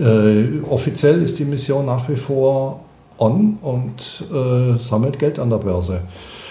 äh, 0.00 0.60
offiziell 0.68 1.22
ist 1.22 1.38
die 1.38 1.44
Mission 1.44 1.86
nach 1.86 2.08
wie 2.08 2.16
vor 2.16 2.80
on 3.18 3.58
und 3.62 4.24
äh, 4.32 4.76
sammelt 4.76 5.18
Geld 5.18 5.38
an 5.38 5.50
der 5.50 5.58
Börse. 5.58 6.02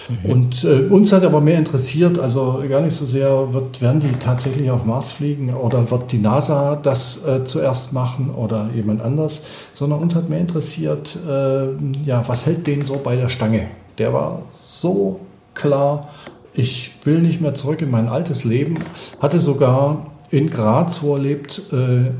Mhm. 0.08 0.30
Und 0.30 0.64
äh, 0.64 0.86
uns 0.88 1.12
hat 1.12 1.24
aber 1.24 1.40
mehr 1.40 1.58
interessiert, 1.58 2.18
also 2.18 2.62
gar 2.68 2.80
nicht 2.80 2.94
so 2.94 3.04
sehr, 3.04 3.52
wird, 3.52 3.80
werden 3.80 4.00
die 4.00 4.12
tatsächlich 4.12 4.70
auf 4.70 4.84
Mars 4.84 5.12
fliegen 5.12 5.52
oder 5.54 5.90
wird 5.90 6.12
die 6.12 6.18
NASA 6.18 6.76
das 6.76 7.24
äh, 7.24 7.44
zuerst 7.44 7.92
machen 7.92 8.30
oder 8.30 8.68
jemand 8.74 9.00
anders, 9.00 9.42
sondern 9.74 10.00
uns 10.00 10.14
hat 10.14 10.28
mehr 10.28 10.40
interessiert, 10.40 11.16
äh, 11.28 11.68
ja, 12.04 12.26
was 12.26 12.46
hält 12.46 12.66
den 12.66 12.84
so 12.84 13.00
bei 13.02 13.16
der 13.16 13.28
Stange? 13.28 13.66
Der 13.98 14.12
war 14.12 14.42
so 14.52 15.20
klar, 15.54 16.08
ich 16.54 16.92
will 17.04 17.20
nicht 17.20 17.40
mehr 17.40 17.54
zurück 17.54 17.82
in 17.82 17.90
mein 17.90 18.08
altes 18.08 18.44
Leben, 18.44 18.78
hatte 19.20 19.40
sogar 19.40 20.06
in 20.30 20.50
Graz, 20.50 21.02
wo 21.02 21.14
er 21.14 21.20
lebt, 21.20 21.62
äh, 21.72 22.10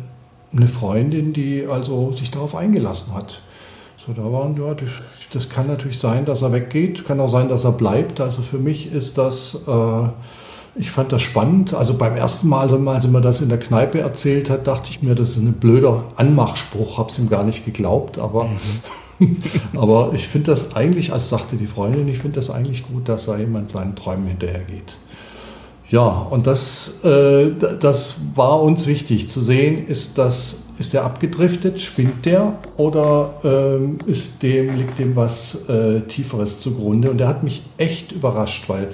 eine 0.57 0.69
Freundin, 0.69 1.33
die 1.33 1.67
also 1.71 2.13
sich 2.13 2.31
darauf 2.31 2.55
eingelassen 2.55 3.15
hat. 3.15 3.43
So, 4.07 4.13
da 4.13 4.23
waren 4.23 4.57
ja, 4.57 4.77
das 5.33 5.49
kann 5.49 5.67
natürlich 5.67 5.99
sein, 5.99 6.25
dass 6.25 6.43
er 6.43 6.53
weggeht, 6.53 7.05
kann 7.05 7.19
auch 7.19 7.29
sein, 7.29 7.49
dass 7.49 7.65
er 7.65 7.73
bleibt. 7.73 8.21
Also 8.21 8.43
für 8.43 8.59
mich 8.59 8.93
ist 8.93 9.19
das, 9.19 9.63
äh, 9.67 10.09
ich 10.77 10.93
fand 10.93 11.11
das 11.11 11.23
spannend. 11.23 11.75
Also 11.75 11.95
beim 11.95 12.15
ersten 12.17 12.49
Mal, 12.49 12.73
als 12.87 13.05
er 13.05 13.11
mir 13.11 13.21
das 13.21 13.41
in 13.41 13.49
der 13.49 13.59
Kneipe 13.59 13.99
erzählt 13.99 14.51
hat, 14.51 14.69
dachte 14.69 14.91
ich 14.91 15.03
mir, 15.03 15.17
das 15.17 15.31
ist 15.31 15.39
ein 15.39 15.55
blöder 15.55 16.05
Anmachspruch, 16.15 16.99
habe 16.99 17.11
es 17.11 17.19
ihm 17.19 17.29
gar 17.29 17.43
nicht 17.43 17.65
geglaubt. 17.65 18.21
Aber, 18.21 18.49
mhm. 19.19 19.37
aber 19.77 20.13
ich 20.15 20.29
finde 20.29 20.53
das 20.53 20.77
eigentlich, 20.77 21.13
als 21.13 21.29
sagte 21.29 21.57
die 21.57 21.67
Freundin, 21.67 22.07
ich 22.07 22.19
finde 22.19 22.37
das 22.37 22.51
eigentlich 22.51 22.87
gut, 22.87 23.09
dass 23.09 23.27
da 23.27 23.37
jemand 23.37 23.71
seinen 23.71 23.97
Träumen 23.97 24.29
hinterhergeht. 24.29 24.99
Ja, 25.91 26.07
und 26.07 26.47
das, 26.47 27.03
äh, 27.03 27.51
das 27.81 28.21
war 28.37 28.63
uns 28.63 28.87
wichtig 28.87 29.29
zu 29.29 29.41
sehen, 29.41 29.85
ist 29.89 30.19
das 30.19 30.68
ist 30.79 30.95
der 30.95 31.05
abgedriftet? 31.05 31.81
Spinnt 31.81 32.25
der? 32.25 32.59
Oder 32.77 33.35
ähm, 33.45 33.99
ist 34.07 34.43
dem, 34.43 34.77
liegt 34.77 34.99
dem 34.99 35.17
was 35.17 35.69
äh, 35.69 36.03
Tieferes 36.03 36.61
zugrunde? 36.61 37.11
Und 37.11 37.19
der 37.19 37.29
hat 37.29 37.43
mich 37.43 37.65
echt 37.79 38.13
überrascht, 38.13 38.69
weil 38.69 38.89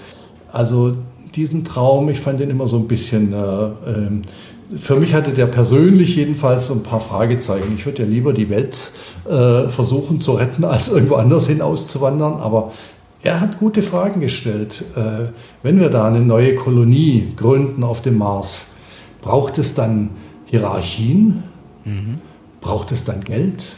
also 0.51 0.97
diesen 1.35 1.64
Traum, 1.64 2.09
ich 2.09 2.20
fand 2.20 2.40
den 2.40 2.51
immer 2.51 2.68
so 2.68 2.79
ein 2.79 2.88
bisschen, 2.88 3.33
äh, 3.33 3.37
äh, 3.37 4.79
für 4.79 4.97
mich 4.97 5.14
hatte 5.14 5.33
der 5.33 5.47
persönlich 5.47 6.16
jedenfalls 6.16 6.68
so 6.68 6.75
ein 6.75 6.83
paar 6.83 7.01
Fragezeichen. 7.01 7.75
Ich 7.75 7.85
würde 7.85 8.03
ja 8.03 8.09
lieber 8.09 8.33
die 8.33 8.49
Welt 8.49 8.77
äh, 9.29 9.68
versuchen 9.68 10.20
zu 10.20 10.33
retten, 10.33 10.64
als 10.64 10.88
irgendwo 10.88 11.16
anders 11.16 11.49
hin 11.49 11.61
auszuwandern. 11.61 12.35
Aber 12.35 12.73
er 13.23 13.40
hat 13.40 13.59
gute 13.59 13.83
Fragen 13.83 14.20
gestellt. 14.20 14.85
Äh, 14.97 15.31
wenn 15.62 15.81
wir 15.81 15.90
da 15.90 16.07
eine 16.07 16.20
neue 16.20 16.55
Kolonie 16.55 17.33
gründen 17.37 17.85
auf 17.85 18.01
dem 18.01 18.18
Mars, 18.18 18.66
braucht 19.20 19.59
es 19.59 19.75
dann 19.75 20.11
Hierarchien? 20.47 21.42
Mhm. 21.85 22.20
Braucht 22.61 22.92
es 22.92 23.05
dann 23.05 23.23
Geld? 23.25 23.77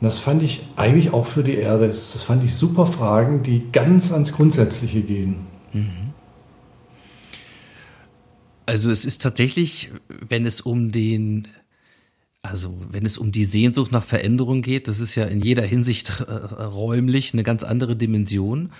Und 0.00 0.06
das 0.06 0.18
fand 0.18 0.42
ich 0.42 0.66
eigentlich 0.76 1.12
auch 1.12 1.26
für 1.26 1.42
die 1.42 1.54
Erde, 1.54 1.86
das 1.86 2.22
fand 2.22 2.44
ich 2.44 2.54
super 2.54 2.86
Fragen, 2.86 3.42
die 3.42 3.70
ganz 3.72 4.12
ans 4.12 4.32
Grundsätzliche 4.32 5.02
gehen. 5.02 5.46
Mhm. 5.72 6.12
Also 8.66 8.90
es 8.90 9.04
ist 9.04 9.22
tatsächlich, 9.22 9.90
wenn 10.08 10.46
es 10.46 10.60
um 10.60 10.90
den, 10.90 11.48
also 12.42 12.76
wenn 12.90 13.04
es 13.04 13.18
um 13.18 13.30
die 13.30 13.44
Sehnsucht 13.44 13.92
nach 13.92 14.04
Veränderung 14.04 14.62
geht, 14.62 14.88
das 14.88 15.00
ist 15.00 15.14
ja 15.14 15.24
in 15.24 15.40
jeder 15.40 15.64
Hinsicht 15.64 16.20
räumlich 16.28 17.32
eine 17.32 17.42
ganz 17.42 17.62
andere 17.62 17.96
Dimension. 17.96 18.72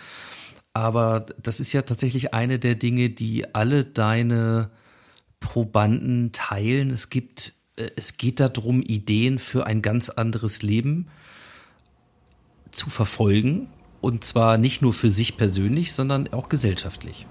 Aber 0.73 1.27
das 1.43 1.61
ist 1.61 1.73
ja 1.73 1.83
tatsächlich 1.83 2.35
eine 2.35 2.59
der 2.59 2.75
Dinge, 2.75 3.11
die 3.11 3.55
alle 3.55 3.85
deine 3.85 4.71
Probanden 5.39 6.33
teilen. 6.33 6.91
Es 6.91 7.11
gibt 7.11 7.53
es 7.77 8.17
geht 8.17 8.41
darum, 8.41 8.83
Ideen 8.83 9.39
für 9.39 9.67
ein 9.67 9.83
ganz 9.83 10.09
anderes 10.09 10.63
Leben 10.63 11.07
zu 12.71 12.91
verfolgen. 12.91 13.69
Und 14.01 14.23
zwar 14.23 14.59
nicht 14.59 14.83
nur 14.83 14.93
für 14.93 15.09
sich 15.09 15.37
persönlich, 15.37 15.95
sondern 15.95 16.29
auch 16.33 16.49
gesellschaftlich. 16.49 17.27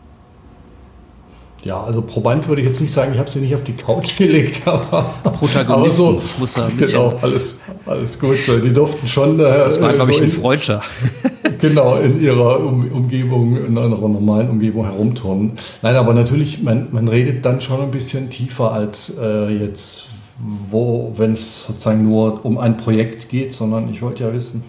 Ja, 1.64 1.82
also 1.82 2.02
Proband 2.02 2.48
würde 2.50 2.62
ich 2.62 2.68
jetzt 2.68 2.82
nicht 2.82 2.92
sagen, 2.92 3.14
ich 3.14 3.20
habe 3.20 3.30
sie 3.30 3.40
nicht 3.40 3.56
auf 3.56 3.64
die 3.64 3.74
Couch 3.74 4.18
gelegt, 4.18 4.68
aber 4.68 5.14
Protagonist. 5.24 5.96
so, 5.96 6.22
ich 6.24 6.40
muss 6.40 6.54
da 6.54 6.66
ein 6.66 6.76
bisschen. 6.76 7.00
Genau, 7.00 7.18
alles, 7.22 7.60
alles 7.86 8.20
gut. 8.20 8.36
Die 8.64 8.74
durften 8.74 9.08
schon. 9.08 9.40
Äh, 9.40 9.44
das 9.44 9.80
war, 9.80 9.94
glaube 9.94 10.12
so 10.12 10.18
ich, 10.18 10.24
ein 10.24 10.30
Freudscher. 10.30 10.82
genau, 11.60 11.98
in 11.98 12.20
ihrer 12.20 12.60
um 12.60 12.92
Umgebung, 12.92 13.56
in 13.56 13.78
einer 13.78 13.88
normalen 13.88 14.50
Umgebung 14.50 14.84
herumturnen. 14.84 15.54
Nein, 15.82 15.96
aber 15.96 16.14
natürlich, 16.14 16.64
man, 16.64 16.88
man 16.92 17.08
redet 17.08 17.46
dann 17.46 17.62
schon 17.62 17.82
ein 17.82 17.92
bisschen 17.92 18.30
tiefer 18.30 18.74
als 18.74 19.18
äh, 19.18 19.56
jetzt 19.56 20.08
wo, 20.44 21.14
wenn 21.18 21.34
es 21.34 21.66
sozusagen 21.66 22.04
nur 22.04 22.46
um 22.46 22.58
ein 22.58 22.78
Projekt 22.78 23.30
geht, 23.30 23.54
sondern 23.54 23.90
ich 23.90 24.02
wollte 24.02 24.24
ja 24.24 24.34
wissen, 24.34 24.64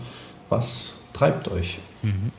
was 0.49 0.97
treibt 1.13 1.49
euch? 1.49 1.79
Mhm. 2.03 2.33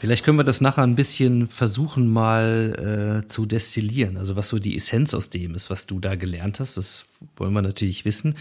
Vielleicht 0.00 0.24
können 0.24 0.38
wir 0.38 0.44
das 0.44 0.62
nachher 0.62 0.82
ein 0.82 0.94
bisschen 0.94 1.46
versuchen 1.46 2.10
mal 2.10 3.22
äh, 3.22 3.28
zu 3.28 3.44
destillieren. 3.44 4.16
Also 4.16 4.34
was 4.34 4.48
so 4.48 4.58
die 4.58 4.74
Essenz 4.74 5.12
aus 5.12 5.28
dem 5.28 5.54
ist, 5.54 5.68
was 5.68 5.84
du 5.84 6.00
da 6.00 6.14
gelernt 6.14 6.58
hast, 6.58 6.78
das 6.78 7.04
wollen 7.36 7.52
wir 7.52 7.60
natürlich 7.60 8.06
wissen. 8.06 8.34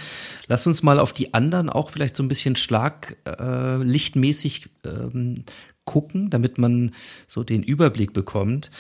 Lass 0.48 0.65
uns 0.68 0.84
mal 0.84 1.00
auf 1.00 1.12
die 1.12 1.34
anderen 1.34 1.70
auch 1.70 1.89
vielleicht 1.89 2.15
so 2.15 2.24
ein 2.24 2.30
bisschen 2.30 2.56
schlaglichtmäßig 2.56 4.70
äh, 4.86 4.89
ähm, 4.89 5.36
gucken, 5.84 6.30
damit 6.30 6.58
man 6.60 6.92
so 7.28 7.44
den 7.44 7.63
Überblick 7.63 8.13
bekommt. 8.13 8.72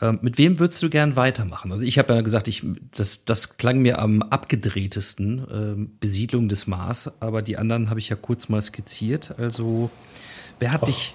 Ähm, 0.00 0.18
mit 0.22 0.38
wem 0.38 0.58
würdest 0.58 0.82
du 0.82 0.90
gern 0.90 1.16
weitermachen? 1.16 1.72
Also 1.72 1.84
ich 1.84 1.98
habe 1.98 2.14
ja 2.14 2.20
gesagt, 2.20 2.46
ich, 2.46 2.62
das, 2.94 3.24
das 3.24 3.56
klang 3.56 3.80
mir 3.80 3.98
am 3.98 4.22
abgedrehtesten, 4.22 5.38
äh, 5.38 5.88
Besiedlung 6.00 6.48
des 6.48 6.66
Mars, 6.66 7.10
aber 7.20 7.42
die 7.42 7.56
anderen 7.56 7.90
habe 7.90 7.98
ich 7.98 8.08
ja 8.08 8.16
kurz 8.16 8.48
mal 8.48 8.62
skizziert. 8.62 9.34
Also 9.38 9.90
wer 10.60 10.72
hat 10.72 10.82
Ach, 10.82 10.86
dich, 10.86 11.14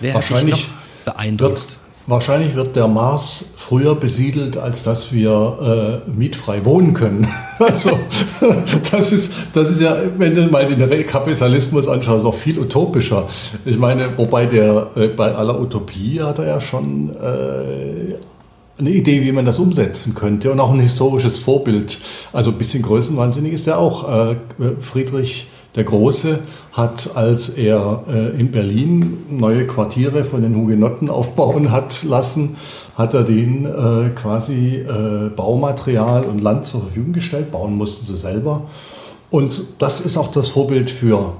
wer 0.00 0.14
hat 0.14 0.30
dich 0.30 0.44
noch 0.44 0.64
beeindruckt? 1.04 1.78
Wahrscheinlich 2.08 2.54
wird 2.54 2.76
der 2.76 2.86
Mars 2.86 3.54
früher 3.56 3.96
besiedelt, 3.96 4.56
als 4.56 4.84
dass 4.84 5.12
wir 5.12 6.02
äh, 6.06 6.10
mietfrei 6.10 6.64
wohnen 6.64 6.94
können. 6.94 7.26
also 7.58 7.98
das 8.92 9.10
ist, 9.10 9.32
das 9.52 9.72
ist 9.72 9.80
ja, 9.80 9.96
wenn 10.16 10.36
du 10.36 10.46
mal 10.46 10.66
den 10.66 11.06
Kapitalismus 11.06 11.88
anschaust, 11.88 12.24
auch 12.24 12.34
viel 12.34 12.60
utopischer. 12.60 13.28
Ich 13.64 13.76
meine, 13.76 14.16
wobei 14.16 14.46
der 14.46 14.86
äh, 14.94 15.08
bei 15.08 15.34
aller 15.34 15.60
Utopie 15.60 16.20
hat 16.20 16.38
er 16.38 16.46
ja 16.46 16.60
schon 16.60 17.10
äh, 17.10 18.14
eine 18.78 18.90
Idee, 18.90 19.24
wie 19.24 19.32
man 19.32 19.44
das 19.44 19.58
umsetzen 19.58 20.14
könnte 20.14 20.52
und 20.52 20.60
auch 20.60 20.72
ein 20.72 20.78
historisches 20.78 21.40
Vorbild. 21.40 21.98
Also 22.32 22.52
ein 22.52 22.58
bisschen 22.58 22.82
größenwahnsinnig 22.82 23.52
ist 23.52 23.66
er 23.66 23.78
auch. 23.78 24.30
Äh, 24.30 24.36
Friedrich 24.80 25.48
der 25.76 25.84
Große 25.84 26.40
hat, 26.72 27.10
als 27.14 27.50
er 27.50 28.02
äh, 28.08 28.40
in 28.40 28.50
Berlin 28.50 29.18
neue 29.30 29.66
Quartiere 29.66 30.24
von 30.24 30.42
den 30.42 30.56
Hugenotten 30.56 31.10
aufbauen 31.10 31.70
hat 31.70 32.02
lassen, 32.02 32.56
hat 32.96 33.14
er 33.14 33.24
denen 33.24 33.66
äh, 33.66 34.10
quasi 34.10 34.76
äh, 34.76 35.28
Baumaterial 35.28 36.24
und 36.24 36.40
Land 36.40 36.66
zur 36.66 36.80
Verfügung 36.80 37.12
gestellt. 37.12 37.50
Bauen 37.50 37.76
mussten 37.76 38.06
sie 38.06 38.16
selber. 38.16 38.62
Und 39.30 39.62
das 39.78 40.00
ist 40.00 40.16
auch 40.16 40.30
das 40.30 40.48
Vorbild 40.48 40.90
für 40.90 41.34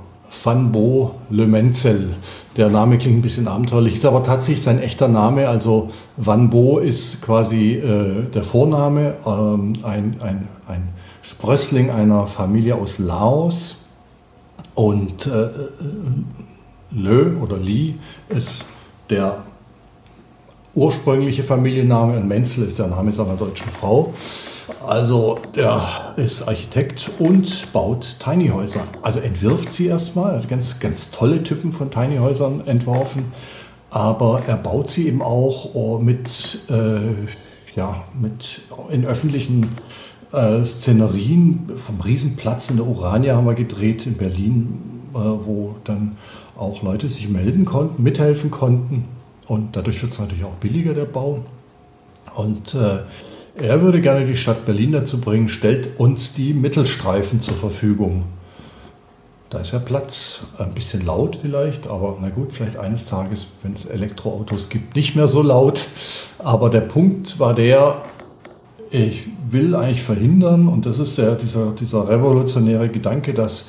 Van 0.44 0.70
Bo 0.70 1.12
Le 1.30 1.46
Menzel. 1.46 2.10
Der 2.56 2.68
Name 2.68 2.98
klingt 2.98 3.18
ein 3.18 3.22
bisschen 3.22 3.48
abenteuerlich, 3.48 3.94
ist 3.94 4.04
aber 4.04 4.22
tatsächlich 4.22 4.62
sein 4.62 4.80
echter 4.80 5.08
Name. 5.08 5.48
Also 5.48 5.90
Van 6.16 6.50
Bo 6.50 6.78
ist 6.78 7.22
quasi 7.22 7.74
äh, 7.74 8.28
der 8.34 8.42
Vorname, 8.42 9.14
ähm, 9.24 9.76
ein, 9.82 10.16
ein, 10.20 10.48
ein 10.66 10.88
Sprössling 11.22 11.90
einer 11.90 12.26
Familie 12.26 12.76
aus 12.76 12.98
Laos 12.98 13.76
und 14.76 15.26
äh, 15.26 15.48
Lö 16.92 17.36
oder 17.38 17.56
Li 17.56 17.96
ist 18.28 18.64
der 19.10 19.42
ursprüngliche 20.74 21.42
Familienname 21.42 22.18
und 22.18 22.28
Menzel 22.28 22.66
ist 22.66 22.78
der 22.78 22.86
Name 22.86 23.10
seiner 23.10 23.34
deutschen 23.34 23.70
Frau. 23.70 24.14
Also 24.86 25.38
der 25.54 26.14
ist 26.16 26.46
Architekt 26.46 27.10
und 27.18 27.72
baut 27.72 28.16
Tiny 28.18 28.48
Häuser. 28.48 28.82
Also 29.00 29.20
entwirft 29.20 29.72
sie 29.72 29.86
erstmal, 29.86 30.32
er 30.32 30.38
hat 30.38 30.48
ganz, 30.48 30.78
ganz 30.78 31.10
tolle 31.10 31.42
Typen 31.42 31.72
von 31.72 31.90
Tiny 31.90 32.18
Häusern 32.18 32.66
entworfen, 32.66 33.32
aber 33.90 34.42
er 34.46 34.56
baut 34.56 34.90
sie 34.90 35.08
eben 35.08 35.22
auch 35.22 36.00
mit, 36.00 36.58
äh, 36.68 37.76
ja, 37.76 38.04
mit 38.20 38.60
in 38.90 39.06
öffentlichen 39.06 39.70
äh, 40.36 40.64
Szenerien 40.64 41.66
vom 41.76 42.00
Riesenplatz 42.00 42.70
in 42.70 42.76
der 42.76 42.86
Urania 42.86 43.36
haben 43.36 43.46
wir 43.46 43.54
gedreht 43.54 44.06
in 44.06 44.14
Berlin, 44.14 44.78
äh, 45.14 45.18
wo 45.18 45.76
dann 45.84 46.16
auch 46.56 46.82
Leute 46.82 47.08
sich 47.08 47.28
melden 47.28 47.64
konnten, 47.64 48.02
mithelfen 48.02 48.50
konnten. 48.50 49.04
Und 49.46 49.76
dadurch 49.76 50.02
wird 50.02 50.12
es 50.12 50.18
natürlich 50.18 50.44
auch 50.44 50.54
billiger, 50.54 50.94
der 50.94 51.04
Bau. 51.04 51.44
Und 52.34 52.74
äh, 52.74 52.98
er 53.56 53.80
würde 53.80 54.00
gerne 54.00 54.26
die 54.26 54.36
Stadt 54.36 54.66
Berlin 54.66 54.92
dazu 54.92 55.20
bringen, 55.20 55.48
stellt 55.48 55.98
uns 55.98 56.34
die 56.34 56.52
Mittelstreifen 56.52 57.40
zur 57.40 57.54
Verfügung. 57.54 58.24
Da 59.48 59.60
ist 59.60 59.72
ja 59.72 59.78
Platz, 59.78 60.48
ein 60.58 60.74
bisschen 60.74 61.06
laut 61.06 61.36
vielleicht, 61.36 61.88
aber 61.88 62.18
na 62.20 62.30
gut, 62.30 62.52
vielleicht 62.52 62.76
eines 62.76 63.06
Tages, 63.06 63.46
wenn 63.62 63.74
es 63.74 63.86
Elektroautos 63.86 64.68
gibt, 64.68 64.96
nicht 64.96 65.14
mehr 65.14 65.28
so 65.28 65.40
laut. 65.40 65.86
Aber 66.38 66.68
der 66.68 66.80
Punkt 66.80 67.38
war 67.38 67.54
der, 67.54 68.02
ich 69.04 69.24
will 69.50 69.74
eigentlich 69.74 70.02
verhindern, 70.02 70.68
und 70.68 70.86
das 70.86 70.98
ist 70.98 71.18
ja 71.18 71.34
dieser, 71.34 71.72
dieser 71.72 72.08
revolutionäre 72.08 72.88
Gedanke, 72.88 73.34
dass 73.34 73.66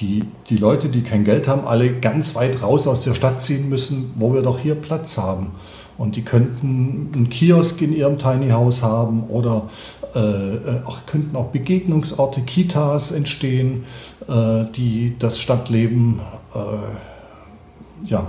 die, 0.00 0.24
die 0.50 0.56
Leute, 0.56 0.88
die 0.88 1.02
kein 1.02 1.24
Geld 1.24 1.46
haben, 1.46 1.64
alle 1.66 2.00
ganz 2.00 2.34
weit 2.34 2.62
raus 2.62 2.86
aus 2.86 3.04
der 3.04 3.14
Stadt 3.14 3.40
ziehen 3.40 3.68
müssen, 3.68 4.10
wo 4.16 4.34
wir 4.34 4.42
doch 4.42 4.58
hier 4.58 4.74
Platz 4.74 5.16
haben. 5.16 5.52
Und 5.96 6.16
die 6.16 6.22
könnten 6.22 7.12
einen 7.14 7.28
Kiosk 7.28 7.80
in 7.80 7.94
ihrem 7.94 8.18
Tiny 8.18 8.50
House 8.50 8.82
haben 8.82 9.24
oder 9.28 9.68
äh, 10.16 10.18
äh 10.18 10.82
auch, 10.84 11.06
könnten 11.06 11.36
auch 11.36 11.46
Begegnungsorte, 11.46 12.40
Kitas 12.40 13.12
entstehen, 13.12 13.84
äh, 14.26 14.64
die 14.74 15.14
das 15.16 15.38
Stadtleben 15.38 16.20
äh, 16.54 18.08
ja, 18.08 18.26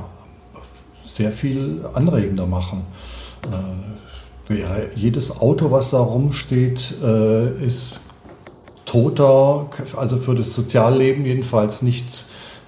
sehr 1.08 1.32
viel 1.32 1.84
anregender 1.96 2.46
machen. 2.46 2.82
Ja, 4.50 4.78
jedes 4.96 5.40
Auto, 5.40 5.72
was 5.72 5.90
da 5.90 6.00
rumsteht, 6.00 6.96
äh, 7.02 7.66
ist 7.66 8.02
toter, 8.86 9.70
also 9.98 10.18
für 10.18 10.36
das 10.36 10.54
Sozialleben 10.54 11.26
jedenfalls 11.26 11.82
nicht 11.82 12.26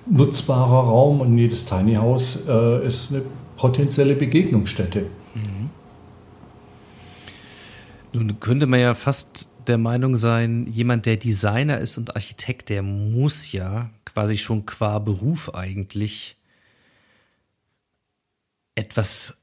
nutzbarer 0.10 0.88
Raum 0.88 1.22
und 1.22 1.38
jedes 1.38 1.66
Tiny 1.66 1.96
House 1.96 2.48
äh, 2.48 2.86
ist 2.86 3.12
eine 3.12 3.22
potenzielle 3.58 4.16
Begegnungsstätte. 4.16 5.06
Mhm. 5.36 5.70
Nun 8.14 8.40
könnte 8.40 8.66
man 8.66 8.80
ja 8.80 8.94
fast 8.94 9.48
der 9.68 9.78
Meinung 9.78 10.16
sein, 10.16 10.66
jemand, 10.72 11.06
der 11.06 11.18
Designer 11.18 11.78
ist 11.80 11.98
und 11.98 12.16
Architekt, 12.16 12.70
der 12.70 12.82
muss 12.82 13.52
ja 13.52 13.90
quasi 14.06 14.38
schon 14.38 14.66
qua 14.66 15.00
Beruf 15.00 15.54
eigentlich 15.54 16.38
etwas 18.76 19.38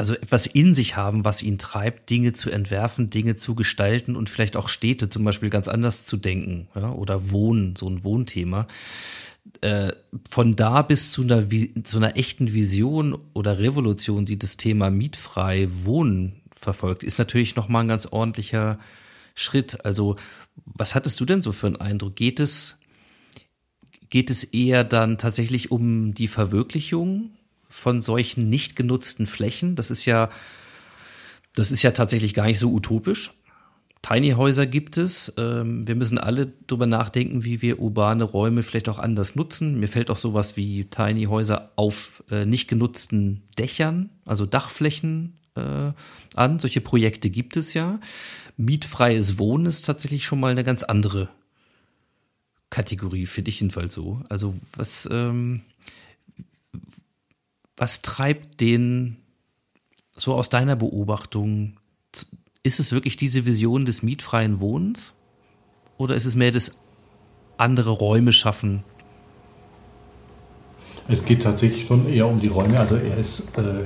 also 0.00 0.14
etwas 0.14 0.46
in 0.46 0.74
sich 0.74 0.96
haben, 0.96 1.26
was 1.26 1.42
ihn 1.42 1.58
treibt, 1.58 2.08
Dinge 2.08 2.32
zu 2.32 2.50
entwerfen, 2.50 3.10
Dinge 3.10 3.36
zu 3.36 3.54
gestalten 3.54 4.16
und 4.16 4.30
vielleicht 4.30 4.56
auch 4.56 4.70
Städte 4.70 5.10
zum 5.10 5.24
Beispiel 5.24 5.50
ganz 5.50 5.68
anders 5.68 6.06
zu 6.06 6.16
denken 6.16 6.68
ja, 6.74 6.90
oder 6.90 7.30
Wohnen, 7.30 7.76
so 7.76 7.86
ein 7.86 8.02
Wohnthema. 8.02 8.66
Äh, 9.60 9.92
von 10.28 10.56
da 10.56 10.80
bis 10.80 11.12
zu 11.12 11.22
einer, 11.22 11.44
zu 11.84 11.98
einer 11.98 12.16
echten 12.16 12.54
Vision 12.54 13.18
oder 13.34 13.58
Revolution, 13.58 14.24
die 14.24 14.38
das 14.38 14.56
Thema 14.56 14.90
mietfrei 14.90 15.68
Wohnen 15.84 16.40
verfolgt, 16.50 17.04
ist 17.04 17.18
natürlich 17.18 17.54
nochmal 17.54 17.84
ein 17.84 17.88
ganz 17.88 18.06
ordentlicher 18.06 18.78
Schritt. 19.34 19.84
Also 19.84 20.16
was 20.64 20.94
hattest 20.94 21.20
du 21.20 21.26
denn 21.26 21.42
so 21.42 21.52
für 21.52 21.66
einen 21.66 21.76
Eindruck? 21.76 22.16
Geht 22.16 22.40
es, 22.40 22.78
geht 24.08 24.30
es 24.30 24.44
eher 24.44 24.82
dann 24.82 25.18
tatsächlich 25.18 25.70
um 25.70 26.14
die 26.14 26.28
Verwirklichung 26.28 27.32
von 27.70 28.00
solchen 28.00 28.50
nicht 28.50 28.76
genutzten 28.76 29.26
Flächen. 29.26 29.76
Das 29.76 29.90
ist 29.90 30.04
ja, 30.04 30.28
das 31.54 31.70
ist 31.70 31.82
ja 31.82 31.92
tatsächlich 31.92 32.34
gar 32.34 32.46
nicht 32.46 32.58
so 32.58 32.70
utopisch. 32.70 33.30
Tiny 34.02 34.30
Häuser 34.30 34.66
gibt 34.66 34.96
es. 34.96 35.32
Ähm, 35.36 35.86
wir 35.86 35.94
müssen 35.94 36.18
alle 36.18 36.52
darüber 36.66 36.86
nachdenken, 36.86 37.44
wie 37.44 37.62
wir 37.62 37.78
urbane 37.78 38.24
Räume 38.24 38.62
vielleicht 38.62 38.88
auch 38.88 38.98
anders 38.98 39.36
nutzen. 39.36 39.78
Mir 39.78 39.88
fällt 39.88 40.10
auch 40.10 40.16
sowas 40.16 40.56
wie 40.56 40.84
Tiny 40.84 41.24
Häuser 41.24 41.72
auf 41.76 42.24
äh, 42.30 42.46
nicht 42.46 42.66
genutzten 42.66 43.42
Dächern, 43.58 44.10
also 44.24 44.46
Dachflächen 44.46 45.38
äh, 45.54 45.92
an. 46.34 46.58
Solche 46.58 46.80
Projekte 46.80 47.30
gibt 47.30 47.56
es 47.56 47.74
ja. 47.74 48.00
Mietfreies 48.56 49.38
Wohnen 49.38 49.66
ist 49.66 49.82
tatsächlich 49.82 50.24
schon 50.24 50.40
mal 50.40 50.50
eine 50.50 50.64
ganz 50.64 50.82
andere 50.82 51.28
Kategorie, 52.70 53.26
finde 53.26 53.50
ich 53.50 53.60
jedenfalls 53.60 53.94
so. 53.94 54.22
Also 54.28 54.54
was, 54.76 55.08
ähm, 55.10 55.62
was 57.80 58.02
treibt 58.02 58.60
den 58.60 59.16
so 60.14 60.34
aus 60.34 60.50
deiner 60.50 60.76
Beobachtung? 60.76 61.78
Ist 62.62 62.78
es 62.78 62.92
wirklich 62.92 63.16
diese 63.16 63.46
Vision 63.46 63.86
des 63.86 64.02
mietfreien 64.02 64.60
Wohnens? 64.60 65.14
Oder 65.96 66.14
ist 66.14 66.26
es 66.26 66.36
mehr 66.36 66.50
das 66.50 66.72
andere 67.56 67.88
Räume 67.88 68.32
schaffen? 68.32 68.84
Es 71.08 71.24
geht 71.24 71.42
tatsächlich 71.42 71.86
schon 71.86 72.06
eher 72.06 72.28
um 72.28 72.38
die 72.38 72.48
Räume. 72.48 72.78
Also 72.78 72.96
er 72.96 73.16
ist, 73.16 73.56
äh, 73.56 73.84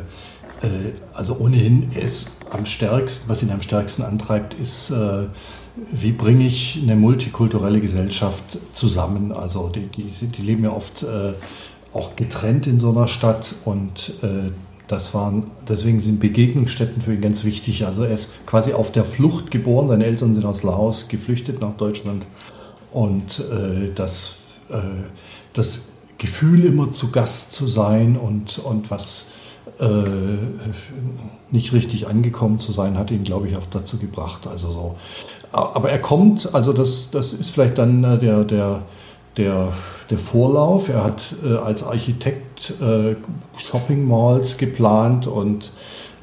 äh, 0.66 0.92
also 1.12 1.38
ohnehin, 1.38 1.92
er 1.94 2.02
ist 2.02 2.32
am 2.50 2.66
stärksten, 2.66 3.28
was 3.28 3.44
ihn 3.44 3.50
am 3.50 3.62
stärksten 3.62 4.02
antreibt, 4.02 4.54
ist, 4.54 4.90
äh, 4.90 5.28
wie 5.92 6.12
bringe 6.12 6.46
ich 6.46 6.80
eine 6.82 6.96
multikulturelle 6.96 7.80
Gesellschaft 7.80 8.58
zusammen? 8.72 9.30
Also 9.30 9.68
die, 9.68 9.86
die, 9.86 10.02
die 10.08 10.42
leben 10.42 10.64
ja 10.64 10.70
oft 10.70 11.04
äh, 11.04 11.32
auch 11.94 12.16
getrennt 12.16 12.66
in 12.66 12.80
so 12.80 12.90
einer 12.90 13.06
Stadt 13.06 13.54
und 13.64 14.14
äh, 14.22 14.50
das 14.86 15.14
waren, 15.14 15.46
deswegen 15.66 16.00
sind 16.00 16.20
Begegnungsstätten 16.20 17.00
für 17.00 17.14
ihn 17.14 17.22
ganz 17.22 17.44
wichtig. 17.44 17.86
Also 17.86 18.02
er 18.02 18.12
ist 18.12 18.46
quasi 18.46 18.74
auf 18.74 18.92
der 18.92 19.04
Flucht 19.04 19.50
geboren, 19.50 19.88
seine 19.88 20.04
Eltern 20.04 20.34
sind 20.34 20.44
aus 20.44 20.62
Laos 20.62 21.08
geflüchtet 21.08 21.60
nach 21.60 21.74
Deutschland 21.76 22.26
und 22.92 23.40
äh, 23.40 23.92
das, 23.94 24.34
äh, 24.68 24.76
das 25.54 25.88
Gefühl 26.18 26.64
immer 26.64 26.92
zu 26.92 27.10
Gast 27.10 27.52
zu 27.52 27.66
sein 27.66 28.16
und, 28.16 28.58
und 28.58 28.90
was 28.90 29.26
äh, 29.78 30.04
nicht 31.50 31.72
richtig 31.72 32.06
angekommen 32.06 32.58
zu 32.58 32.72
sein, 32.72 32.98
hat 32.98 33.10
ihn, 33.10 33.24
glaube 33.24 33.48
ich, 33.48 33.56
auch 33.56 33.66
dazu 33.70 33.98
gebracht. 33.98 34.46
Also 34.46 34.70
so. 34.70 34.94
Aber 35.52 35.90
er 35.90 36.00
kommt, 36.00 36.54
also 36.54 36.72
das, 36.72 37.10
das 37.10 37.32
ist 37.32 37.50
vielleicht 37.50 37.78
dann 37.78 38.04
äh, 38.04 38.18
der, 38.18 38.44
der, 38.44 38.82
der, 39.36 39.72
der 40.10 40.18
Vorlauf. 40.18 40.88
Er 40.88 41.04
hat 41.04 41.34
äh, 41.44 41.54
als 41.56 41.82
Architekt 41.82 42.74
äh, 42.80 43.16
Shopping 43.56 44.06
Malls 44.06 44.58
geplant 44.58 45.26
und 45.26 45.72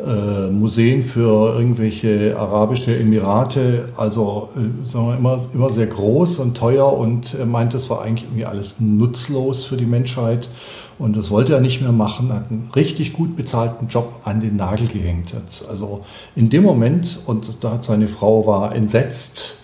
äh, 0.05 0.49
Museen 0.49 1.03
für 1.03 1.55
irgendwelche 1.55 2.35
arabische 2.37 2.97
Emirate, 2.97 3.89
also 3.97 4.49
äh, 4.55 4.85
sagen 4.85 5.07
wir 5.07 5.17
immer, 5.17 5.37
immer 5.53 5.69
sehr 5.69 5.87
groß 5.87 6.39
und 6.39 6.57
teuer 6.57 6.91
und 6.91 7.35
er 7.35 7.45
meint, 7.45 7.73
das 7.73 7.89
war 7.89 8.01
eigentlich 8.01 8.23
irgendwie 8.23 8.45
alles 8.45 8.79
nutzlos 8.79 9.65
für 9.65 9.77
die 9.77 9.85
Menschheit 9.85 10.49
und 10.97 11.15
das 11.15 11.29
wollte 11.29 11.53
er 11.53 11.61
nicht 11.61 11.81
mehr 11.81 11.91
machen, 11.91 12.33
hat 12.33 12.49
einen 12.49 12.69
richtig 12.75 13.13
gut 13.13 13.35
bezahlten 13.35 13.89
Job 13.89 14.11
an 14.23 14.39
den 14.39 14.55
Nagel 14.55 14.87
gehängt. 14.87 15.33
Also 15.69 16.01
in 16.35 16.49
dem 16.49 16.63
Moment, 16.63 17.19
und 17.27 17.63
da 17.63 17.73
hat 17.73 17.83
seine 17.83 18.07
Frau 18.07 18.47
war 18.47 18.73
entsetzt, 18.75 19.60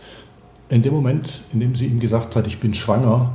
in 0.70 0.82
dem 0.82 0.94
Moment, 0.94 1.42
in 1.54 1.60
dem 1.60 1.76
sie 1.76 1.88
ihm 1.88 2.00
gesagt 2.00 2.36
hat, 2.36 2.48
ich 2.48 2.60
bin 2.60 2.74
schwanger, 2.74 3.32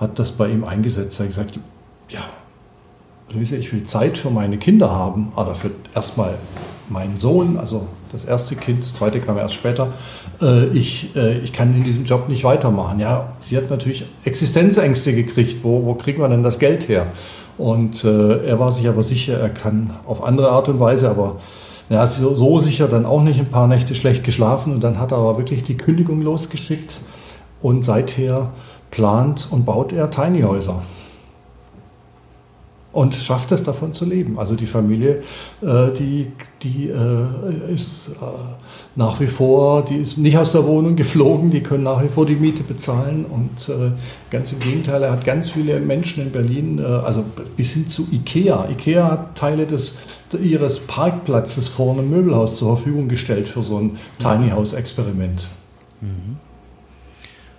hat 0.00 0.18
das 0.18 0.32
bei 0.32 0.48
ihm 0.48 0.64
eingesetzt. 0.64 1.20
Er 1.20 1.24
hat 1.24 1.28
gesagt, 1.28 1.58
ja, 2.08 2.24
Luise, 3.32 3.56
ich 3.56 3.72
will 3.72 3.84
Zeit 3.84 4.18
für 4.18 4.30
meine 4.30 4.58
Kinder 4.58 4.90
haben, 4.90 5.32
oder 5.36 5.54
für 5.54 5.70
erstmal 5.94 6.34
meinen 6.88 7.18
Sohn, 7.18 7.58
also 7.58 7.86
das 8.12 8.24
erste 8.24 8.56
Kind, 8.56 8.80
das 8.80 8.94
zweite 8.94 9.20
kam 9.20 9.38
erst 9.38 9.54
später. 9.54 9.88
Äh, 10.40 10.66
ich, 10.76 11.16
äh, 11.16 11.38
ich 11.38 11.52
kann 11.52 11.74
in 11.74 11.84
diesem 11.84 12.04
Job 12.04 12.28
nicht 12.28 12.44
weitermachen. 12.44 13.00
Ja, 13.00 13.32
sie 13.40 13.56
hat 13.56 13.70
natürlich 13.70 14.04
Existenzängste 14.24 15.14
gekriegt. 15.14 15.64
Wo, 15.64 15.84
wo 15.86 15.94
kriegen 15.94 16.20
wir 16.20 16.28
denn 16.28 16.42
das 16.42 16.58
Geld 16.58 16.88
her? 16.88 17.06
Und 17.58 18.04
äh, 18.04 18.46
er 18.46 18.58
war 18.58 18.72
sich 18.72 18.88
aber 18.88 19.02
sicher, 19.02 19.38
er 19.38 19.50
kann 19.50 19.94
auf 20.06 20.22
andere 20.22 20.50
Art 20.50 20.68
und 20.68 20.80
Weise, 20.80 21.08
aber 21.08 21.36
ja, 21.88 22.06
so, 22.06 22.34
so 22.34 22.60
sicher 22.60 22.88
dann 22.88 23.06
auch 23.06 23.22
nicht 23.22 23.38
ein 23.38 23.50
paar 23.50 23.66
Nächte 23.66 23.94
schlecht 23.94 24.24
geschlafen. 24.24 24.72
Und 24.72 24.84
dann 24.84 24.98
hat 24.98 25.12
er 25.12 25.18
aber 25.18 25.38
wirklich 25.38 25.64
die 25.64 25.76
Kündigung 25.76 26.22
losgeschickt 26.22 27.00
und 27.60 27.84
seither 27.84 28.50
plant 28.90 29.48
und 29.50 29.64
baut 29.64 29.92
er 29.92 30.10
Tiny 30.10 30.42
Häuser 30.42 30.82
und 32.92 33.14
schafft 33.14 33.52
es 33.52 33.64
davon 33.64 33.92
zu 33.92 34.04
leben. 34.04 34.38
Also 34.38 34.54
die 34.54 34.66
Familie, 34.66 35.22
äh, 35.62 35.90
die, 35.92 36.28
die 36.62 36.88
äh, 36.88 37.72
ist 37.72 38.08
äh, 38.08 38.12
nach 38.96 39.18
wie 39.20 39.26
vor, 39.26 39.84
die 39.84 39.96
ist 39.96 40.18
nicht 40.18 40.36
aus 40.36 40.52
der 40.52 40.64
Wohnung 40.66 40.94
geflogen, 40.94 41.50
die 41.50 41.62
können 41.62 41.84
nach 41.84 42.02
wie 42.02 42.08
vor 42.08 42.26
die 42.26 42.36
Miete 42.36 42.62
bezahlen 42.62 43.24
und 43.24 43.68
äh, 43.68 43.92
ganz 44.30 44.52
im 44.52 44.58
Gegenteil, 44.58 45.02
er 45.02 45.12
hat 45.12 45.24
ganz 45.24 45.50
viele 45.50 45.80
Menschen 45.80 46.22
in 46.22 46.32
Berlin, 46.32 46.78
äh, 46.78 46.82
also 46.82 47.24
bis 47.56 47.72
hin 47.72 47.88
zu 47.88 48.06
Ikea. 48.12 48.68
Ikea 48.70 49.10
hat 49.10 49.38
Teile 49.38 49.66
des, 49.66 49.96
ihres 50.42 50.80
Parkplatzes 50.80 51.68
vor 51.68 51.92
einem 51.94 52.10
Möbelhaus 52.10 52.56
zur 52.56 52.76
Verfügung 52.76 53.08
gestellt 53.08 53.48
für 53.48 53.62
so 53.62 53.78
ein 53.78 53.98
Tiny 54.18 54.50
House 54.50 54.74
Experiment. 54.74 55.48
Mhm. 56.02 56.36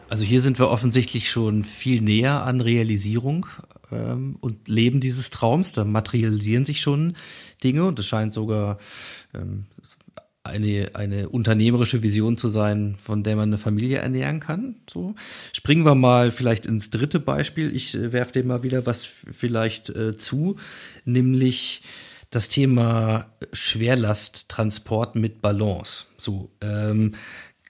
Also 0.10 0.26
hier 0.26 0.42
sind 0.42 0.60
wir 0.60 0.70
offensichtlich 0.70 1.32
schon 1.32 1.64
viel 1.64 2.02
näher 2.02 2.44
an 2.44 2.62
Realisierung 2.62 3.48
ähm, 3.94 4.38
und 4.40 4.68
Leben 4.68 5.00
dieses 5.00 5.30
Traums. 5.30 5.74
Da 5.74 5.84
materialisieren 5.84 6.66
sich 6.66 6.82
schon 6.82 7.16
Dinge 7.64 7.86
und 7.86 8.00
es 8.00 8.08
scheint 8.08 8.34
sogar 8.34 8.78
ähm, 9.34 9.66
eine, 10.44 10.92
eine 10.94 11.30
unternehmerische 11.30 12.04
Vision 12.04 12.36
zu 12.36 12.50
sein, 12.50 12.96
von 13.02 13.24
der 13.24 13.36
man 13.36 13.50
eine 13.50 13.58
Familie 13.58 14.00
ernähren 14.00 14.42
kann. 14.42 14.76
So 14.90 15.16
springen 15.54 15.86
wir 15.86 15.96
mal 15.96 16.32
vielleicht 16.32 16.66
ins 16.66 16.90
dritte 16.90 17.20
Beispiel. 17.20 17.74
Ich 17.74 17.96
äh, 17.96 18.12
werfe 18.12 18.34
dem 18.34 18.48
mal 18.48 18.64
wieder 18.64 18.86
was 18.86 19.06
vielleicht 19.06 19.90
äh, 19.90 20.18
zu, 20.18 20.58
nämlich 21.06 21.82
das 22.30 22.50
Thema 22.50 23.28
Schwerlasttransport 23.54 25.16
mit 25.16 25.42
Balance. 25.42 26.06
So 26.18 26.52
ähm, 26.62 27.14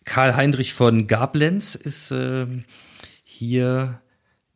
Karl 0.06 0.36
Heinrich 0.36 0.74
von 0.74 1.08
Gablenz 1.08 1.76
ist 1.76 2.12
äh, 2.12 2.48
hier 3.24 4.02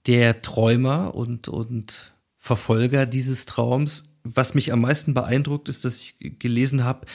der 0.08 0.42
Träumer 0.42 1.14
und, 1.14 1.48
und 1.48 2.14
Verfolger 2.38 3.06
dieses 3.06 3.46
Traums. 3.46 4.04
Was 4.24 4.54
mich 4.54 4.72
am 4.72 4.82
meisten 4.82 5.14
beeindruckt, 5.14 5.70
ist, 5.70 5.86
dass 5.86 6.00
ich 6.00 6.40
gelesen 6.40 6.84
habe, 6.84 7.06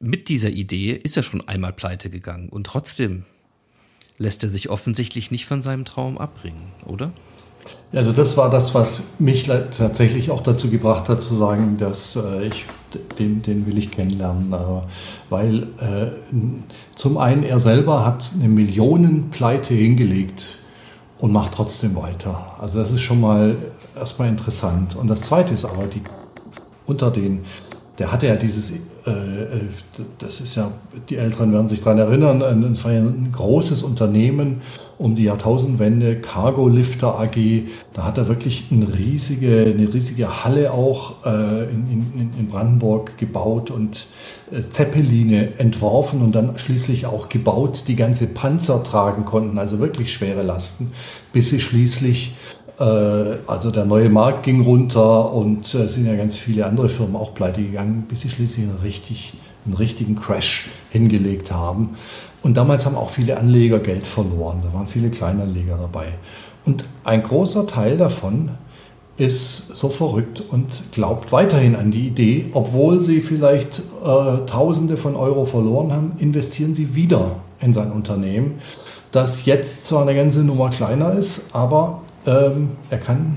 mit 0.00 0.28
dieser 0.28 0.50
Idee 0.50 0.92
ist 0.92 1.16
er 1.16 1.22
schon 1.22 1.46
einmal 1.48 1.72
pleite 1.72 2.10
gegangen 2.10 2.48
und 2.48 2.66
trotzdem 2.66 3.24
lässt 4.18 4.42
er 4.42 4.50
sich 4.50 4.68
offensichtlich 4.68 5.30
nicht 5.30 5.46
von 5.46 5.62
seinem 5.62 5.84
Traum 5.84 6.18
abbringen, 6.18 6.72
oder? 6.84 7.12
Also 7.92 8.12
das 8.12 8.36
war 8.36 8.50
das, 8.50 8.74
was 8.74 9.20
mich 9.20 9.44
tatsächlich 9.44 10.30
auch 10.30 10.42
dazu 10.42 10.68
gebracht 10.68 11.08
hat 11.08 11.22
zu 11.22 11.34
sagen, 11.34 11.78
dass 11.78 12.16
äh, 12.16 12.46
ich 12.46 12.66
den, 13.18 13.42
den 13.42 13.66
will 13.66 13.78
ich 13.78 13.90
kennenlernen, 13.90 14.52
äh, 14.52 14.56
weil 15.30 15.62
äh, 15.78 16.10
zum 16.94 17.16
einen 17.16 17.44
er 17.44 17.58
selber 17.60 18.04
hat 18.04 18.32
eine 18.34 18.48
Millionenpleite 18.48 19.74
hingelegt 19.74 20.58
und 21.18 21.32
macht 21.32 21.52
trotzdem 21.52 21.94
weiter. 21.96 22.56
Also 22.60 22.80
das 22.80 22.92
ist 22.92 23.02
schon 23.02 23.20
mal 23.20 23.56
erstmal 23.96 24.28
interessant. 24.28 24.96
Und 24.96 25.08
das 25.08 25.22
Zweite 25.22 25.54
ist 25.54 25.64
aber, 25.64 25.86
die, 25.86 26.02
unter 26.86 27.10
den, 27.10 27.44
der 27.98 28.10
hatte 28.10 28.26
ja 28.26 28.36
dieses, 28.36 28.72
äh, 29.06 29.10
äh 29.10 29.60
das 30.18 30.40
ist 30.40 30.56
ja, 30.56 30.70
die 31.08 31.16
Älteren 31.16 31.52
werden 31.52 31.68
sich 31.68 31.80
daran 31.80 31.98
erinnern, 31.98 32.42
es 32.72 32.84
war 32.84 32.92
ja 32.92 33.00
ein 33.00 33.30
großes 33.32 33.82
Unternehmen 33.82 34.62
um 34.98 35.14
die 35.14 35.24
Jahrtausendwende, 35.24 36.20
Cargo 36.20 36.68
Lifter 36.68 37.18
AG, 37.20 37.36
da 37.92 38.04
hat 38.04 38.18
er 38.18 38.28
wirklich 38.28 38.66
eine 38.70 38.92
riesige, 38.96 39.74
eine 39.74 39.92
riesige 39.92 40.44
Halle 40.44 40.72
auch 40.72 41.24
äh, 41.26 41.64
in, 41.70 41.90
in, 41.90 42.30
in 42.38 42.48
Brandenburg 42.48 43.18
gebaut 43.18 43.70
und 43.70 44.06
äh, 44.50 44.68
Zeppeline 44.68 45.58
entworfen 45.58 46.22
und 46.22 46.34
dann 46.34 46.56
schließlich 46.58 47.06
auch 47.06 47.28
gebaut, 47.28 47.84
die 47.88 47.96
ganze 47.96 48.28
Panzer 48.28 48.82
tragen 48.82 49.24
konnten, 49.24 49.58
also 49.58 49.78
wirklich 49.78 50.12
schwere 50.12 50.42
Lasten, 50.42 50.92
bis 51.32 51.50
sie 51.50 51.60
schließlich, 51.60 52.34
also 53.46 53.70
der 53.70 53.84
neue 53.84 54.08
Markt 54.08 54.42
ging 54.42 54.62
runter 54.62 55.32
und 55.32 55.74
äh, 55.74 55.86
sind 55.86 56.06
ja 56.06 56.16
ganz 56.16 56.36
viele 56.36 56.66
andere 56.66 56.88
Firmen 56.88 57.16
auch 57.16 57.34
pleite 57.34 57.62
gegangen, 57.62 58.04
bis 58.08 58.22
sie 58.22 58.30
schließlich 58.30 58.66
einen, 58.66 58.78
richtig, 58.82 59.34
einen 59.64 59.74
richtigen 59.74 60.16
Crash 60.16 60.68
hingelegt 60.90 61.52
haben. 61.52 61.96
Und 62.42 62.56
damals 62.56 62.84
haben 62.84 62.96
auch 62.96 63.10
viele 63.10 63.38
Anleger 63.38 63.78
Geld 63.78 64.06
verloren, 64.06 64.60
da 64.62 64.76
waren 64.76 64.86
viele 64.86 65.10
Kleinanleger 65.10 65.76
dabei. 65.76 66.14
Und 66.64 66.84
ein 67.04 67.22
großer 67.22 67.66
Teil 67.66 67.96
davon 67.96 68.50
ist 69.16 69.76
so 69.76 69.90
verrückt 69.90 70.42
und 70.50 70.66
glaubt 70.90 71.30
weiterhin 71.30 71.76
an 71.76 71.90
die 71.90 72.08
Idee, 72.08 72.50
obwohl 72.52 73.00
sie 73.00 73.20
vielleicht 73.20 73.78
äh, 74.04 74.46
Tausende 74.46 74.96
von 74.96 75.14
Euro 75.14 75.44
verloren 75.44 75.92
haben, 75.92 76.12
investieren 76.18 76.74
sie 76.74 76.96
wieder 76.96 77.36
in 77.60 77.72
sein 77.72 77.92
Unternehmen, 77.92 78.54
das 79.12 79.46
jetzt 79.46 79.86
zwar 79.86 80.02
eine 80.02 80.16
ganze 80.16 80.40
Nummer 80.40 80.70
kleiner 80.70 81.12
ist, 81.12 81.42
aber 81.52 82.02
ähm, 82.26 82.70
er 82.90 82.98
kann 82.98 83.36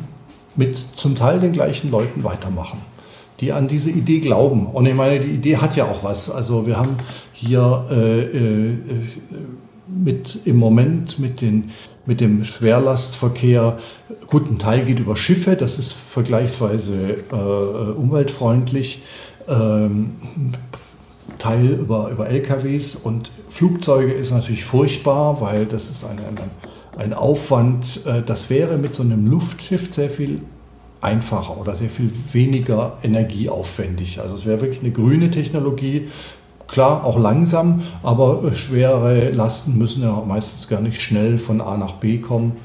mit 0.56 0.76
zum 0.76 1.15
Teil 1.15 1.39
den 1.39 1.52
gleichen 1.52 1.91
Leuten 1.91 2.23
weitermachen, 2.23 2.80
die 3.39 3.52
an 3.52 3.67
diese 3.67 3.91
Idee 3.91 4.19
glauben. 4.19 4.67
Und 4.67 4.86
ich 4.86 4.95
meine, 4.95 5.19
die 5.19 5.32
Idee 5.32 5.58
hat 5.58 5.76
ja 5.76 5.86
auch 5.86 6.04
was. 6.04 6.30
Also 6.30 6.65
wir 6.65 6.78
haben 6.78 6.97
hier 7.32 7.86
äh, 7.91 8.21
äh, 8.21 8.78
mit 9.88 10.39
im 10.45 10.58
Moment 10.58 11.19
mit 11.19 11.41
den 11.41 11.71
mit 12.08 12.21
dem 12.21 12.43
Schwerlastverkehr. 12.43 13.78
Gut, 14.28 14.50
ein 14.50 14.58
Teil 14.58 14.86
geht 14.86 15.00
über 15.00 15.15
Schiffe, 15.15 15.56
das 15.56 15.78
ist 15.78 15.91
vergleichsweise 15.91 17.17
äh, 17.32 17.91
umweltfreundlich. 17.91 19.04
Ähm, 19.47 20.12
Teil 21.38 21.73
über, 21.73 22.10
über 22.10 22.28
LKWs 22.30 22.95
und 22.95 23.30
Flugzeuge 23.50 24.13
ist 24.13 24.32
natürlich 24.32 24.65
furchtbar, 24.65 25.39
weil 25.41 25.65
das 25.65 25.89
ist 25.89 26.04
ein, 26.06 26.17
ein, 26.17 26.38
ein 26.97 27.13
Aufwand. 27.13 28.01
Äh, 28.05 28.23
das 28.23 28.49
wäre 28.49 28.77
mit 28.77 28.93
so 28.93 29.03
einem 29.03 29.27
Luftschiff 29.27 29.93
sehr 29.93 30.10
viel 30.10 30.41
einfacher 30.99 31.57
oder 31.60 31.75
sehr 31.75 31.89
viel 31.89 32.10
weniger 32.33 32.97
energieaufwendig. 33.03 34.19
Also 34.19 34.36
es 34.36 34.45
wäre 34.45 34.62
wirklich 34.62 34.81
eine 34.81 34.91
grüne 34.91 35.29
Technologie, 35.29 36.07
Klar, 36.67 37.05
auch 37.05 37.17
langsam, 37.17 37.81
aber 38.03 38.53
schwere 38.53 39.29
Lasten 39.31 39.77
müssen 39.77 40.03
ja 40.03 40.21
meistens 40.27 40.67
gar 40.67 40.81
nicht 40.81 41.01
schnell 41.01 41.39
von 41.39 41.62
A 41.62 41.77
nach 41.77 41.93
B 41.93 42.17
kommen. 42.17 42.57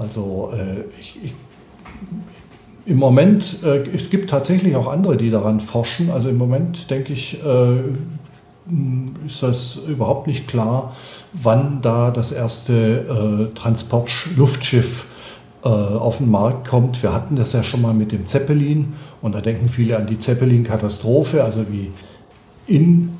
Also 0.00 0.52
äh, 0.52 0.82
ich, 1.00 1.18
ich, 1.22 1.34
im 2.84 2.96
Moment, 2.96 3.62
äh, 3.64 3.84
es 3.94 4.10
gibt 4.10 4.30
tatsächlich 4.30 4.74
auch 4.74 4.88
andere, 4.88 5.16
die 5.16 5.30
daran 5.30 5.60
forschen. 5.60 6.10
Also 6.10 6.28
im 6.28 6.36
Moment 6.36 6.90
denke 6.90 7.12
ich, 7.12 7.42
äh, 7.44 7.78
ist 9.24 9.42
das 9.42 9.78
überhaupt 9.88 10.26
nicht 10.26 10.48
klar, 10.48 10.96
wann 11.32 11.80
da 11.82 12.10
das 12.10 12.32
erste 12.32 13.50
äh, 13.50 13.54
Transportluftschiff 13.54 15.06
äh, 15.64 15.68
auf 15.68 16.18
den 16.18 16.30
Markt 16.30 16.68
kommt. 16.68 17.02
Wir 17.02 17.12
hatten 17.12 17.36
das 17.36 17.52
ja 17.52 17.62
schon 17.62 17.82
mal 17.82 17.94
mit 17.94 18.12
dem 18.12 18.26
Zeppelin 18.26 18.94
und 19.20 19.34
da 19.34 19.40
denken 19.40 19.68
viele 19.68 19.96
an 19.96 20.06
die 20.06 20.18
Zeppelin-Katastrophe, 20.18 21.42
also 21.44 21.66
wie 21.70 21.90
in 22.66 23.12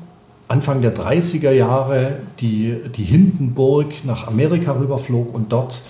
Anfang 0.47 0.81
der 0.81 0.95
30er 0.95 1.51
Jahre 1.51 2.17
die, 2.39 2.75
die 2.95 3.03
Hindenburg 3.03 3.87
nach 4.03 4.27
Amerika 4.27 4.71
rüberflog 4.71 5.33
und 5.33 5.51
dort 5.51 5.81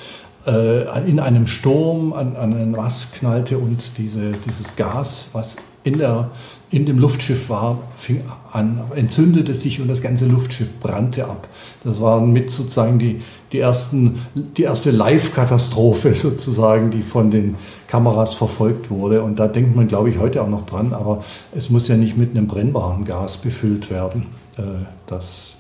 in 0.46 1.20
einem 1.20 1.48
Sturm 1.48 2.14
an, 2.14 2.36
an 2.36 2.54
einen 2.54 2.72
Mast 2.72 3.16
knallte 3.16 3.58
und 3.58 3.98
diese, 3.98 4.32
dieses 4.32 4.76
Gas, 4.76 5.28
was 5.34 5.58
in, 5.84 5.98
der, 5.98 6.32
in 6.72 6.86
dem 6.86 7.00
Luftschiff 7.00 7.50
war, 7.50 7.80
fing 7.98 8.24
an, 8.52 8.82
entzündete 8.96 9.56
sich 9.56 9.82
und 9.82 9.88
das 9.88 10.02
ganze 10.02 10.26
Luftschiff 10.26 10.80
brannte 10.80 11.26
ab. 11.26 11.48
Das 11.84 12.02
waren 12.02 12.32
mit 12.32 12.52
sozusagen 12.52 13.00
die, 13.00 13.22
die, 13.52 13.60
ersten, 13.60 14.20
die 14.36 14.64
erste 14.64 14.92
Live-Katastrophe 14.92 16.14
sozusagen, 16.16 16.92
die 16.92 17.02
von 17.02 17.32
den 17.32 17.56
Kameras 17.88 18.34
verfolgt 18.34 18.90
wurde. 18.90 19.24
Und 19.24 19.40
da 19.40 19.48
denkt 19.48 19.76
man, 19.76 19.88
glaube 19.88 20.10
ich, 20.10 20.20
heute 20.20 20.42
auch 20.42 20.50
noch 20.50 20.66
dran, 20.66 20.94
aber 20.94 21.24
es 21.54 21.70
muss 21.70 21.88
ja 21.88 21.96
nicht 21.96 22.18
mit 22.18 22.32
einem 22.32 22.48
brennbaren 22.48 23.06
Gas 23.06 23.38
befüllt 23.38 23.90
werden. 23.90 24.26
Äh, 24.58 24.86
das 25.08 25.59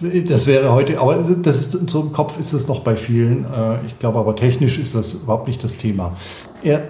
das 0.00 0.46
wäre 0.46 0.72
heute, 0.72 0.98
aber 0.98 1.16
das 1.42 1.60
ist, 1.60 1.90
so 1.90 2.00
im 2.00 2.12
Kopf 2.12 2.38
ist 2.38 2.52
es 2.52 2.68
noch 2.68 2.80
bei 2.80 2.96
vielen. 2.96 3.44
Äh, 3.44 3.86
ich 3.86 3.98
glaube 3.98 4.18
aber 4.18 4.34
technisch 4.34 4.78
ist 4.78 4.94
das 4.94 5.14
überhaupt 5.14 5.46
nicht 5.46 5.62
das 5.62 5.76
Thema. 5.76 6.16
Er, 6.62 6.84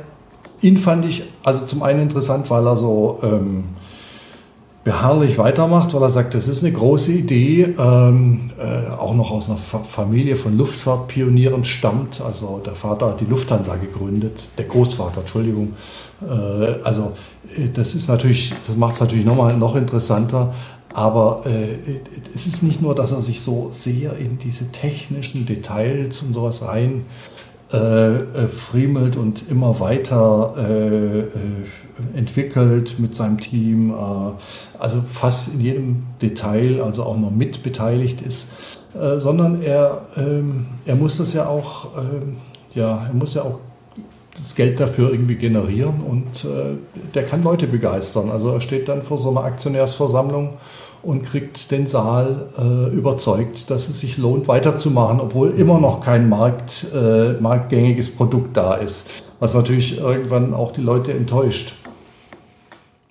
ihn 0.60 0.76
fand 0.76 1.04
ich 1.04 1.24
also 1.42 1.66
zum 1.66 1.82
einen 1.82 2.00
interessant, 2.00 2.50
weil 2.50 2.66
er 2.66 2.76
so 2.76 3.18
ähm, 3.22 3.64
beharrlich 4.84 5.36
weitermacht, 5.38 5.92
weil 5.92 6.02
er 6.02 6.10
sagt, 6.10 6.34
das 6.34 6.48
ist 6.48 6.64
eine 6.64 6.72
große 6.72 7.12
Idee, 7.12 7.74
ähm, 7.78 8.50
äh, 8.58 8.90
auch 8.90 9.14
noch 9.14 9.30
aus 9.30 9.48
einer 9.48 9.58
Familie 9.58 10.36
von 10.36 10.56
Luftfahrtpionieren 10.56 11.64
stammt. 11.64 12.20
Also 12.20 12.62
der 12.64 12.74
Vater 12.74 13.10
hat 13.10 13.20
die 13.20 13.26
Lufthansa 13.26 13.76
gegründet, 13.76 14.48
der 14.56 14.64
Großvater, 14.64 15.20
Entschuldigung. 15.20 15.74
Äh, 16.22 16.82
also 16.84 17.12
äh, 17.56 17.68
das 17.68 17.94
ist 17.94 18.08
natürlich, 18.08 18.54
das 18.66 18.76
macht 18.76 18.94
es 18.94 19.00
natürlich 19.00 19.26
nochmal 19.26 19.56
noch 19.56 19.76
interessanter. 19.76 20.54
Aber 20.92 21.42
äh, 21.46 22.00
es 22.34 22.46
ist 22.46 22.62
nicht 22.62 22.82
nur, 22.82 22.94
dass 22.94 23.12
er 23.12 23.22
sich 23.22 23.40
so 23.40 23.68
sehr 23.72 24.16
in 24.16 24.38
diese 24.38 24.72
technischen 24.72 25.46
Details 25.46 26.22
und 26.22 26.34
sowas 26.34 26.62
rein 26.62 27.06
äh, 27.72 28.16
äh, 28.16 28.48
friemelt 28.48 29.16
und 29.16 29.48
immer 29.48 29.78
weiter 29.78 30.54
äh, 30.58 31.18
äh 31.20 31.28
entwickelt 32.16 32.98
mit 32.98 33.14
seinem 33.14 33.38
Team, 33.38 33.90
äh, 33.92 33.94
also 34.78 35.02
fast 35.02 35.54
in 35.54 35.60
jedem 35.60 36.02
Detail, 36.20 36.82
also 36.82 37.04
auch 37.04 37.16
noch 37.16 37.30
mitbeteiligt 37.30 38.22
ist, 38.22 38.48
sondern 39.18 39.62
er, 39.62 40.06
ähm, 40.16 40.66
er 40.84 40.96
muss 40.96 41.18
das 41.18 41.34
ja 41.34 41.46
auch, 41.46 41.96
ähm, 41.96 42.38
ja, 42.72 43.06
er 43.06 43.12
muss 43.12 43.34
ja 43.34 43.42
auch 43.42 43.60
das 44.34 44.54
Geld 44.54 44.80
dafür 44.80 45.10
irgendwie 45.10 45.36
generieren 45.36 46.02
und 46.02 46.46
der 47.14 47.24
kann 47.24 47.42
Leute 47.42 47.66
begeistern. 47.66 48.30
Also 48.30 48.50
er 48.50 48.60
steht 48.60 48.88
dann 48.88 49.02
vor 49.02 49.18
so 49.18 49.30
einer 49.30 49.44
Aktionärsversammlung 49.44 50.54
und 51.02 51.22
kriegt 51.22 51.70
den 51.70 51.86
Saal 51.86 52.48
äh, 52.58 52.94
überzeugt, 52.94 53.70
dass 53.70 53.88
es 53.88 54.00
sich 54.00 54.18
lohnt, 54.18 54.48
weiterzumachen, 54.48 55.20
obwohl 55.20 55.50
immer 55.50 55.80
noch 55.80 56.00
kein 56.00 56.28
Markt, 56.28 56.86
äh, 56.94 57.32
marktgängiges 57.40 58.14
Produkt 58.14 58.56
da 58.56 58.74
ist, 58.74 59.10
was 59.38 59.54
natürlich 59.54 59.98
irgendwann 59.98 60.52
auch 60.52 60.72
die 60.72 60.82
Leute 60.82 61.12
enttäuscht. 61.12 61.74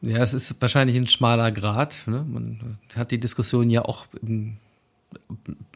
Ja, 0.01 0.19
es 0.19 0.33
ist 0.33 0.55
wahrscheinlich 0.59 0.95
ein 0.95 1.07
schmaler 1.07 1.51
Grad. 1.51 1.95
Ne? 2.05 2.25
Man 2.27 2.77
hat 2.95 3.11
die 3.11 3.19
Diskussion 3.19 3.69
ja 3.69 3.83
auch 3.83 4.05
im 4.21 4.57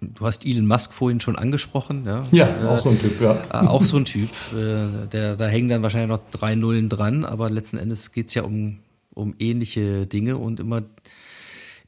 Du 0.02 0.26
hast 0.26 0.46
Elon 0.46 0.68
Musk 0.68 0.94
vorhin 0.94 1.20
schon 1.20 1.36
angesprochen. 1.36 2.06
Ja, 2.06 2.26
ja 2.32 2.70
auch 2.70 2.80
so 2.80 2.90
ein 2.90 3.00
Typ, 3.00 3.20
ja. 3.22 3.42
Äh, 3.52 3.68
auch 3.68 3.84
so 3.84 3.98
ein 3.98 4.06
Typ. 4.06 4.30
Äh, 4.54 5.08
der, 5.12 5.36
da 5.36 5.48
hängen 5.48 5.70
dann 5.70 5.82
wahrscheinlich 5.82 6.10
noch 6.10 6.22
drei 6.32 6.56
Nullen 6.56 6.90
dran, 6.90 7.26
aber 7.26 7.50
letzten 7.50 7.78
Endes 7.78 8.12
geht 8.12 8.28
es 8.28 8.34
ja 8.36 8.44
um, 8.44 8.80
um 9.14 9.34
ähnliche 9.40 10.06
Dinge 10.06 10.38
und 10.38 10.60
immer 10.60 10.84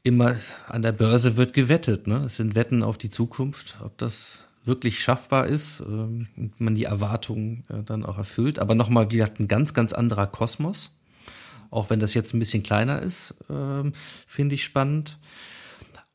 immer 0.06 0.36
an 0.68 0.82
der 0.82 0.92
Börse 0.92 1.36
wird 1.36 1.52
gewettet. 1.52 2.06
Ne? 2.06 2.22
Es 2.26 2.36
sind 2.36 2.54
Wetten 2.54 2.84
auf 2.84 2.96
die 2.96 3.10
Zukunft, 3.10 3.78
ob 3.82 3.98
das 3.98 4.44
wirklich 4.64 5.02
schaffbar 5.02 5.46
ist 5.46 5.80
ähm, 5.80 6.28
und 6.36 6.60
man 6.60 6.76
die 6.76 6.84
Erwartungen 6.84 7.64
äh, 7.68 7.82
dann 7.84 8.04
auch 8.04 8.16
erfüllt. 8.16 8.60
Aber 8.60 8.74
nochmal, 8.74 9.10
wie 9.10 9.16
gesagt, 9.16 9.40
ein 9.40 9.48
ganz, 9.48 9.74
ganz 9.74 9.92
anderer 9.92 10.28
Kosmos. 10.28 10.96
Auch 11.70 11.90
wenn 11.90 11.98
das 11.98 12.14
jetzt 12.14 12.34
ein 12.34 12.38
bisschen 12.38 12.62
kleiner 12.62 13.02
ist, 13.02 13.34
ähm, 13.50 13.92
finde 14.26 14.54
ich 14.54 14.62
spannend. 14.62 15.18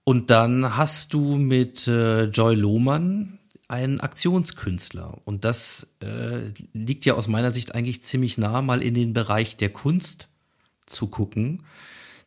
Und 0.03 0.29
dann 0.29 0.77
hast 0.77 1.13
du 1.13 1.35
mit 1.35 1.87
äh, 1.87 2.25
Joy 2.25 2.55
Lohmann 2.55 3.39
einen 3.67 3.99
Aktionskünstler. 3.99 5.19
Und 5.23 5.45
das 5.45 5.87
äh, 6.01 6.49
liegt 6.73 7.05
ja 7.05 7.13
aus 7.13 7.27
meiner 7.27 7.51
Sicht 7.51 7.73
eigentlich 7.73 8.03
ziemlich 8.03 8.37
nah, 8.37 8.61
mal 8.61 8.81
in 8.81 8.93
den 8.93 9.13
Bereich 9.13 9.57
der 9.57 9.69
Kunst 9.69 10.27
zu 10.85 11.07
gucken. 11.07 11.63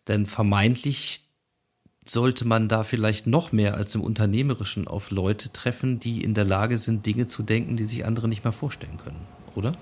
Denn 0.08 0.26
vermeintlich 0.26 1.28
sollte 2.06 2.46
man 2.46 2.68
da 2.68 2.84
vielleicht 2.84 3.26
noch 3.26 3.52
mehr 3.52 3.74
als 3.74 3.94
im 3.94 4.02
Unternehmerischen 4.02 4.86
auf 4.86 5.10
Leute 5.10 5.52
treffen, 5.52 6.00
die 6.00 6.22
in 6.22 6.34
der 6.34 6.44
Lage 6.44 6.78
sind, 6.78 7.06
Dinge 7.06 7.26
zu 7.26 7.42
denken, 7.42 7.76
die 7.76 7.86
sich 7.86 8.04
andere 8.04 8.28
nicht 8.28 8.44
mehr 8.44 8.52
vorstellen 8.52 8.98
können, 9.02 9.20
oder? 9.54 9.72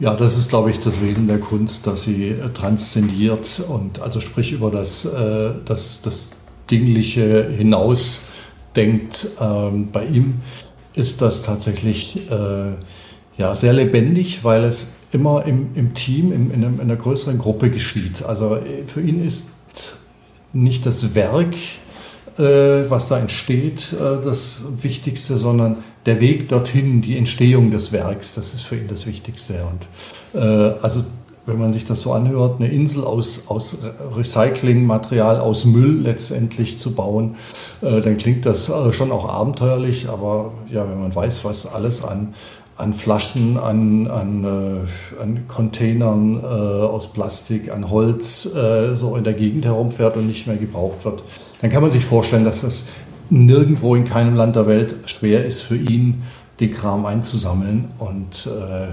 Ja, 0.00 0.14
das 0.14 0.36
ist, 0.36 0.48
glaube 0.48 0.70
ich, 0.70 0.78
das 0.80 1.00
Wesen 1.00 1.28
der 1.28 1.38
Kunst, 1.38 1.86
dass 1.86 2.02
sie 2.02 2.36
transzendiert 2.54 3.62
und 3.68 4.00
also 4.00 4.20
sprich 4.20 4.52
über 4.52 4.70
das, 4.70 5.04
äh, 5.04 5.52
das, 5.64 6.02
das 6.02 6.30
Dingliche 6.78 7.48
hinaus 7.56 8.22
denkt. 8.74 9.28
Ähm, 9.40 9.90
bei 9.92 10.04
ihm 10.06 10.40
ist 10.94 11.22
das 11.22 11.42
tatsächlich 11.42 12.28
äh, 12.30 12.72
ja, 13.36 13.54
sehr 13.54 13.72
lebendig, 13.72 14.42
weil 14.42 14.64
es 14.64 14.88
immer 15.12 15.44
im, 15.46 15.68
im 15.74 15.94
Team, 15.94 16.32
in, 16.32 16.50
in, 16.50 16.80
einer 16.80 16.96
größeren 16.96 17.38
Gruppe 17.38 17.70
geschieht. 17.70 18.24
Also 18.24 18.58
für 18.86 19.00
ihn 19.00 19.24
ist 19.24 19.48
nicht 20.52 20.86
das 20.86 21.14
Werk, 21.14 21.54
äh, 22.38 22.90
was 22.90 23.08
da 23.08 23.18
entsteht, 23.18 23.92
äh, 23.92 24.24
das 24.24 24.64
Wichtigste, 24.82 25.36
sondern 25.36 25.76
der 26.06 26.20
Weg 26.20 26.48
dorthin, 26.48 27.00
die 27.00 27.16
Entstehung 27.16 27.70
des 27.70 27.92
Werks, 27.92 28.34
das 28.34 28.54
ist 28.54 28.62
für 28.62 28.76
ihn 28.76 28.88
das 28.88 29.06
Wichtigste. 29.06 29.64
Und 29.64 30.40
äh, 30.40 30.74
also 30.82 31.04
wenn 31.46 31.58
man 31.58 31.72
sich 31.72 31.84
das 31.84 32.00
so 32.00 32.12
anhört, 32.12 32.60
eine 32.60 32.70
Insel 32.70 33.04
aus, 33.04 33.44
aus 33.48 33.78
Recyclingmaterial, 34.16 35.40
aus 35.40 35.64
Müll 35.64 36.00
letztendlich 36.00 36.78
zu 36.78 36.94
bauen, 36.94 37.36
äh, 37.82 38.00
dann 38.00 38.16
klingt 38.16 38.46
das 38.46 38.68
äh, 38.68 38.92
schon 38.92 39.12
auch 39.12 39.28
abenteuerlich, 39.28 40.08
aber 40.08 40.50
ja, 40.70 40.88
wenn 40.88 41.00
man 41.00 41.14
weiß, 41.14 41.44
was 41.44 41.66
alles 41.66 42.02
an 42.02 42.34
an 42.76 42.92
Flaschen, 42.92 43.56
an, 43.56 44.08
an, 44.08 44.44
äh, 44.44 45.22
an 45.22 45.46
Containern 45.46 46.40
äh, 46.42 46.44
aus 46.44 47.06
Plastik, 47.06 47.70
an 47.70 47.88
Holz 47.88 48.52
äh, 48.52 48.96
so 48.96 49.14
in 49.14 49.22
der 49.22 49.34
Gegend 49.34 49.64
herumfährt 49.64 50.16
und 50.16 50.26
nicht 50.26 50.48
mehr 50.48 50.56
gebraucht 50.56 51.04
wird, 51.04 51.22
dann 51.60 51.70
kann 51.70 51.82
man 51.82 51.92
sich 51.92 52.04
vorstellen, 52.04 52.44
dass 52.44 52.62
das 52.62 52.86
nirgendwo 53.30 53.94
in 53.94 54.04
keinem 54.04 54.34
Land 54.34 54.56
der 54.56 54.66
Welt 54.66 54.96
schwer 55.06 55.44
ist 55.44 55.60
für 55.60 55.76
ihn, 55.76 56.24
den 56.58 56.72
Kram 56.72 57.06
einzusammeln. 57.06 57.90
Und 58.00 58.48
äh, 58.48 58.88
äh, 58.88 58.92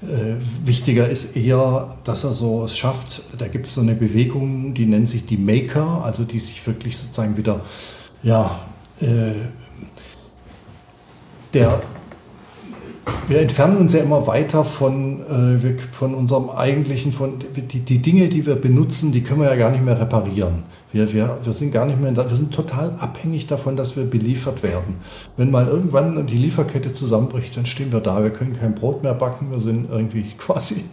wichtiger 0.00 1.08
ist 1.08 1.36
eher, 1.36 1.96
dass 2.04 2.24
er 2.24 2.32
so 2.32 2.64
es 2.64 2.76
schafft, 2.76 3.22
da 3.36 3.48
gibt 3.48 3.66
es 3.66 3.74
so 3.74 3.80
eine 3.80 3.94
Bewegung, 3.94 4.74
die 4.74 4.86
nennt 4.86 5.08
sich 5.08 5.26
die 5.26 5.36
Maker, 5.36 6.04
also 6.04 6.24
die 6.24 6.38
sich 6.38 6.64
wirklich 6.66 6.96
sozusagen 6.96 7.36
wieder, 7.36 7.60
ja, 8.22 8.60
äh, 9.00 9.32
der 11.52 11.80
wir 13.28 13.40
entfernen 13.40 13.76
uns 13.76 13.92
ja 13.92 14.00
immer 14.00 14.26
weiter 14.26 14.64
von, 14.64 15.20
äh, 15.26 15.78
von 15.92 16.14
unserem 16.14 16.50
eigentlichen, 16.50 17.12
von 17.12 17.34
die, 17.54 17.80
die 17.80 17.98
Dinge, 17.98 18.28
die 18.28 18.46
wir 18.46 18.56
benutzen, 18.56 19.12
die 19.12 19.22
können 19.22 19.40
wir 19.40 19.48
ja 19.48 19.56
gar 19.56 19.70
nicht 19.70 19.84
mehr 19.84 20.00
reparieren. 20.00 20.62
Wir, 20.92 21.12
wir, 21.12 21.38
wir 21.42 21.52
sind 21.52 21.72
gar 21.72 21.84
nicht 21.84 22.00
mehr, 22.00 22.16
wir 22.16 22.36
sind 22.36 22.54
total 22.54 22.94
abhängig 22.98 23.46
davon, 23.46 23.76
dass 23.76 23.96
wir 23.96 24.04
beliefert 24.04 24.62
werden. 24.62 24.96
Wenn 25.36 25.50
mal 25.50 25.68
irgendwann 25.68 26.26
die 26.26 26.38
Lieferkette 26.38 26.92
zusammenbricht, 26.92 27.56
dann 27.56 27.66
stehen 27.66 27.92
wir 27.92 28.00
da, 28.00 28.22
wir 28.22 28.30
können 28.30 28.58
kein 28.58 28.74
Brot 28.74 29.02
mehr 29.02 29.14
backen, 29.14 29.50
wir 29.50 29.60
sind 29.60 29.90
irgendwie 29.90 30.22
quasi 30.38 30.84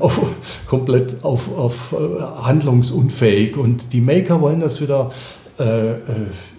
auf, 0.00 0.18
komplett 0.66 1.24
auf, 1.24 1.56
auf 1.56 1.92
äh, 1.92 2.22
handlungsunfähig. 2.42 3.56
Und 3.56 3.92
die 3.92 4.00
Maker 4.00 4.40
wollen 4.40 4.58
das 4.58 4.80
wieder 4.80 5.12
äh, 5.60 5.92
äh, 5.92 5.96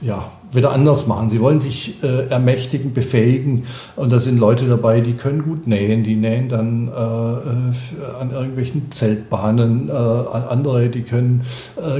ja, 0.01 0.31
wieder 0.55 0.71
anders 0.71 1.07
machen. 1.07 1.29
Sie 1.29 1.39
wollen 1.39 1.59
sich 1.59 2.03
äh, 2.03 2.27
ermächtigen, 2.27 2.93
befähigen. 2.93 3.63
Und 3.95 4.11
da 4.11 4.19
sind 4.19 4.39
Leute 4.39 4.65
dabei, 4.65 5.01
die 5.01 5.13
können 5.13 5.43
gut 5.43 5.67
nähen. 5.67 6.03
Die 6.03 6.15
nähen 6.15 6.49
dann 6.49 6.87
äh, 6.87 6.91
äh 6.91 8.19
an 8.19 8.31
irgendwelchen 8.31 8.91
Zeltbahnen. 8.91 9.89
Äh, 9.89 9.93
andere, 9.93 10.89
die 10.89 11.01
können 11.01 11.41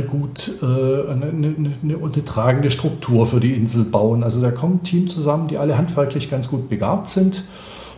gut 0.07 0.51
eine, 0.61 1.25
eine, 1.25 1.73
eine, 1.83 2.25
tragende 2.25 2.71
Struktur 2.71 3.25
für 3.27 3.39
die 3.39 3.53
Insel 3.53 3.83
bauen. 3.85 4.23
Also 4.23 4.41
da 4.41 4.51
kommen 4.51 4.83
Team 4.83 5.07
zusammen, 5.07 5.47
die 5.47 5.57
alle 5.57 5.77
handwerklich 5.77 6.29
ganz 6.29 6.49
gut 6.49 6.69
begabt 6.69 7.09
sind 7.09 7.43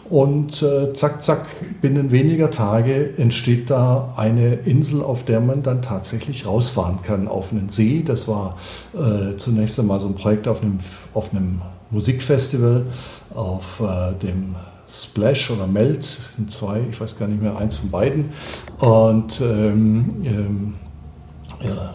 und 0.10 0.62
äh, 0.62 0.94
zack, 0.94 1.24
zack, 1.24 1.48
binnen 1.82 2.12
weniger 2.12 2.52
Tage 2.52 3.18
entsteht 3.18 3.70
da 3.72 4.14
eine 4.18 4.54
Insel, 4.54 5.02
auf 5.02 5.26
der 5.26 5.40
man 5.40 5.64
dann 5.64 5.82
tatsächlich 5.82 6.46
rausfahren 6.46 7.02
kann 7.02 7.28
auf 7.28 7.52
einen 7.52 7.70
See. 7.70 8.04
Das 8.04 8.28
war 8.28 8.58
äh, 8.94 9.36
zunächst 9.38 9.80
einmal 9.80 10.00
so 10.00 10.08
ein 10.08 10.16
Projekt 10.16 10.48
auf 10.48 10.62
einem, 10.62 10.78
auf 11.14 11.32
einem 11.32 11.62
Musikfestival, 11.90 12.86
auf 13.34 13.82
äh, 13.82 14.14
dem 14.22 14.56
Splash 14.88 15.50
oder 15.50 15.66
Melt, 15.66 16.20
zwei, 16.48 16.82
ich 16.90 17.02
weiß 17.02 17.18
gar 17.18 17.28
nicht 17.28 17.42
mehr, 17.42 17.58
eins 17.58 17.78
von 17.78 17.90
beiden. 17.90 18.32
Und 18.80 19.42
ähm, 19.42 20.22
ähm, 20.24 20.74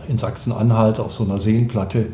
in 0.08 0.18
Sachsen-Anhalt 0.18 0.98
auf 0.98 1.12
so 1.12 1.24
einer 1.24 1.38
Seenplatte. 1.38 2.06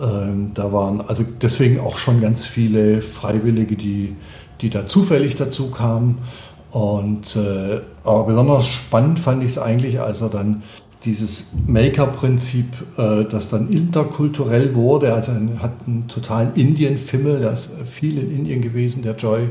Ähm, 0.00 0.52
da 0.54 0.72
waren 0.72 1.00
also 1.00 1.24
deswegen 1.40 1.78
auch 1.78 1.98
schon 1.98 2.20
ganz 2.20 2.46
viele 2.46 3.02
Freiwillige, 3.02 3.76
die, 3.76 4.16
die 4.60 4.70
da 4.70 4.86
zufällig 4.86 5.36
dazu 5.36 5.70
kamen. 5.70 6.18
Und, 6.70 7.36
äh, 7.36 7.80
aber 8.04 8.24
besonders 8.24 8.66
spannend 8.66 9.18
fand 9.18 9.42
ich 9.42 9.50
es 9.50 9.58
eigentlich, 9.58 10.00
als 10.00 10.20
er 10.20 10.28
dann 10.28 10.62
dieses 11.04 11.52
Maker-Prinzip, 11.66 12.66
äh, 12.98 13.24
das 13.24 13.48
dann 13.48 13.70
interkulturell 13.70 14.74
wurde, 14.74 15.14
also 15.14 15.32
er 15.32 15.62
hat 15.62 15.72
einen 15.86 16.08
totalen 16.08 16.54
Indien-Fimmel, 16.54 17.40
der 17.40 17.52
ist 17.52 17.70
viel 17.84 18.18
in 18.18 18.36
Indien 18.36 18.60
gewesen, 18.60 19.02
der 19.02 19.14
Joy, 19.14 19.48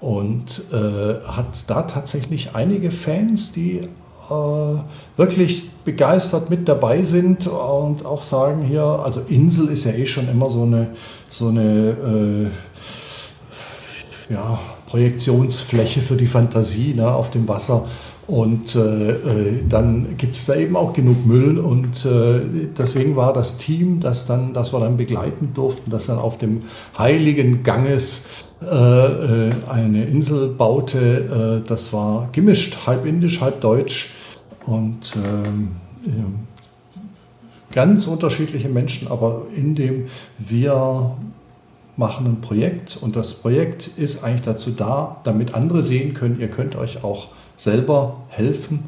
und 0.00 0.64
äh, 0.72 1.24
hat 1.24 1.64
da 1.68 1.82
tatsächlich 1.82 2.54
einige 2.54 2.90
Fans, 2.90 3.52
die 3.52 3.78
äh, 3.78 4.80
wirklich 5.16 5.70
begeistert 5.84 6.50
mit 6.50 6.68
dabei 6.68 7.02
sind 7.02 7.46
und 7.46 8.04
auch 8.04 8.22
sagen 8.22 8.62
hier, 8.62 8.82
also 8.82 9.20
Insel 9.28 9.68
ist 9.68 9.84
ja 9.84 9.92
eh 9.92 10.06
schon 10.06 10.28
immer 10.28 10.50
so 10.50 10.62
eine, 10.62 10.88
so 11.30 11.48
eine 11.48 11.90
äh, 11.90 12.46
ja, 14.32 14.58
Projektionsfläche 14.86 16.00
für 16.00 16.16
die 16.16 16.26
Fantasie 16.26 16.94
ne, 16.94 17.12
auf 17.12 17.30
dem 17.30 17.46
Wasser. 17.48 17.88
Und 18.26 18.76
äh, 18.76 19.10
äh 19.10 19.62
dann 19.68 20.16
gibt 20.16 20.36
es 20.36 20.46
da 20.46 20.54
eben 20.54 20.76
auch 20.76 20.92
genug 20.92 21.26
Müll 21.26 21.58
und 21.58 22.06
äh, 22.06 22.40
deswegen 22.78 23.16
war 23.16 23.32
das 23.32 23.58
Team, 23.58 24.00
das, 24.00 24.26
dann, 24.26 24.54
das 24.54 24.72
wir 24.72 24.80
dann 24.80 24.96
begleiten 24.96 25.50
durften, 25.54 25.90
das 25.90 26.06
dann 26.06 26.18
auf 26.18 26.38
dem 26.38 26.62
heiligen 26.96 27.62
Ganges 27.62 28.26
äh, 28.62 28.66
äh 28.66 29.52
eine 29.68 30.04
Insel 30.04 30.48
baute, 30.48 31.62
das 31.66 31.92
war 31.92 32.28
gemischt, 32.32 32.86
halb 32.86 33.06
indisch, 33.06 33.40
halb 33.40 33.60
deutsch 33.60 34.14
und 34.66 35.14
ähm, 35.16 35.70
ganz 37.72 38.06
unterschiedliche 38.06 38.68
Menschen, 38.68 39.08
aber 39.08 39.46
in 39.56 39.74
dem 39.74 40.04
wir 40.38 41.16
machen 41.96 42.26
ein 42.26 42.40
Projekt 42.40 42.98
und 43.00 43.16
das 43.16 43.34
Projekt 43.34 43.86
ist 43.86 44.24
eigentlich 44.24 44.42
dazu 44.42 44.70
da, 44.70 45.20
damit 45.24 45.54
andere 45.54 45.82
sehen 45.82 46.14
können, 46.14 46.40
ihr 46.40 46.48
könnt 46.48 46.76
euch 46.76 47.04
auch 47.04 47.28
selber 47.56 48.20
helfen. 48.28 48.84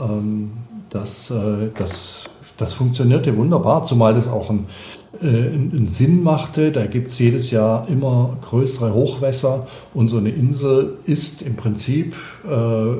Ähm, 0.00 0.52
das, 0.90 1.30
äh, 1.30 1.68
das, 1.76 2.24
das 2.56 2.72
funktionierte 2.72 3.36
wunderbar, 3.36 3.84
zumal 3.84 4.14
das 4.14 4.28
auch 4.28 4.50
einen, 4.50 4.66
äh, 5.22 5.26
einen 5.26 5.88
Sinn 5.88 6.22
machte. 6.22 6.72
Da 6.72 6.86
gibt 6.86 7.12
es 7.12 7.18
jedes 7.18 7.50
Jahr 7.50 7.88
immer 7.88 8.36
größere 8.42 8.92
Hochwässer 8.92 9.66
und 9.94 10.08
so 10.08 10.18
eine 10.18 10.30
Insel 10.30 10.98
ist 11.04 11.42
im 11.42 11.56
Prinzip 11.56 12.16
äh, 12.44 12.96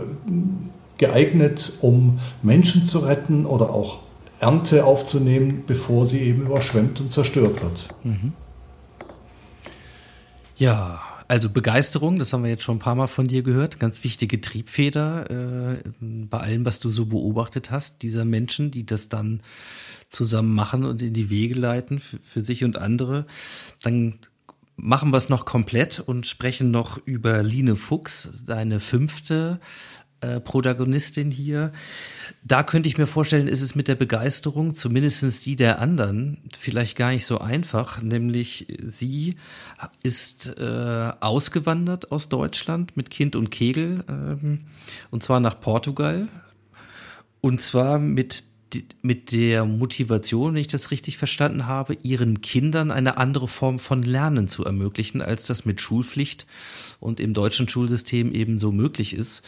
geeignet, 0.98 1.72
um 1.80 2.20
Menschen 2.42 2.86
zu 2.86 3.00
retten 3.00 3.46
oder 3.46 3.70
auch 3.70 3.98
Ernte 4.38 4.84
aufzunehmen, 4.84 5.64
bevor 5.66 6.06
sie 6.06 6.20
eben 6.20 6.42
überschwemmt 6.42 7.00
und 7.00 7.12
zerstört 7.12 7.62
wird. 7.62 7.88
Mhm. 8.04 8.32
Ja, 10.60 11.00
also 11.26 11.48
Begeisterung, 11.48 12.18
das 12.18 12.34
haben 12.34 12.44
wir 12.44 12.50
jetzt 12.50 12.64
schon 12.64 12.76
ein 12.76 12.80
paar 12.80 12.94
Mal 12.94 13.06
von 13.06 13.26
dir 13.26 13.42
gehört, 13.42 13.80
ganz 13.80 14.04
wichtige 14.04 14.42
Triebfeder 14.42 15.30
äh, 15.30 15.82
bei 16.02 16.38
allem, 16.38 16.66
was 16.66 16.80
du 16.80 16.90
so 16.90 17.06
beobachtet 17.06 17.70
hast, 17.70 18.02
dieser 18.02 18.26
Menschen, 18.26 18.70
die 18.70 18.84
das 18.84 19.08
dann 19.08 19.42
zusammen 20.10 20.54
machen 20.54 20.84
und 20.84 21.00
in 21.00 21.14
die 21.14 21.30
Wege 21.30 21.54
leiten 21.54 21.98
für, 21.98 22.18
für 22.22 22.42
sich 22.42 22.62
und 22.62 22.76
andere. 22.76 23.24
Dann 23.82 24.18
machen 24.76 25.12
wir 25.12 25.16
es 25.16 25.30
noch 25.30 25.46
komplett 25.46 25.98
und 25.98 26.26
sprechen 26.26 26.70
noch 26.70 26.98
über 27.06 27.42
Line 27.42 27.74
Fuchs, 27.74 28.28
deine 28.44 28.80
fünfte 28.80 29.60
äh, 30.20 30.40
Protagonistin 30.40 31.30
hier. 31.30 31.72
Da 32.42 32.62
könnte 32.62 32.88
ich 32.88 32.98
mir 32.98 33.06
vorstellen, 33.06 33.48
ist 33.48 33.62
es 33.62 33.74
mit 33.74 33.88
der 33.88 33.94
Begeisterung, 33.94 34.74
zumindest 34.74 35.46
die 35.46 35.56
der 35.56 35.80
anderen, 35.80 36.38
vielleicht 36.58 36.96
gar 36.96 37.10
nicht 37.10 37.26
so 37.26 37.38
einfach. 37.38 38.02
Nämlich 38.02 38.66
sie 38.84 39.36
ist 40.02 40.46
äh, 40.58 41.12
ausgewandert 41.20 42.12
aus 42.12 42.28
Deutschland 42.28 42.96
mit 42.96 43.10
Kind 43.10 43.36
und 43.36 43.50
Kegel, 43.50 44.04
ähm, 44.08 44.60
und 45.10 45.22
zwar 45.22 45.40
nach 45.40 45.60
Portugal. 45.60 46.28
Und 47.40 47.62
zwar 47.62 47.98
mit 47.98 48.44
mit 49.02 49.32
der 49.32 49.64
Motivation, 49.64 50.54
wenn 50.54 50.60
ich 50.60 50.68
das 50.68 50.90
richtig 50.90 51.18
verstanden 51.18 51.66
habe, 51.66 51.96
ihren 52.02 52.40
Kindern 52.40 52.90
eine 52.90 53.16
andere 53.16 53.48
Form 53.48 53.78
von 53.78 54.02
Lernen 54.02 54.48
zu 54.48 54.64
ermöglichen, 54.64 55.22
als 55.22 55.46
das 55.46 55.64
mit 55.64 55.80
Schulpflicht 55.80 56.46
und 57.00 57.20
im 57.20 57.34
deutschen 57.34 57.68
Schulsystem 57.68 58.32
eben 58.32 58.58
so 58.58 58.72
möglich 58.72 59.14
ist. 59.14 59.42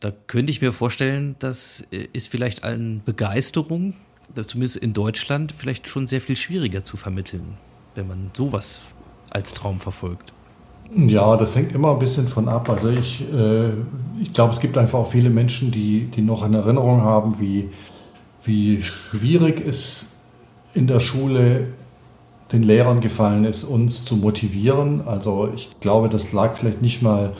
Da 0.00 0.12
könnte 0.26 0.50
ich 0.50 0.60
mir 0.60 0.72
vorstellen, 0.72 1.36
das 1.38 1.84
äh, 1.90 2.08
ist 2.12 2.28
vielleicht 2.28 2.64
eine 2.64 3.00
Begeisterung, 3.04 3.94
zumindest 4.46 4.76
in 4.76 4.92
Deutschland, 4.92 5.54
vielleicht 5.56 5.88
schon 5.88 6.06
sehr 6.06 6.20
viel 6.20 6.36
schwieriger 6.36 6.82
zu 6.82 6.96
vermitteln, 6.96 7.56
wenn 7.94 8.08
man 8.08 8.30
sowas 8.34 8.80
als 9.30 9.54
Traum 9.54 9.80
verfolgt. 9.80 10.32
Ja, 10.94 11.36
das 11.36 11.56
hängt 11.56 11.74
immer 11.74 11.92
ein 11.92 11.98
bisschen 11.98 12.28
von 12.28 12.48
ab. 12.48 12.68
Also 12.68 12.90
ich, 12.90 13.24
äh, 13.32 13.70
ich 14.20 14.32
glaube, 14.32 14.52
es 14.52 14.60
gibt 14.60 14.78
einfach 14.78 14.98
auch 15.00 15.10
viele 15.10 15.30
Menschen, 15.30 15.70
die, 15.70 16.06
die 16.06 16.22
noch 16.22 16.44
in 16.44 16.54
Erinnerung 16.54 17.02
haben, 17.02 17.40
wie, 17.40 17.70
wie 18.44 18.82
schwierig 18.82 19.66
es 19.66 20.06
in 20.74 20.86
der 20.86 21.00
Schule 21.00 21.72
den 22.52 22.62
Lehrern 22.62 23.00
gefallen 23.00 23.44
ist, 23.44 23.64
uns 23.64 24.04
zu 24.04 24.16
motivieren. 24.16 25.02
Also 25.06 25.50
ich 25.54 25.70
glaube, 25.80 26.08
das 26.08 26.32
lag 26.32 26.56
vielleicht 26.56 26.82
nicht 26.82 27.02
mal 27.02 27.32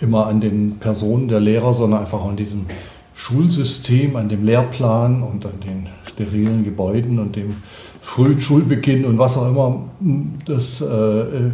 immer 0.00 0.26
an 0.26 0.40
den 0.40 0.78
Personen 0.78 1.28
der 1.28 1.40
Lehrer, 1.40 1.72
sondern 1.72 2.00
einfach 2.00 2.24
an 2.24 2.36
diesem 2.36 2.66
Schulsystem, 3.14 4.16
an 4.16 4.28
dem 4.28 4.44
Lehrplan 4.44 5.22
und 5.22 5.46
an 5.46 5.60
den 5.60 5.86
sterilen 6.04 6.64
Gebäuden 6.64 7.18
und 7.18 7.36
dem 7.36 7.56
frühen 8.02 8.40
Schulbeginn 8.40 9.04
und 9.04 9.18
was 9.18 9.38
auch 9.38 9.48
immer. 9.48 9.84
Das, 10.46 10.80
äh, 10.80 11.50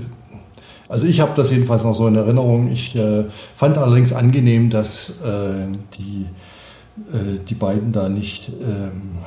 also 0.88 1.06
ich 1.06 1.20
habe 1.20 1.32
das 1.36 1.50
jedenfalls 1.50 1.84
noch 1.84 1.94
so 1.94 2.06
in 2.08 2.16
Erinnerung. 2.16 2.72
Ich 2.72 2.96
äh, 2.96 3.24
fand 3.56 3.78
allerdings 3.78 4.12
angenehm, 4.12 4.70
dass 4.70 5.20
äh, 5.20 5.66
die, 5.98 6.26
äh, 7.12 7.38
die 7.46 7.54
beiden 7.54 7.92
da 7.92 8.08
nicht 8.08 8.50
ähm, 8.62 9.18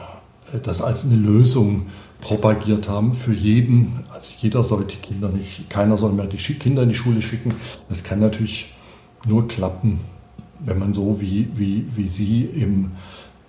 das 0.64 0.82
als 0.82 1.06
eine 1.06 1.16
Lösung 1.16 1.88
propagiert 2.20 2.90
haben 2.90 3.14
für 3.14 3.34
jeden. 3.34 4.00
Also 4.12 4.32
jeder 4.40 4.64
soll 4.64 4.86
die 4.86 4.98
Kinder 4.98 5.30
nicht, 5.30 5.70
keiner 5.70 5.98
soll 5.98 6.14
mehr 6.14 6.26
die 6.26 6.38
Kinder 6.38 6.84
in 6.84 6.90
die 6.90 6.96
Schule 6.96 7.22
schicken. 7.22 7.54
Das 7.90 8.04
kann 8.04 8.20
natürlich 8.20 8.73
nur 9.28 9.48
klappen, 9.48 10.00
wenn 10.60 10.80
man 10.80 10.94
so 10.94 11.20
wie, 11.20 11.50
wie, 11.56 11.86
wie 11.96 12.08
sie 12.08 12.44
im 12.44 12.92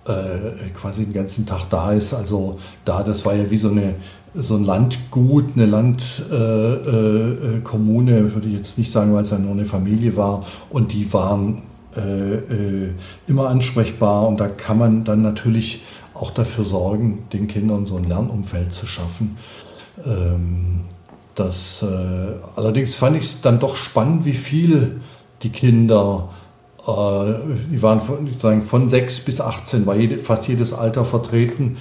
äh, 0.05 0.69
quasi 0.73 1.05
den 1.05 1.13
ganzen 1.13 1.45
Tag 1.45 1.69
da 1.69 1.91
ist. 1.91 2.13
Also 2.13 2.57
da, 2.83 3.03
das 3.03 3.25
war 3.25 3.35
ja 3.35 3.49
wie 3.49 3.57
so, 3.57 3.69
eine, 3.69 3.95
so 4.35 4.55
ein 4.55 4.65
Landgut, 4.65 5.51
eine 5.55 5.65
Landkommune, 5.65 8.11
äh, 8.11 8.19
äh, 8.19 8.33
würde 8.33 8.47
ich 8.47 8.53
jetzt 8.53 8.77
nicht 8.77 8.91
sagen, 8.91 9.13
weil 9.13 9.23
es 9.23 9.31
ja 9.31 9.39
nur 9.39 9.51
eine 9.51 9.65
Familie 9.65 10.15
war. 10.15 10.43
Und 10.69 10.93
die 10.93 11.11
waren 11.13 11.63
äh, 11.95 12.35
äh, 12.35 12.93
immer 13.27 13.47
ansprechbar 13.47 14.27
und 14.27 14.39
da 14.39 14.47
kann 14.47 14.77
man 14.77 15.03
dann 15.03 15.21
natürlich 15.21 15.81
auch 16.13 16.31
dafür 16.31 16.65
sorgen, 16.65 17.23
den 17.33 17.47
Kindern 17.47 17.85
so 17.85 17.97
ein 17.97 18.07
Lernumfeld 18.07 18.73
zu 18.73 18.85
schaffen. 18.85 19.37
Ähm, 20.05 20.81
das, 21.35 21.83
äh, 21.83 21.87
allerdings 22.55 22.95
fand 22.95 23.17
ich 23.17 23.23
es 23.23 23.41
dann 23.41 23.59
doch 23.59 23.75
spannend, 23.75 24.25
wie 24.25 24.33
viel 24.33 25.01
die 25.45 25.51
Kinder, 25.51 26.29
äh, 26.87 27.33
die 27.71 27.81
waren 27.81 28.01
von, 28.01 28.27
sagen, 28.37 28.63
von 28.63 28.89
6 28.89 29.21
bis 29.21 29.39
18, 29.39 29.85
war 29.85 29.95
jede, 29.95 30.17
fast 30.17 30.47
jedes 30.47 30.73
Alter 30.73 31.05
vertreten. 31.05 31.77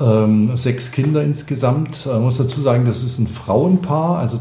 Ähm, 0.00 0.56
sechs 0.56 0.90
Kinder 0.90 1.22
insgesamt. 1.22 2.08
Ich 2.12 2.20
muss 2.20 2.38
dazu 2.38 2.60
sagen, 2.60 2.84
das 2.84 3.04
ist 3.04 3.20
ein 3.20 3.28
Frauenpaar, 3.28 4.18
also 4.18 4.38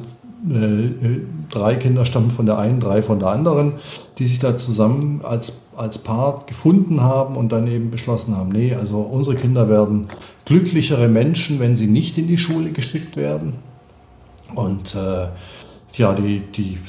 äh, 0.50 1.20
drei 1.52 1.76
Kinder 1.76 2.06
stammen 2.06 2.32
von 2.32 2.48
der 2.48 2.58
einen, 2.58 2.80
drei 2.80 3.04
von 3.04 3.20
der 3.20 3.30
anderen, 3.30 3.74
die 4.18 4.26
sich 4.26 4.40
da 4.40 4.58
zusammen 4.58 5.22
als, 5.24 5.54
als 5.78 6.00
Paar 6.00 6.40
gefunden 6.48 7.02
haben 7.02 7.36
und 7.36 7.52
dann 7.52 7.68
eben 7.68 7.92
beschlossen 7.92 8.36
haben, 8.36 8.50
nee, 8.50 8.74
also 8.74 8.98
unsere 9.02 9.36
Kinder 9.36 9.70
werden 9.70 10.08
glücklichere 10.46 11.08
Menschen, 11.08 11.60
wenn 11.60 11.76
sie 11.76 11.88
nicht 11.88 12.18
in 12.18 12.28
die 12.28 12.40
Schule 12.40 12.72
geschickt 12.72 13.16
werden. 13.16 13.54
Und 14.56 14.96
äh, 14.96 15.28
ja, 15.94 16.14
die, 16.14 16.40
die 16.40 16.80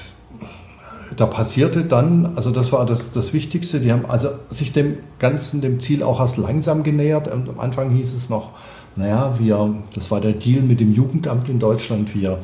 da 1.17 1.27
passierte 1.27 1.85
dann, 1.85 2.33
also 2.37 2.51
das 2.51 2.73
war 2.73 2.87
das, 2.87 3.13
das 3.13 3.33
Wichtigste, 3.33 3.81
die 3.81 3.93
haben 3.93 4.07
also 4.07 4.29
sich 4.51 4.73
dem 4.73 4.97
Ganzen, 5.19 5.61
dem 5.61 5.81
Ziel 5.81 6.03
auch 6.03 6.21
erst 6.21 6.37
langsam 6.37 6.83
genähert. 6.83 7.31
Am 7.31 7.59
Anfang 7.59 7.91
hieß 7.91 8.15
es 8.15 8.29
noch, 8.29 8.51
naja, 8.97 9.35
wir, 9.39 9.75
das 9.95 10.11
war 10.11 10.21
der 10.21 10.33
Deal 10.33 10.63
mit 10.63 10.81
dem 10.81 10.93
Jugendamt 10.93 11.49
in 11.49 11.59
Deutschland, 11.59 12.15
wir, 12.15 12.39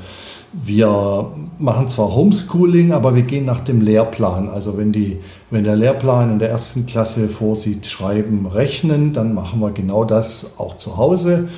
wir 0.52 1.30
machen 1.58 1.86
zwar 1.86 2.14
Homeschooling, 2.14 2.92
aber 2.92 3.14
wir 3.14 3.22
gehen 3.22 3.44
nach 3.44 3.60
dem 3.60 3.80
Lehrplan. 3.80 4.48
Also 4.48 4.76
wenn, 4.76 4.90
die, 4.92 5.18
wenn 5.50 5.62
der 5.62 5.76
Lehrplan 5.76 6.32
in 6.32 6.38
der 6.40 6.50
ersten 6.50 6.86
Klasse 6.86 7.28
vorsieht, 7.28 7.86
schreiben, 7.86 8.46
rechnen, 8.46 9.12
dann 9.12 9.32
machen 9.32 9.60
wir 9.60 9.70
genau 9.70 10.04
das 10.04 10.58
auch 10.58 10.76
zu 10.76 10.96
Hause. 10.96 11.48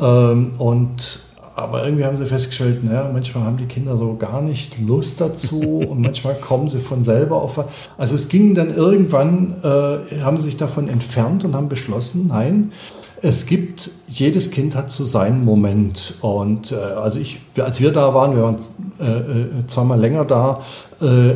Ähm, 0.00 0.52
und 0.56 1.27
aber 1.58 1.84
irgendwie 1.84 2.04
haben 2.04 2.16
sie 2.16 2.26
festgestellt, 2.26 2.84
naja, 2.84 3.10
manchmal 3.12 3.44
haben 3.44 3.56
die 3.56 3.66
Kinder 3.66 3.96
so 3.96 4.16
gar 4.16 4.40
nicht 4.40 4.78
Lust 4.80 5.20
dazu 5.20 5.60
und 5.88 6.00
manchmal 6.00 6.34
kommen 6.36 6.68
sie 6.68 6.80
von 6.80 7.04
selber 7.04 7.42
auf. 7.42 7.64
Also 7.96 8.14
es 8.14 8.28
ging 8.28 8.54
dann 8.54 8.74
irgendwann, 8.74 9.56
äh, 9.62 10.20
haben 10.22 10.38
sie 10.38 10.44
sich 10.44 10.56
davon 10.56 10.88
entfernt 10.88 11.44
und 11.44 11.54
haben 11.54 11.68
beschlossen, 11.68 12.28
nein, 12.28 12.72
es 13.20 13.46
gibt, 13.46 13.90
jedes 14.06 14.50
Kind 14.52 14.76
hat 14.76 14.92
so 14.92 15.04
seinen 15.04 15.44
Moment. 15.44 16.14
Und 16.20 16.70
äh, 16.70 16.76
also 16.76 17.18
ich, 17.18 17.40
als 17.58 17.80
wir 17.80 17.90
da 17.90 18.14
waren, 18.14 18.36
wir 18.36 18.42
waren 18.44 18.56
äh, 19.00 19.04
äh 19.04 19.66
zweimal 19.66 19.98
länger 19.98 20.24
da, 20.24 20.62
äh, 21.00 21.34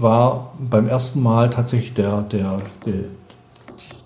war 0.00 0.52
beim 0.70 0.88
ersten 0.88 1.22
Mal 1.22 1.50
tatsächlich 1.50 1.94
der, 1.94 2.22
der, 2.22 2.60
der 2.86 2.94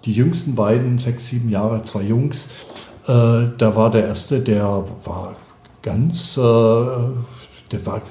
die 0.04 0.12
jüngsten 0.12 0.54
beiden, 0.54 0.98
sechs, 0.98 1.28
sieben 1.28 1.48
Jahre, 1.48 1.82
zwei 1.82 2.02
Jungs, 2.02 2.48
äh, 3.06 3.48
da 3.58 3.76
war 3.76 3.90
der 3.90 4.06
erste, 4.06 4.40
der 4.40 4.84
war 5.04 5.34
ganz, 5.82 6.36
äh, 6.36 6.40
der 6.40 7.86
war 7.86 8.02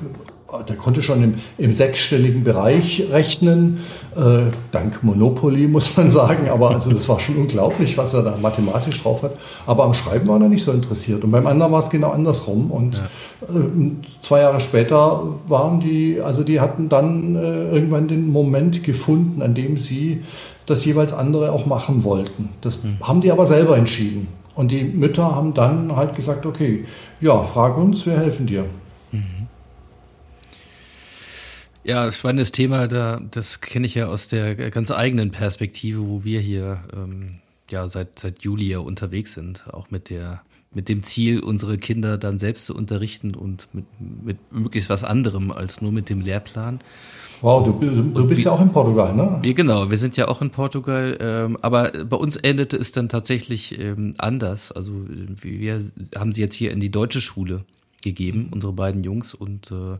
der 0.67 0.75
konnte 0.75 1.01
schon 1.01 1.23
im, 1.23 1.33
im 1.57 1.73
sechsstelligen 1.73 2.43
Bereich 2.43 3.07
rechnen, 3.11 3.79
äh, 4.15 4.51
dank 4.71 5.03
Monopoly 5.03 5.67
muss 5.67 5.95
man 5.95 6.09
sagen, 6.09 6.49
aber 6.49 6.71
also 6.71 6.91
das 6.91 7.07
war 7.07 7.19
schon 7.19 7.37
unglaublich, 7.37 7.97
was 7.97 8.13
er 8.13 8.23
da 8.23 8.37
mathematisch 8.37 9.01
drauf 9.01 9.23
hat. 9.23 9.31
Aber 9.65 9.85
am 9.85 9.93
Schreiben 9.93 10.27
war 10.27 10.41
er 10.41 10.49
nicht 10.49 10.63
so 10.63 10.71
interessiert. 10.71 11.23
Und 11.23 11.31
beim 11.31 11.47
anderen 11.47 11.71
war 11.71 11.79
es 11.79 11.89
genau 11.89 12.11
andersrum. 12.11 12.71
Und 12.71 12.97
ja. 12.97 13.55
äh, 13.55 13.91
zwei 14.21 14.41
Jahre 14.41 14.59
später 14.59 15.23
waren 15.47 15.79
die, 15.79 16.19
also 16.21 16.43
die 16.43 16.59
hatten 16.59 16.89
dann 16.89 17.35
äh, 17.35 17.69
irgendwann 17.69 18.07
den 18.07 18.29
Moment 18.29 18.83
gefunden, 18.83 19.41
an 19.41 19.53
dem 19.53 19.77
sie 19.77 20.21
das 20.65 20.83
jeweils 20.85 21.13
andere 21.13 21.51
auch 21.51 21.65
machen 21.65 22.03
wollten. 22.03 22.49
Das 22.61 22.83
mhm. 22.83 22.97
haben 23.01 23.21
die 23.21 23.31
aber 23.31 23.45
selber 23.45 23.77
entschieden. 23.77 24.27
Und 24.55 24.71
die 24.71 24.83
Mütter 24.83 25.35
haben 25.35 25.53
dann 25.53 25.95
halt 25.95 26.15
gesagt, 26.15 26.45
okay, 26.45 26.83
ja, 27.19 27.41
frag 27.43 27.77
uns, 27.77 28.05
wir 28.05 28.17
helfen 28.17 28.47
dir. 28.47 28.65
Mhm. 29.11 29.47
Ja, 31.83 32.11
spannendes 32.11 32.51
Thema, 32.51 32.87
da, 32.87 33.19
das 33.31 33.61
kenne 33.61 33.87
ich 33.87 33.95
ja 33.95 34.07
aus 34.07 34.27
der 34.27 34.55
ganz 34.55 34.91
eigenen 34.91 35.31
Perspektive, 35.31 36.07
wo 36.07 36.23
wir 36.23 36.39
hier 36.39 36.83
ähm, 36.93 37.39
ja 37.71 37.87
seit, 37.89 38.19
seit 38.19 38.43
Juli 38.43 38.69
ja 38.69 38.79
unterwegs 38.79 39.33
sind, 39.33 39.65
auch 39.71 39.89
mit 39.89 40.09
der 40.09 40.41
mit 40.73 40.87
dem 40.87 41.03
Ziel, 41.03 41.41
unsere 41.41 41.77
Kinder 41.77 42.17
dann 42.17 42.39
selbst 42.39 42.65
zu 42.65 42.75
unterrichten 42.75 43.35
und 43.35 43.67
mit, 43.73 43.85
mit 43.99 44.51
möglichst 44.51 44.89
was 44.89 45.03
anderem 45.03 45.51
als 45.51 45.81
nur 45.81 45.91
mit 45.91 46.09
dem 46.09 46.21
Lehrplan. 46.21 46.79
Wow, 47.41 47.63
du, 47.65 47.71
du, 47.71 48.03
du 48.03 48.27
bist 48.27 48.43
ja 48.43 48.51
auch 48.51 48.61
in 48.61 48.71
Portugal, 48.71 49.15
ne? 49.15 49.39
Wir, 49.41 49.55
genau, 49.55 49.89
wir 49.89 49.97
sind 49.97 50.15
ja 50.15 50.27
auch 50.27 50.41
in 50.43 50.51
Portugal, 50.51 51.17
ähm, 51.19 51.57
aber 51.61 51.91
bei 52.05 52.15
uns 52.15 52.35
endete 52.35 52.77
es 52.77 52.91
dann 52.91 53.09
tatsächlich 53.09 53.79
ähm, 53.79 54.13
anders. 54.19 54.71
Also 54.71 54.93
wir 55.07 55.81
haben 56.15 56.33
sie 56.33 56.41
jetzt 56.41 56.55
hier 56.55 56.71
in 56.71 56.79
die 56.79 56.91
deutsche 56.91 57.19
Schule 57.19 57.65
gegeben, 58.03 58.49
unsere 58.51 58.73
beiden 58.73 59.03
Jungs, 59.03 59.33
und 59.33 59.71
äh, 59.71 59.97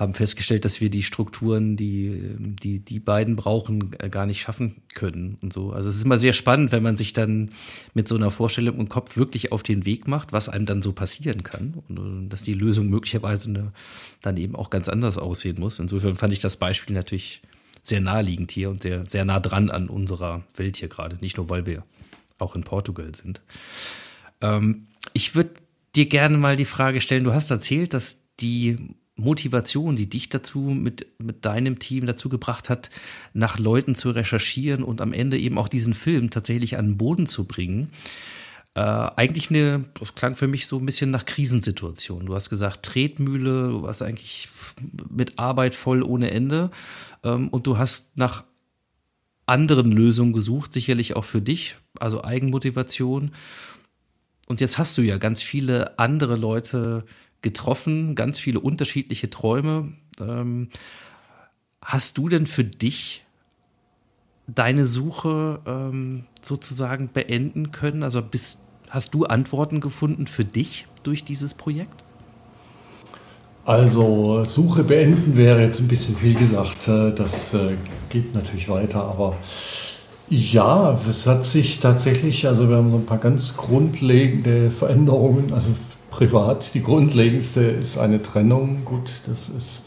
haben 0.00 0.14
festgestellt, 0.14 0.64
dass 0.64 0.80
wir 0.80 0.88
die 0.88 1.02
Strukturen, 1.02 1.76
die 1.76 2.34
die, 2.38 2.78
die 2.80 2.98
beiden 2.98 3.36
brauchen, 3.36 3.94
äh, 3.98 4.08
gar 4.08 4.24
nicht 4.24 4.40
schaffen 4.40 4.82
können 4.94 5.36
und 5.42 5.52
so. 5.52 5.72
Also 5.72 5.90
es 5.90 5.96
ist 5.96 6.04
immer 6.04 6.18
sehr 6.18 6.32
spannend, 6.32 6.72
wenn 6.72 6.82
man 6.82 6.96
sich 6.96 7.12
dann 7.12 7.50
mit 7.92 8.08
so 8.08 8.16
einer 8.16 8.30
Vorstellung 8.30 8.78
im 8.78 8.88
Kopf 8.88 9.18
wirklich 9.18 9.52
auf 9.52 9.62
den 9.62 9.84
Weg 9.84 10.08
macht, 10.08 10.32
was 10.32 10.48
einem 10.48 10.64
dann 10.64 10.80
so 10.80 10.92
passieren 10.92 11.42
kann 11.42 11.74
und 11.88 12.30
dass 12.30 12.42
die 12.42 12.54
Lösung 12.54 12.88
möglicherweise 12.88 13.50
eine, 13.50 13.72
dann 14.22 14.38
eben 14.38 14.56
auch 14.56 14.70
ganz 14.70 14.88
anders 14.88 15.18
aussehen 15.18 15.60
muss. 15.60 15.78
Insofern 15.78 16.14
fand 16.14 16.32
ich 16.32 16.38
das 16.38 16.56
Beispiel 16.56 16.96
natürlich 16.96 17.42
sehr 17.82 18.00
naheliegend 18.00 18.50
hier 18.50 18.70
und 18.70 18.82
sehr, 18.82 19.04
sehr 19.06 19.26
nah 19.26 19.38
dran 19.38 19.70
an 19.70 19.88
unserer 19.88 20.44
Welt 20.56 20.78
hier 20.78 20.88
gerade. 20.88 21.18
Nicht 21.20 21.36
nur, 21.36 21.50
weil 21.50 21.66
wir 21.66 21.84
auch 22.38 22.56
in 22.56 22.64
Portugal 22.64 23.14
sind. 23.14 23.42
Ähm, 24.40 24.86
ich 25.12 25.34
würde 25.34 25.50
dir 25.94 26.06
gerne 26.06 26.38
mal 26.38 26.56
die 26.56 26.64
Frage 26.64 27.02
stellen, 27.02 27.24
du 27.24 27.34
hast 27.34 27.50
erzählt, 27.50 27.92
dass 27.92 28.22
die 28.40 28.94
Motivation, 29.20 29.96
die 29.96 30.08
dich 30.08 30.28
dazu 30.28 30.60
mit, 30.60 31.06
mit 31.18 31.44
deinem 31.44 31.78
Team 31.78 32.06
dazu 32.06 32.28
gebracht 32.28 32.68
hat, 32.68 32.90
nach 33.32 33.58
Leuten 33.58 33.94
zu 33.94 34.10
recherchieren 34.10 34.82
und 34.82 35.00
am 35.00 35.12
Ende 35.12 35.38
eben 35.38 35.58
auch 35.58 35.68
diesen 35.68 35.94
Film 35.94 36.30
tatsächlich 36.30 36.76
an 36.76 36.86
den 36.86 36.96
Boden 36.96 37.26
zu 37.26 37.44
bringen. 37.44 37.90
Äh, 38.74 38.80
eigentlich 38.80 39.50
eine, 39.50 39.84
das 39.98 40.14
klang 40.14 40.34
für 40.34 40.46
mich 40.46 40.66
so 40.66 40.78
ein 40.78 40.86
bisschen 40.86 41.10
nach 41.10 41.24
Krisensituation. 41.24 42.26
Du 42.26 42.34
hast 42.34 42.50
gesagt, 42.50 42.84
Tretmühle, 42.84 43.68
du 43.68 43.82
warst 43.82 44.02
eigentlich 44.02 44.48
mit 45.10 45.38
Arbeit 45.38 45.74
voll 45.74 46.02
ohne 46.02 46.30
Ende 46.30 46.70
ähm, 47.24 47.48
und 47.48 47.66
du 47.66 47.78
hast 47.78 48.16
nach 48.16 48.44
anderen 49.46 49.90
Lösungen 49.90 50.32
gesucht, 50.32 50.72
sicherlich 50.72 51.16
auch 51.16 51.24
für 51.24 51.42
dich, 51.42 51.76
also 51.98 52.22
Eigenmotivation. 52.22 53.32
Und 54.46 54.60
jetzt 54.60 54.78
hast 54.78 54.96
du 54.96 55.02
ja 55.02 55.18
ganz 55.18 55.42
viele 55.42 55.98
andere 55.98 56.36
Leute 56.36 57.04
getroffen, 57.42 58.14
ganz 58.14 58.38
viele 58.38 58.60
unterschiedliche 58.60 59.30
Träume. 59.30 59.92
Ähm, 60.20 60.68
hast 61.82 62.18
du 62.18 62.28
denn 62.28 62.46
für 62.46 62.64
dich 62.64 63.24
deine 64.46 64.86
Suche 64.86 65.60
ähm, 65.66 66.24
sozusagen 66.42 67.08
beenden 67.08 67.72
können? 67.72 68.02
Also 68.02 68.22
bist, 68.22 68.58
hast 68.88 69.14
du 69.14 69.24
Antworten 69.24 69.80
gefunden 69.80 70.26
für 70.26 70.44
dich 70.44 70.86
durch 71.02 71.24
dieses 71.24 71.54
Projekt? 71.54 72.04
Also 73.64 74.44
Suche 74.44 74.82
beenden 74.82 75.36
wäre 75.36 75.62
jetzt 75.62 75.80
ein 75.80 75.88
bisschen 75.88 76.16
viel 76.16 76.34
gesagt. 76.34 76.88
Äh, 76.88 77.12
das 77.12 77.54
äh, 77.54 77.76
geht 78.08 78.34
natürlich 78.34 78.68
weiter, 78.68 79.04
aber 79.04 79.36
ja, 80.28 80.98
es 81.08 81.26
hat 81.26 81.44
sich 81.44 81.80
tatsächlich, 81.80 82.46
also 82.46 82.68
wir 82.68 82.76
haben 82.76 82.90
so 82.90 82.98
ein 82.98 83.06
paar 83.06 83.18
ganz 83.18 83.56
grundlegende 83.56 84.70
Veränderungen, 84.70 85.52
also 85.52 85.72
privat. 86.10 86.74
Die 86.74 86.82
grundlegendste 86.82 87.62
ist 87.62 87.98
eine 87.98 88.22
Trennung. 88.22 88.84
Gut, 88.84 89.10
das 89.26 89.48
ist 89.48 89.84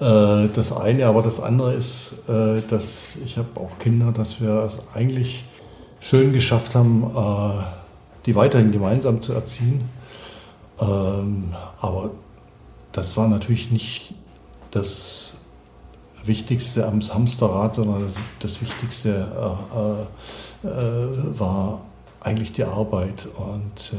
äh, 0.00 0.48
das 0.48 0.72
eine, 0.72 1.06
aber 1.06 1.22
das 1.22 1.40
andere 1.40 1.74
ist, 1.74 2.14
äh, 2.28 2.62
dass 2.68 3.16
ich 3.24 3.38
habe 3.38 3.60
auch 3.60 3.78
Kinder, 3.78 4.12
dass 4.12 4.40
wir 4.40 4.64
es 4.64 4.80
eigentlich 4.94 5.44
schön 6.00 6.32
geschafft 6.32 6.74
haben, 6.74 7.04
äh, 7.04 7.64
die 8.26 8.34
weiterhin 8.34 8.72
gemeinsam 8.72 9.20
zu 9.20 9.32
erziehen. 9.32 9.88
Ähm, 10.80 11.54
aber 11.80 12.10
das 12.92 13.16
war 13.16 13.28
natürlich 13.28 13.70
nicht 13.70 14.14
das 14.70 15.36
Wichtigste 16.24 16.86
am 16.86 17.00
Hamsterrad, 17.00 17.74
sondern 17.74 18.02
das, 18.02 18.16
das 18.40 18.60
Wichtigste 18.60 19.28
äh, 20.64 20.68
äh, 20.68 20.70
äh, 20.70 21.38
war 21.38 21.82
eigentlich 22.20 22.52
die 22.52 22.64
Arbeit. 22.64 23.28
Und 23.36 23.94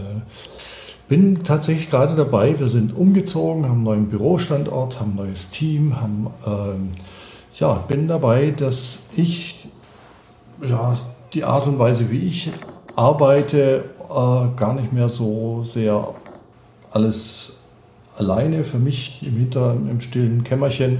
bin 1.07 1.43
tatsächlich 1.43 1.89
gerade 1.89 2.15
dabei, 2.15 2.59
wir 2.59 2.69
sind 2.69 2.95
umgezogen, 2.95 3.65
haben 3.65 3.75
einen 3.75 3.83
neuen 3.83 4.07
Bürostandort, 4.07 4.99
haben 4.99 5.11
ein 5.11 5.27
neues 5.27 5.49
Team, 5.49 5.99
haben, 6.01 6.27
ähm, 6.45 6.91
ja, 7.59 7.73
bin 7.87 8.07
dabei, 8.07 8.51
dass 8.51 8.99
ich 9.15 9.67
ja, 10.61 10.93
die 11.33 11.43
Art 11.43 11.67
und 11.67 11.79
Weise, 11.79 12.09
wie 12.09 12.27
ich 12.27 12.51
arbeite, 12.95 13.83
äh, 14.09 14.57
gar 14.57 14.73
nicht 14.73 14.93
mehr 14.93 15.09
so 15.09 15.63
sehr 15.63 16.15
alles 16.91 17.53
alleine 18.17 18.63
für 18.63 18.79
mich 18.79 19.25
im 19.27 19.35
Hinter, 19.35 19.73
im 19.73 19.99
stillen 19.99 20.43
Kämmerchen 20.43 20.99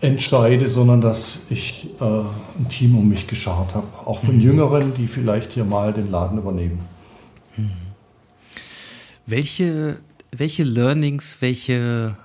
entscheide, 0.00 0.66
sondern 0.66 1.00
dass 1.00 1.40
ich 1.50 1.90
äh, 2.00 2.04
ein 2.04 2.68
Team 2.70 2.96
um 2.96 3.08
mich 3.08 3.26
geschart 3.26 3.74
habe. 3.74 3.86
Auch 4.06 4.18
von 4.18 4.36
mhm. 4.36 4.40
Jüngeren, 4.40 4.94
die 4.94 5.06
vielleicht 5.06 5.52
hier 5.52 5.64
mal 5.64 5.92
den 5.92 6.10
Laden 6.10 6.38
übernehmen. 6.38 6.80
Welche, 9.30 10.00
welche 10.32 10.64
Learnings, 10.64 11.36
welche 11.38 12.16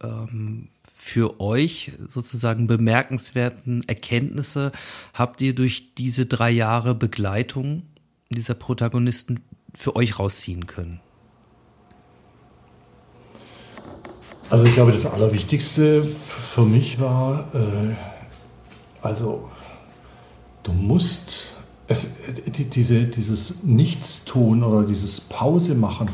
ähm, 0.00 0.68
für 0.94 1.40
euch 1.40 1.90
sozusagen 2.06 2.68
bemerkenswerten 2.68 3.82
Erkenntnisse 3.88 4.70
habt 5.14 5.42
ihr 5.42 5.52
durch 5.52 5.96
diese 5.96 6.26
drei 6.26 6.50
Jahre 6.50 6.94
Begleitung 6.94 7.82
dieser 8.30 8.54
Protagonisten 8.54 9.40
für 9.74 9.96
euch 9.96 10.20
rausziehen 10.20 10.68
können? 10.68 11.00
Also 14.48 14.64
ich 14.64 14.74
glaube, 14.74 14.92
das 14.92 15.06
Allerwichtigste 15.06 16.04
für 16.04 16.64
mich 16.64 17.00
war, 17.00 17.52
äh, 17.52 17.96
also 19.02 19.50
du 20.62 20.72
musst 20.72 21.57
es, 21.88 22.14
diese, 22.46 23.04
dieses 23.04 23.62
Nichtstun 23.64 24.62
oder 24.62 24.86
dieses 24.86 25.20
Pause 25.22 25.74
machen 25.74 26.10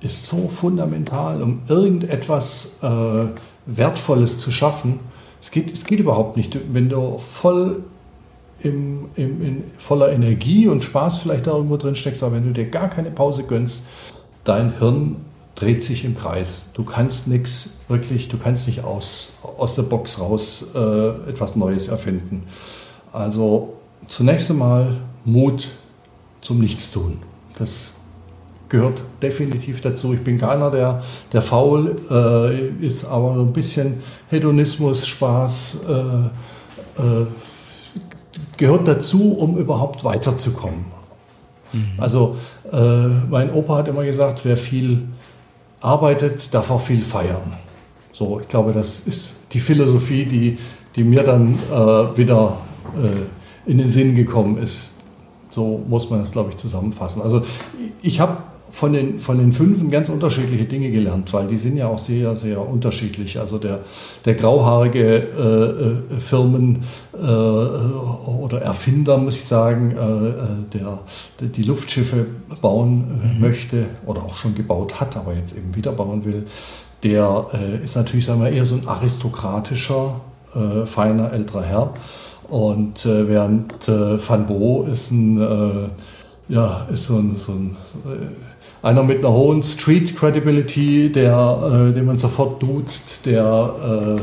ist 0.00 0.26
so 0.26 0.48
fundamental, 0.48 1.42
um 1.42 1.62
irgendetwas 1.68 2.78
äh, 2.82 3.26
Wertvolles 3.66 4.38
zu 4.38 4.52
schaffen. 4.52 5.00
Es 5.40 5.50
geht, 5.50 5.72
es 5.72 5.84
geht 5.84 6.00
überhaupt 6.00 6.36
nicht. 6.36 6.58
Wenn 6.72 6.88
du 6.88 7.18
voll 7.18 7.82
im, 8.60 9.06
im, 9.16 9.42
in 9.42 9.64
voller 9.78 10.12
Energie 10.12 10.68
und 10.68 10.84
Spaß 10.84 11.18
vielleicht 11.18 11.46
da 11.46 11.52
irgendwo 11.52 11.76
drin 11.76 11.94
steckst, 11.94 12.22
aber 12.22 12.36
wenn 12.36 12.44
du 12.44 12.52
dir 12.52 12.66
gar 12.66 12.88
keine 12.88 13.10
Pause 13.10 13.42
gönnst, 13.42 13.82
dein 14.44 14.78
Hirn 14.78 15.16
dreht 15.56 15.82
sich 15.82 16.04
im 16.04 16.16
Kreis. 16.16 16.70
Du 16.74 16.84
kannst 16.84 17.26
nichts 17.26 17.70
wirklich, 17.88 18.28
du 18.28 18.38
kannst 18.38 18.66
nicht 18.66 18.84
aus, 18.84 19.30
aus 19.42 19.74
der 19.74 19.82
Box 19.82 20.20
raus 20.20 20.66
äh, 20.74 21.08
etwas 21.28 21.56
Neues 21.56 21.88
erfinden. 21.88 22.44
Also 23.12 23.74
zunächst 24.06 24.50
einmal 24.50 24.96
Mut 25.26 25.68
zum 26.40 26.60
Nichtstun. 26.60 27.18
Das 27.58 27.94
gehört 28.68 29.04
definitiv 29.22 29.82
dazu. 29.82 30.14
Ich 30.14 30.20
bin 30.24 30.38
keiner, 30.38 30.70
der, 30.70 31.02
der 31.32 31.42
faul 31.42 32.00
äh, 32.10 32.84
ist, 32.84 33.04
aber 33.04 33.34
so 33.34 33.42
ein 33.42 33.52
bisschen 33.52 34.02
Hedonismus, 34.28 35.06
Spaß 35.06 35.80
äh, 35.88 37.02
äh, 37.02 37.26
gehört 38.56 38.88
dazu, 38.88 39.34
um 39.38 39.58
überhaupt 39.58 40.02
weiterzukommen. 40.04 40.96
Also 41.98 42.36
äh, 42.72 43.06
mein 43.30 43.52
Opa 43.52 43.78
hat 43.78 43.88
immer 43.88 44.04
gesagt, 44.04 44.44
wer 44.44 44.56
viel 44.56 45.08
arbeitet, 45.80 46.54
darf 46.54 46.70
auch 46.70 46.80
viel 46.80 47.02
feiern. 47.02 47.54
So, 48.12 48.40
ich 48.40 48.48
glaube, 48.48 48.72
das 48.72 49.00
ist 49.00 49.52
die 49.52 49.60
Philosophie, 49.60 50.24
die, 50.24 50.58
die 50.94 51.04
mir 51.04 51.22
dann 51.22 51.58
äh, 51.70 52.16
wieder 52.16 52.56
äh, 52.94 53.70
in 53.70 53.78
den 53.78 53.90
Sinn 53.90 54.14
gekommen 54.14 54.58
ist. 54.58 54.94
So 55.56 55.82
muss 55.88 56.10
man 56.10 56.20
das, 56.20 56.32
glaube 56.32 56.50
ich, 56.50 56.58
zusammenfassen. 56.58 57.22
Also 57.22 57.42
ich 58.02 58.20
habe 58.20 58.36
von 58.70 58.92
den, 58.92 59.20
von 59.20 59.38
den 59.38 59.52
Fünfen 59.52 59.88
ganz 59.88 60.10
unterschiedliche 60.10 60.66
Dinge 60.66 60.90
gelernt, 60.90 61.32
weil 61.32 61.46
die 61.46 61.56
sind 61.56 61.78
ja 61.78 61.86
auch 61.86 61.98
sehr, 61.98 62.36
sehr 62.36 62.60
unterschiedlich. 62.60 63.40
Also 63.40 63.56
der, 63.56 63.80
der 64.26 64.34
grauhaarige 64.34 65.00
äh, 65.00 66.14
äh, 66.14 66.20
Firmen 66.20 66.82
äh, 67.14 67.16
oder 67.16 68.60
Erfinder, 68.60 69.16
muss 69.16 69.36
ich 69.36 69.46
sagen, 69.46 69.92
äh, 69.92 70.28
äh 70.28 70.34
der, 70.74 70.98
der, 71.40 71.48
die 71.48 71.62
Luftschiffe 71.62 72.26
bauen 72.60 73.22
äh, 73.22 73.34
mhm. 73.34 73.40
möchte 73.40 73.86
oder 74.04 74.24
auch 74.24 74.36
schon 74.36 74.54
gebaut 74.54 75.00
hat, 75.00 75.16
aber 75.16 75.32
jetzt 75.32 75.56
eben 75.56 75.74
wieder 75.74 75.92
bauen 75.92 76.26
will, 76.26 76.44
der 77.02 77.46
ist 77.82 77.94
natürlich 77.94 78.26
sagen 78.26 78.42
wir, 78.42 78.50
eher 78.50 78.64
so 78.64 78.74
ein 78.74 78.88
aristokratischer, 78.88 80.20
feiner 80.86 81.32
älterer 81.32 81.62
Herr. 81.62 81.94
Und 82.48 83.04
während 83.04 83.88
Van 83.88 84.46
Bo 84.46 84.84
ist 84.84 85.10
ein 85.10 85.90
ja, 86.48 86.86
ist 86.92 87.06
so 87.06 87.16
ein, 87.16 87.36
so 87.36 87.52
ein 87.52 87.76
einer 88.86 89.02
mit 89.02 89.24
einer 89.24 89.34
hohen 89.34 89.62
Street 89.62 90.14
Credibility, 90.14 91.10
der, 91.10 91.88
äh, 91.88 91.92
den 91.92 92.06
man 92.06 92.18
sofort 92.18 92.62
duzt, 92.62 93.26
der 93.26 94.20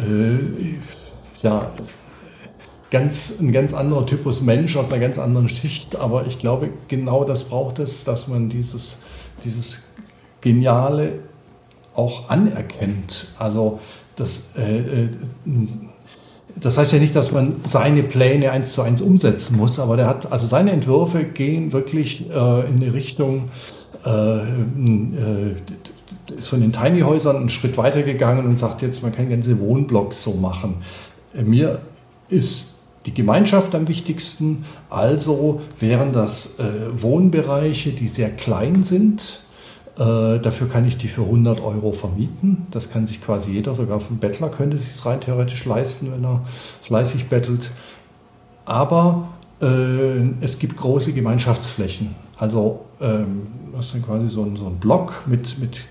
äh, 0.00 0.10
äh, 0.10 0.38
ja, 1.42 1.70
ganz, 2.90 3.38
ein 3.38 3.52
ganz 3.52 3.74
anderer 3.74 4.06
Typus 4.06 4.40
Mensch 4.40 4.76
aus 4.76 4.90
einer 4.90 5.00
ganz 5.00 5.18
anderen 5.18 5.50
Schicht. 5.50 5.96
Aber 5.96 6.26
ich 6.26 6.38
glaube, 6.38 6.70
genau 6.88 7.24
das 7.24 7.44
braucht 7.44 7.78
es, 7.78 8.04
dass 8.04 8.28
man 8.28 8.48
dieses, 8.48 9.00
dieses 9.44 9.82
Geniale 10.40 11.18
auch 11.94 12.30
anerkennt. 12.30 13.28
Also 13.38 13.78
das, 14.16 14.52
äh, 14.56 14.78
äh 14.78 15.08
das 16.60 16.78
heißt 16.78 16.92
ja 16.92 16.98
nicht, 16.98 17.14
dass 17.14 17.32
man 17.32 17.56
seine 17.66 18.02
Pläne 18.02 18.50
eins 18.50 18.72
zu 18.72 18.82
eins 18.82 19.00
umsetzen 19.00 19.56
muss, 19.56 19.78
aber 19.78 19.96
der 19.96 20.06
hat, 20.06 20.32
also 20.32 20.46
seine 20.46 20.72
Entwürfe 20.72 21.24
gehen 21.24 21.72
wirklich 21.72 22.30
äh, 22.30 22.68
in 22.68 22.76
die 22.76 22.88
Richtung, 22.88 23.44
äh, 24.04 24.38
äh, 24.38 25.54
ist 26.36 26.48
von 26.48 26.60
den 26.60 26.72
Tiny-Häusern 26.72 27.36
einen 27.36 27.48
Schritt 27.48 27.76
weiter 27.76 28.02
gegangen 28.02 28.46
und 28.46 28.58
sagt 28.58 28.82
jetzt, 28.82 29.02
man 29.02 29.12
kann 29.12 29.28
ganze 29.28 29.58
Wohnblocks 29.60 30.22
so 30.22 30.34
machen. 30.34 30.76
Äh, 31.34 31.42
mir 31.42 31.80
ist 32.28 32.76
die 33.04 33.14
Gemeinschaft 33.14 33.74
am 33.74 33.86
wichtigsten, 33.86 34.64
also 34.90 35.60
wären 35.78 36.12
das 36.12 36.58
äh, 36.58 36.62
Wohnbereiche, 37.00 37.90
die 37.90 38.08
sehr 38.08 38.30
klein 38.30 38.82
sind, 38.82 39.40
äh, 39.98 40.38
dafür 40.38 40.68
kann 40.68 40.86
ich 40.86 40.98
die 40.98 41.08
für 41.08 41.22
100 41.22 41.62
Euro 41.62 41.92
vermieten. 41.92 42.66
Das 42.70 42.90
kann 42.90 43.06
sich 43.06 43.20
quasi 43.20 43.52
jeder, 43.52 43.74
sogar 43.74 43.98
ein 43.98 44.18
Bettler 44.18 44.50
könnte 44.50 44.76
sich 44.76 45.04
rein 45.06 45.20
theoretisch 45.20 45.64
leisten, 45.64 46.12
wenn 46.12 46.24
er 46.24 46.44
fleißig 46.82 47.28
bettelt. 47.28 47.70
Aber 48.66 49.28
äh, 49.62 49.66
es 50.40 50.58
gibt 50.58 50.76
große 50.76 51.12
Gemeinschaftsflächen. 51.12 52.14
Also 52.36 52.84
ähm, 53.00 53.46
das 53.72 53.86
ist 53.86 53.94
dann 53.94 54.02
quasi 54.02 54.28
so 54.28 54.42
ein, 54.42 54.56
so 54.56 54.66
ein 54.66 54.76
Block 54.76 55.24
mit, 55.26 55.58
mit 55.58 55.86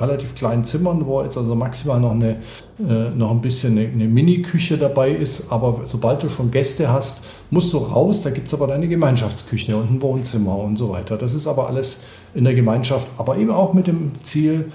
relativ 0.00 0.34
kleinen 0.34 0.64
Zimmern, 0.64 1.06
wo 1.06 1.22
jetzt 1.22 1.36
also 1.36 1.54
maximal 1.54 2.00
noch, 2.00 2.12
eine, 2.12 2.36
äh, 2.78 3.10
noch 3.14 3.30
ein 3.30 3.40
bisschen 3.40 3.78
eine, 3.78 3.88
eine 3.88 4.06
Mini-Küche 4.06 4.78
dabei 4.78 5.10
ist. 5.10 5.52
Aber 5.52 5.82
sobald 5.84 6.22
du 6.22 6.28
schon 6.28 6.50
Gäste 6.50 6.92
hast, 6.92 7.24
musst 7.50 7.72
du 7.72 7.78
raus. 7.78 8.22
Da 8.22 8.30
gibt 8.30 8.48
es 8.48 8.54
aber 8.54 8.66
deine 8.66 8.88
Gemeinschaftsküche 8.88 9.76
und 9.76 9.90
ein 9.90 10.02
Wohnzimmer 10.02 10.56
und 10.58 10.76
so 10.76 10.90
weiter. 10.90 11.16
Das 11.16 11.34
ist 11.34 11.46
aber 11.46 11.68
alles 11.68 12.00
in 12.34 12.44
der 12.44 12.54
Gemeinschaft, 12.54 13.08
aber 13.18 13.36
eben 13.36 13.50
auch 13.50 13.72
mit 13.72 13.86
dem 13.86 14.12
Ziel, 14.22 14.72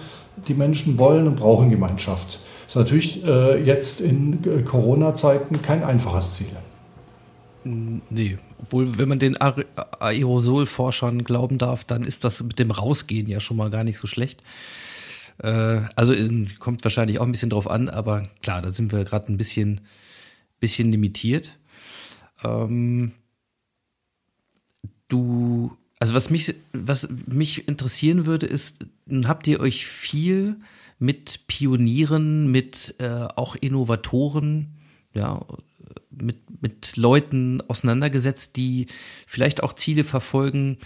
die 0.47 0.53
Menschen 0.53 0.97
wollen 0.97 1.28
und 1.28 1.36
brauchen 1.38 1.69
Gemeinschaft. 1.69 2.39
Das 2.65 2.76
ist 2.76 2.76
natürlich 2.76 3.26
äh, 3.26 3.63
jetzt 3.63 4.01
in 4.01 4.39
äh, 4.43 4.61
Corona-Zeiten 4.63 5.61
kein 5.61 5.84
einfaches 5.84 6.36
Ziel. 6.36 6.47
Nee, 7.63 8.38
obwohl, 8.61 8.97
wenn 8.99 9.09
man 9.09 9.19
den 9.19 9.38
Aerosolforschern 9.99 11.23
glauben 11.23 11.57
darf, 11.57 11.84
dann 11.84 12.03
ist 12.03 12.23
das 12.23 12.43
mit 12.43 12.59
dem 12.59 12.71
Rausgehen 12.71 13.28
ja 13.28 13.39
schon 13.39 13.57
mal 13.57 13.69
gar 13.71 13.84
nicht 13.84 13.97
so 13.97 14.07
schlecht. 14.07 14.43
Äh, 15.39 15.81
also 15.95 16.13
kommt 16.59 16.83
wahrscheinlich 16.83 17.19
auch 17.19 17.25
ein 17.25 17.31
bisschen 17.31 17.49
drauf 17.49 17.69
an, 17.69 17.89
aber 17.89 18.23
klar, 18.41 18.61
da 18.61 18.71
sind 18.71 18.91
wir 18.91 19.03
gerade 19.03 19.31
ein 19.31 19.38
bisschen, 19.38 19.81
bisschen 20.59 20.91
limitiert. 20.91 21.57
Ähm, 22.43 23.11
du, 25.07 25.75
also 25.99 26.13
was 26.13 26.29
mich, 26.29 26.55
was 26.73 27.07
mich 27.27 27.67
interessieren 27.67 28.25
würde, 28.25 28.45
ist, 28.45 28.86
habt 29.25 29.47
ihr 29.47 29.59
euch 29.59 29.86
viel 29.86 30.57
mit 30.99 31.47
Pionieren, 31.47 32.49
mit 32.51 32.95
äh, 32.99 33.27
auch 33.36 33.55
Innovatoren, 33.55 34.75
ja, 35.13 35.45
mit, 36.09 36.61
mit 36.61 36.95
Leuten 36.95 37.61
auseinandergesetzt, 37.61 38.55
die 38.55 38.88
vielleicht 39.27 39.63
auch 39.63 39.73
Ziele 39.73 40.03
verfolgen, 40.03 40.77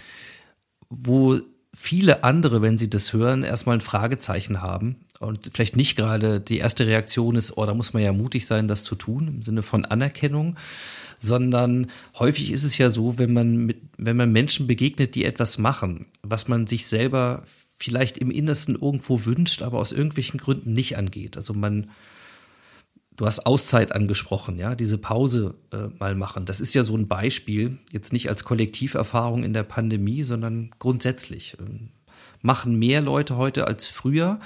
wo 0.88 1.40
viele 1.74 2.24
andere, 2.24 2.62
wenn 2.62 2.78
sie 2.78 2.90
das 2.90 3.12
hören, 3.12 3.42
erstmal 3.42 3.76
ein 3.76 3.80
Fragezeichen 3.80 4.60
haben 4.60 4.96
und 5.18 5.50
vielleicht 5.52 5.76
nicht 5.76 5.96
gerade 5.96 6.40
die 6.40 6.58
erste 6.58 6.86
Reaktion 6.86 7.36
ist, 7.36 7.56
oh, 7.56 7.64
da 7.64 7.74
muss 7.74 7.92
man 7.92 8.02
ja 8.02 8.12
mutig 8.12 8.46
sein, 8.46 8.68
das 8.68 8.84
zu 8.84 8.94
tun, 8.94 9.28
im 9.28 9.42
Sinne 9.42 9.62
von 9.62 9.84
Anerkennung, 9.84 10.56
sondern 11.18 11.88
häufig 12.18 12.50
ist 12.50 12.64
es 12.64 12.78
ja 12.78 12.90
so, 12.90 13.18
wenn 13.18 13.32
man 13.32 13.56
mit, 13.66 13.78
wenn 13.98 14.16
man 14.16 14.32
Menschen 14.32 14.66
begegnet, 14.66 15.14
die 15.14 15.24
etwas 15.24 15.58
machen, 15.58 16.06
was 16.22 16.48
man 16.48 16.66
sich 16.66 16.86
selber 16.86 17.44
vielleicht 17.76 18.18
im 18.18 18.30
Innersten 18.30 18.74
irgendwo 18.74 19.24
wünscht, 19.24 19.62
aber 19.62 19.78
aus 19.78 19.92
irgendwelchen 19.92 20.40
Gründen 20.40 20.72
nicht 20.72 20.96
angeht. 20.96 21.36
Also 21.36 21.54
man 21.54 21.90
Du 23.20 23.26
hast 23.26 23.44
Auszeit 23.44 23.92
angesprochen, 23.92 24.56
ja, 24.56 24.74
diese 24.74 24.96
Pause 24.96 25.54
äh, 25.72 25.88
mal 25.98 26.14
machen. 26.14 26.46
Das 26.46 26.58
ist 26.58 26.72
ja 26.72 26.84
so 26.84 26.96
ein 26.96 27.06
Beispiel, 27.06 27.76
jetzt 27.92 28.14
nicht 28.14 28.30
als 28.30 28.44
Kollektiverfahrung 28.44 29.44
in 29.44 29.52
der 29.52 29.62
Pandemie, 29.62 30.22
sondern 30.22 30.70
grundsätzlich. 30.78 31.54
Ähm, 31.60 31.90
machen 32.40 32.78
mehr 32.78 33.02
Leute 33.02 33.36
heute 33.36 33.66
als 33.66 33.86
früher, 33.86 34.40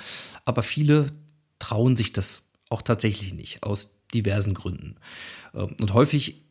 aber 0.44 0.64
viele 0.64 1.06
trauen 1.60 1.94
sich 1.94 2.12
das 2.12 2.48
auch 2.68 2.82
tatsächlich 2.82 3.32
nicht, 3.32 3.62
aus 3.62 3.94
diversen 4.12 4.54
Gründen. 4.54 4.96
Ähm, 5.54 5.76
und 5.80 5.94
häufig 5.94 6.42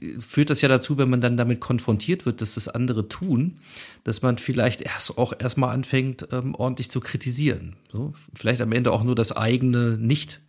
äh, 0.00 0.18
führt 0.18 0.48
das 0.48 0.62
ja 0.62 0.68
dazu, 0.70 0.96
wenn 0.96 1.10
man 1.10 1.20
dann 1.20 1.36
damit 1.36 1.60
konfrontiert 1.60 2.24
wird, 2.24 2.40
dass 2.40 2.54
das 2.54 2.68
andere 2.68 3.06
tun, 3.06 3.58
dass 4.04 4.22
man 4.22 4.38
vielleicht 4.38 4.80
erst 4.80 5.18
auch 5.18 5.34
erstmal 5.38 5.74
anfängt, 5.74 6.26
ähm, 6.32 6.54
ordentlich 6.54 6.90
zu 6.90 7.00
kritisieren. 7.00 7.76
So, 7.92 8.14
vielleicht 8.32 8.62
am 8.62 8.72
Ende 8.72 8.92
auch 8.92 9.04
nur 9.04 9.14
das 9.14 9.32
eigene 9.32 9.98
nicht 9.98 10.40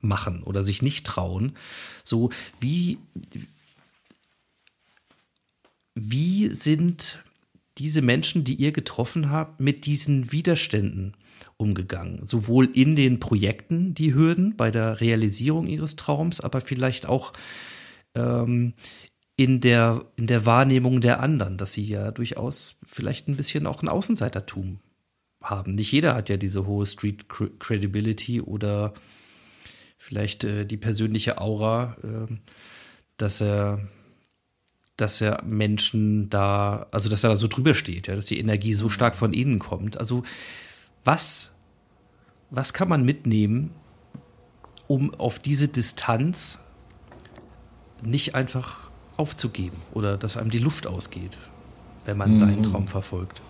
machen 0.00 0.42
oder 0.42 0.64
sich 0.64 0.82
nicht 0.82 1.06
trauen. 1.06 1.52
So 2.04 2.30
wie, 2.60 2.98
wie 5.94 6.48
sind 6.48 7.22
diese 7.78 8.02
Menschen, 8.02 8.44
die 8.44 8.54
ihr 8.54 8.72
getroffen 8.72 9.30
habt, 9.30 9.60
mit 9.60 9.86
diesen 9.86 10.32
Widerständen 10.32 11.14
umgegangen? 11.56 12.26
Sowohl 12.26 12.66
in 12.66 12.96
den 12.96 13.20
Projekten, 13.20 13.94
die 13.94 14.14
Hürden 14.14 14.56
bei 14.56 14.70
der 14.70 15.00
Realisierung 15.00 15.66
ihres 15.66 15.96
Traums, 15.96 16.40
aber 16.40 16.60
vielleicht 16.60 17.06
auch 17.06 17.32
ähm, 18.14 18.74
in, 19.36 19.60
der, 19.60 20.04
in 20.16 20.26
der 20.26 20.46
Wahrnehmung 20.46 21.00
der 21.00 21.20
anderen, 21.20 21.56
dass 21.56 21.72
sie 21.72 21.84
ja 21.84 22.10
durchaus 22.10 22.74
vielleicht 22.84 23.28
ein 23.28 23.36
bisschen 23.36 23.66
auch 23.66 23.82
ein 23.82 23.88
Außenseitertum 23.88 24.80
haben. 25.42 25.74
Nicht 25.76 25.92
jeder 25.92 26.14
hat 26.14 26.28
ja 26.28 26.36
diese 26.36 26.66
hohe 26.66 26.86
Street 26.86 27.28
Credibility 27.28 28.40
oder 28.40 28.94
vielleicht 29.98 30.44
äh, 30.44 30.64
die 30.64 30.76
persönliche 30.78 31.40
Aura, 31.40 31.96
äh, 32.02 32.34
dass 33.18 33.40
er 33.42 33.80
dass 34.96 35.20
er 35.20 35.44
Menschen 35.44 36.28
da, 36.28 36.88
also 36.90 37.08
dass 37.08 37.22
er 37.22 37.30
da 37.30 37.36
so 37.36 37.46
drüber 37.46 37.72
steht, 37.72 38.08
ja, 38.08 38.16
dass 38.16 38.26
die 38.26 38.40
Energie 38.40 38.74
so 38.74 38.88
stark 38.88 39.14
von 39.14 39.32
innen 39.32 39.60
kommt. 39.60 39.96
Also 39.96 40.24
was, 41.04 41.54
was 42.50 42.72
kann 42.72 42.88
man 42.88 43.04
mitnehmen, 43.04 43.70
um 44.88 45.14
auf 45.14 45.38
diese 45.38 45.68
Distanz 45.68 46.58
nicht 48.02 48.34
einfach 48.34 48.90
aufzugeben 49.16 49.76
oder 49.92 50.16
dass 50.16 50.36
einem 50.36 50.50
die 50.50 50.58
Luft 50.58 50.88
ausgeht, 50.88 51.38
wenn 52.04 52.16
man 52.16 52.32
mhm. 52.32 52.36
seinen 52.36 52.62
Traum 52.64 52.88
verfolgt? 52.88 53.40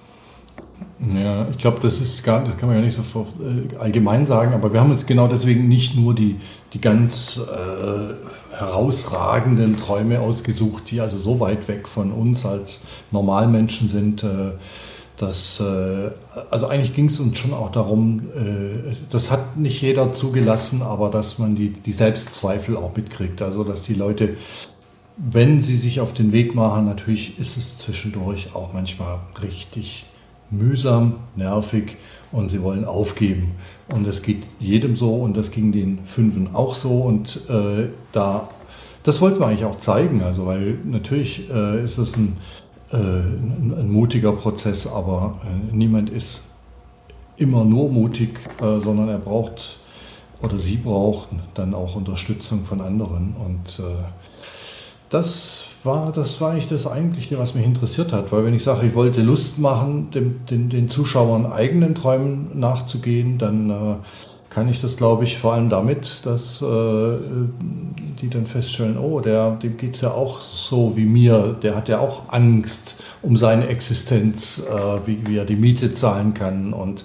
Ja, 1.15 1.49
ich 1.49 1.59
glaube, 1.59 1.79
das 1.81 2.01
ist 2.01 2.25
gar, 2.25 2.43
das 2.45 2.57
kann 2.57 2.69
man 2.69 2.79
ja 2.79 2.85
nicht 2.85 2.95
so 2.95 3.27
äh, 3.41 3.77
allgemein 3.77 4.27
sagen, 4.27 4.53
aber 4.53 4.73
wir 4.73 4.81
haben 4.81 4.91
jetzt 4.91 5.07
genau 5.07 5.29
deswegen 5.29 5.69
nicht 5.69 5.97
nur 5.97 6.15
die, 6.15 6.37
die 6.73 6.81
ganz 6.81 7.41
äh, 7.41 8.57
herausragenden 8.57 9.77
Träume 9.77 10.21
ausgesucht, 10.21 10.91
die 10.91 11.01
also 11.01 11.17
so 11.17 11.39
weit 11.39 11.69
weg 11.69 11.87
von 11.87 12.13
uns 12.13 12.45
als 12.45 12.81
Normalmenschen 13.13 13.89
sind, 13.89 14.25
äh, 14.25 14.53
dass, 15.17 15.61
äh, 15.61 16.11
also 16.51 16.67
eigentlich 16.67 16.95
ging 16.95 17.07
es 17.07 17.21
uns 17.21 17.39
schon 17.39 17.55
auch 17.55 17.71
darum, 17.71 18.23
äh, 18.35 18.95
das 19.11 19.31
hat 19.31 19.57
nicht 19.57 19.81
jeder 19.81 20.13
zugelassen, 20.13 20.83
aber 20.83 21.11
dass 21.11 21.39
man 21.39 21.55
die, 21.55 21.71
die 21.71 21.93
Selbstzweifel 21.93 22.77
auch 22.77 22.97
mitkriegt, 22.97 23.41
also 23.41 23.63
dass 23.63 23.83
die 23.83 23.95
Leute 23.95 24.37
wenn 25.19 25.59
sie 25.59 25.77
sich 25.77 26.01
auf 26.01 26.15
den 26.15 26.31
Weg 26.31 26.55
machen, 26.55 26.85
natürlich 26.85 27.41
ist 27.41 27.57
es 27.57 27.77
zwischendurch 27.77 28.55
auch 28.55 28.73
manchmal 28.73 29.19
richtig 29.43 30.07
mühsam, 30.51 31.15
nervig 31.37 31.97
und 32.33 32.51
sie 32.51 32.63
wollen 32.63 32.85
aufgeben. 32.85 33.53
Und 33.89 34.07
das 34.07 34.23
geht 34.23 34.43
jedem 34.61 34.97
so 34.97 35.15
und 35.15 35.37
das 35.37 35.51
ging 35.51 35.73
den 35.73 36.01
Fünfen 36.05 36.55
auch 36.55 36.75
so. 36.75 37.01
Und 37.03 37.41
äh, 37.49 37.89
da, 38.13 38.49
das 39.03 39.21
wollten 39.21 39.41
wir 39.41 39.47
eigentlich 39.47 39.65
auch 39.65 39.79
zeigen, 39.79 40.23
also 40.23 40.47
weil 40.47 40.79
natürlich 40.85 41.51
äh, 41.51 41.83
ist 41.83 41.99
es 41.99 42.17
ein, 42.17 42.37
äh, 42.93 42.97
ein, 42.97 43.75
ein, 43.79 43.91
mutiger 43.91 44.33
Prozess, 44.33 44.87
aber 44.87 45.41
äh, 45.45 45.75
niemand 45.75 46.11
ist 46.11 46.45
immer 47.37 47.65
nur 47.65 47.89
mutig, 47.91 48.39
äh, 48.61 48.81
sondern 48.81 49.09
er 49.09 49.19
braucht 49.19 49.79
oder 50.41 50.59
sie 50.59 50.77
braucht 50.77 51.29
dann 51.55 51.75
auch 51.75 51.97
Unterstützung 51.97 52.65
von 52.65 52.81
anderen. 52.81 53.35
Und 53.35 53.81
äh, 53.81 54.05
das 55.09 55.68
war, 55.85 56.13
das 56.13 56.41
war 56.41 56.53
eigentlich 56.53 56.69
das 56.69 56.87
Eigentliche, 56.87 57.39
was 57.39 57.55
mich 57.55 57.65
interessiert 57.65 58.13
hat. 58.13 58.33
Weil 58.33 58.45
wenn 58.45 58.55
ich 58.55 58.63
sage, 58.63 58.87
ich 58.87 58.95
wollte 58.95 59.23
Lust 59.23 59.59
machen, 59.59 60.11
dem, 60.11 60.47
den, 60.47 60.69
den 60.69 60.89
Zuschauern 60.89 61.47
eigenen 61.47 61.95
Träumen 61.95 62.59
nachzugehen, 62.59 63.39
dann 63.39 63.71
äh, 63.71 63.75
kann 64.51 64.69
ich 64.69 64.81
das, 64.81 64.97
glaube 64.97 65.25
ich, 65.25 65.39
vor 65.39 65.55
allem 65.55 65.69
damit, 65.69 66.25
dass 66.25 66.63
äh, 66.63 67.19
die 68.21 68.29
dann 68.29 68.47
feststellen, 68.47 68.99
oh, 68.99 69.21
der, 69.21 69.53
dem 69.53 69.77
geht 69.77 69.95
es 69.95 70.01
ja 70.01 70.11
auch 70.11 70.41
so 70.41 70.97
wie 70.97 71.05
mir, 71.05 71.57
der 71.63 71.77
hat 71.77 71.89
ja 71.89 72.01
auch 72.01 72.33
Angst 72.33 73.03
um 73.23 73.37
seine 73.37 73.69
Existenz, 73.69 74.63
äh, 74.69 75.07
wie, 75.07 75.27
wie 75.27 75.37
er 75.37 75.45
die 75.45 75.57
Miete 75.57 75.93
zahlen 75.93 76.35
kann 76.35 76.73
und 76.73 77.05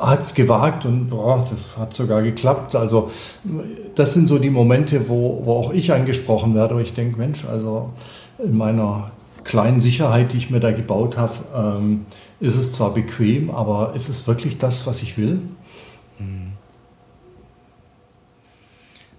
hat 0.00 0.20
es 0.20 0.34
gewagt 0.34 0.84
und 0.84 1.08
boah, 1.08 1.44
das 1.48 1.76
hat 1.76 1.94
sogar 1.94 2.22
geklappt. 2.22 2.74
Also 2.74 3.10
das 3.94 4.14
sind 4.14 4.28
so 4.28 4.38
die 4.38 4.50
Momente, 4.50 5.08
wo, 5.08 5.44
wo 5.44 5.52
auch 5.52 5.72
ich 5.72 5.92
angesprochen 5.92 6.54
werde, 6.54 6.76
wo 6.76 6.78
ich 6.80 6.92
denke, 6.92 7.18
Mensch, 7.18 7.44
also 7.44 7.90
in 8.38 8.56
meiner 8.56 9.10
kleinen 9.44 9.80
Sicherheit, 9.80 10.32
die 10.32 10.38
ich 10.38 10.50
mir 10.50 10.60
da 10.60 10.72
gebaut 10.72 11.16
habe, 11.16 11.34
ähm, 11.54 12.06
ist 12.40 12.56
es 12.56 12.72
zwar 12.72 12.92
bequem, 12.92 13.50
aber 13.50 13.94
ist 13.94 14.08
es 14.08 14.26
wirklich 14.26 14.58
das, 14.58 14.86
was 14.86 15.02
ich 15.02 15.16
will? 15.16 15.40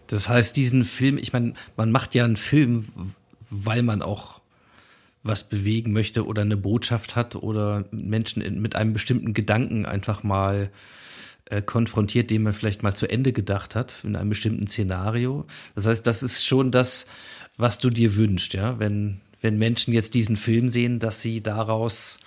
Das 0.08 0.30
heißt, 0.30 0.56
diesen 0.56 0.86
Film, 0.86 1.18
ich 1.18 1.34
meine, 1.34 1.54
man 1.76 1.92
macht 1.92 2.16
ja 2.16 2.24
einen 2.24 2.38
Film, 2.38 2.88
weil 3.50 3.84
man 3.84 4.02
auch 4.02 4.37
was 5.28 5.48
bewegen 5.50 5.94
möchte 5.94 6.26
oder 6.26 6.42
eine 6.42 6.58
Botschaft 6.58 7.16
hat 7.16 7.36
oder 7.36 7.86
Menschen 7.92 8.42
in, 8.42 8.62
mit 8.62 8.76
einem 8.76 8.94
bestimmten 8.94 9.34
Gedanken 9.34 9.86
einfach 9.86 10.24
mal 10.24 10.72
äh, 11.50 11.62
konfrontiert, 11.62 12.30
den 12.30 12.44
man 12.44 12.54
vielleicht 12.54 12.84
mal 12.84 12.96
zu 12.96 13.08
Ende 13.08 13.34
gedacht 13.34 13.76
hat 13.76 13.94
in 14.04 14.16
einem 14.16 14.30
bestimmten 14.30 14.68
Szenario. 14.68 15.46
Das 15.76 15.86
heißt, 15.86 16.06
das 16.06 16.24
ist 16.24 16.46
schon 16.46 16.72
das, 16.72 17.06
was 17.58 17.80
du 17.80 17.90
dir 17.90 18.16
wünschst, 18.16 18.54
ja, 18.54 18.80
wenn, 18.80 19.22
wenn 19.42 19.58
Menschen 19.58 19.94
jetzt 19.94 20.14
diesen 20.14 20.36
Film 20.36 20.70
sehen, 20.70 21.00
dass 21.00 21.22
sie 21.22 21.42
daraus 21.42 22.20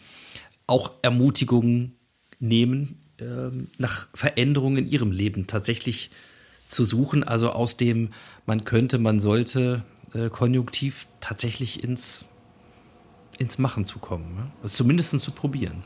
auch 0.66 0.92
Ermutigungen 1.02 1.96
nehmen, 2.38 2.98
äh, 3.18 3.50
nach 3.78 4.08
Veränderungen 4.14 4.78
in 4.78 4.88
ihrem 4.88 5.12
Leben 5.12 5.46
tatsächlich 5.46 6.10
zu 6.68 6.84
suchen, 6.84 7.22
also 7.22 7.50
aus 7.50 7.76
dem 7.76 8.10
man 8.46 8.64
könnte, 8.64 8.98
man 8.98 9.20
sollte 9.20 9.84
äh, 10.14 10.30
Konjunktiv 10.30 11.06
tatsächlich 11.20 11.84
ins 11.84 12.24
ins 13.40 13.58
Machen 13.58 13.84
zu 13.84 13.98
kommen. 13.98 14.34
Ne? 14.36 14.42
Das 14.62 14.74
zumindest 14.74 15.18
zu 15.18 15.32
probieren. 15.32 15.82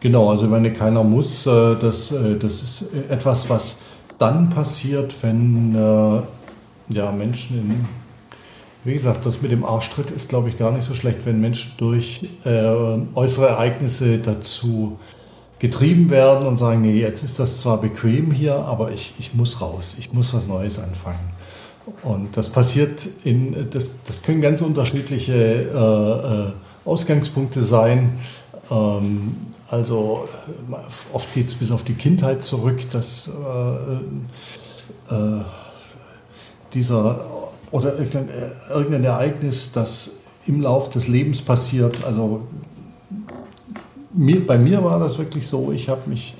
Genau, 0.00 0.30
also 0.30 0.50
wenn 0.50 0.70
keiner 0.72 1.02
muss, 1.02 1.46
äh, 1.46 1.76
das, 1.76 2.12
äh, 2.12 2.36
das 2.36 2.62
ist 2.62 2.94
etwas, 3.08 3.48
was 3.48 3.78
dann 4.18 4.50
passiert, 4.50 5.14
wenn 5.22 5.74
äh, 5.74 6.20
ja, 6.94 7.12
Menschen 7.12 7.58
in, 7.58 7.84
wie 8.84 8.92
gesagt, 8.92 9.24
das 9.24 9.40
mit 9.40 9.50
dem 9.50 9.64
Arschtritt 9.64 10.10
ist, 10.10 10.28
glaube 10.28 10.48
ich, 10.48 10.56
gar 10.56 10.72
nicht 10.72 10.84
so 10.84 10.94
schlecht, 10.94 11.26
wenn 11.26 11.40
Menschen 11.40 11.72
durch 11.78 12.28
äußere 13.14 13.48
Ereignisse 13.48 14.18
dazu 14.18 14.98
getrieben 15.58 16.08
werden 16.10 16.46
und 16.46 16.56
sagen, 16.56 16.80
nee, 16.82 16.98
jetzt 16.98 17.22
ist 17.22 17.38
das 17.38 17.60
zwar 17.60 17.80
bequem 17.80 18.30
hier, 18.30 18.54
aber 18.54 18.92
ich, 18.92 19.14
ich 19.18 19.34
muss 19.34 19.60
raus, 19.60 19.96
ich 19.98 20.12
muss 20.12 20.32
was 20.32 20.46
Neues 20.46 20.78
anfangen. 20.78 21.18
Und 22.02 22.36
das 22.36 22.48
passiert 22.48 23.08
in, 23.24 23.68
das, 23.70 23.90
das 24.06 24.22
können 24.22 24.40
ganz 24.40 24.60
unterschiedliche 24.62 25.32
äh, 25.34 26.48
äh 26.48 26.52
Ausgangspunkte 26.84 27.64
sein. 27.64 28.18
Ähm, 28.70 29.36
also 29.68 30.26
oft 31.12 31.34
geht 31.34 31.48
es 31.48 31.54
bis 31.54 31.70
auf 31.70 31.84
die 31.84 31.94
Kindheit 31.94 32.42
zurück, 32.42 32.80
dass 32.90 33.28
äh, 33.28 35.14
äh, 35.14 35.40
dieser 36.72 37.26
oder 37.70 37.98
irgendein, 37.98 38.30
irgendein, 38.70 39.04
Ereignis, 39.04 39.72
das 39.72 40.20
im 40.46 40.62
Lauf 40.62 40.88
des 40.88 41.06
Lebens 41.06 41.42
passiert. 41.42 42.02
Also 42.04 42.46
mir, 44.14 44.46
bei 44.46 44.56
mir 44.56 44.82
war 44.82 44.98
das 44.98 45.18
wirklich 45.18 45.46
so, 45.46 45.70
ich 45.72 45.90
habe 45.90 46.08
mich 46.08 46.34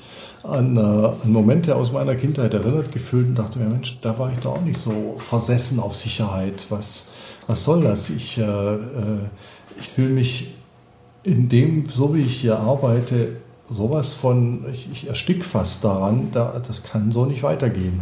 an, 0.49 0.77
äh, 0.77 0.81
an, 0.81 1.33
Momente 1.33 1.77
aus 1.77 1.93
meiner 1.93 2.15
Kindheit 2.15 2.55
erinnert 2.55 2.93
gefühlt 2.93 3.29
und 3.29 3.39
dachte 3.39 3.59
mir, 3.59 3.69
Mensch, 3.69 4.01
da 4.01 4.19
war 4.19 4.33
ich 4.33 4.39
doch 4.39 4.57
auch 4.57 4.63
nicht 4.63 4.79
so 4.79 5.17
versessen 5.19 5.81
auf 5.81 5.95
Sicherheit. 5.95 6.67
Was, 6.71 7.07
was 7.47 7.65
soll 7.65 7.83
das? 7.83 8.11
Ich, 8.11 8.39
äh, 8.39 8.43
äh, 8.43 8.79
ich 9.79 9.89
fühle 9.89 10.11
mich 10.11 10.55
in 11.23 11.49
dem, 11.49 11.87
so 11.87 12.15
wie 12.15 12.23
ich 12.23 12.41
hier 12.41 12.59
arbeite, 12.59 13.37
sowas 13.71 14.13
von, 14.15 14.65
ich, 14.71 14.91
ich 14.91 15.09
erstick 15.09 15.45
fast 15.45 15.85
daran, 15.85 16.31
da, 16.33 16.61
das 16.67 16.83
kann 16.83 17.13
so 17.13 17.27
nicht 17.27 17.43
weitergehen. 17.43 18.01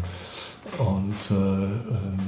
Und 0.78 1.30
äh, 1.30 1.34
ähm, 1.34 2.18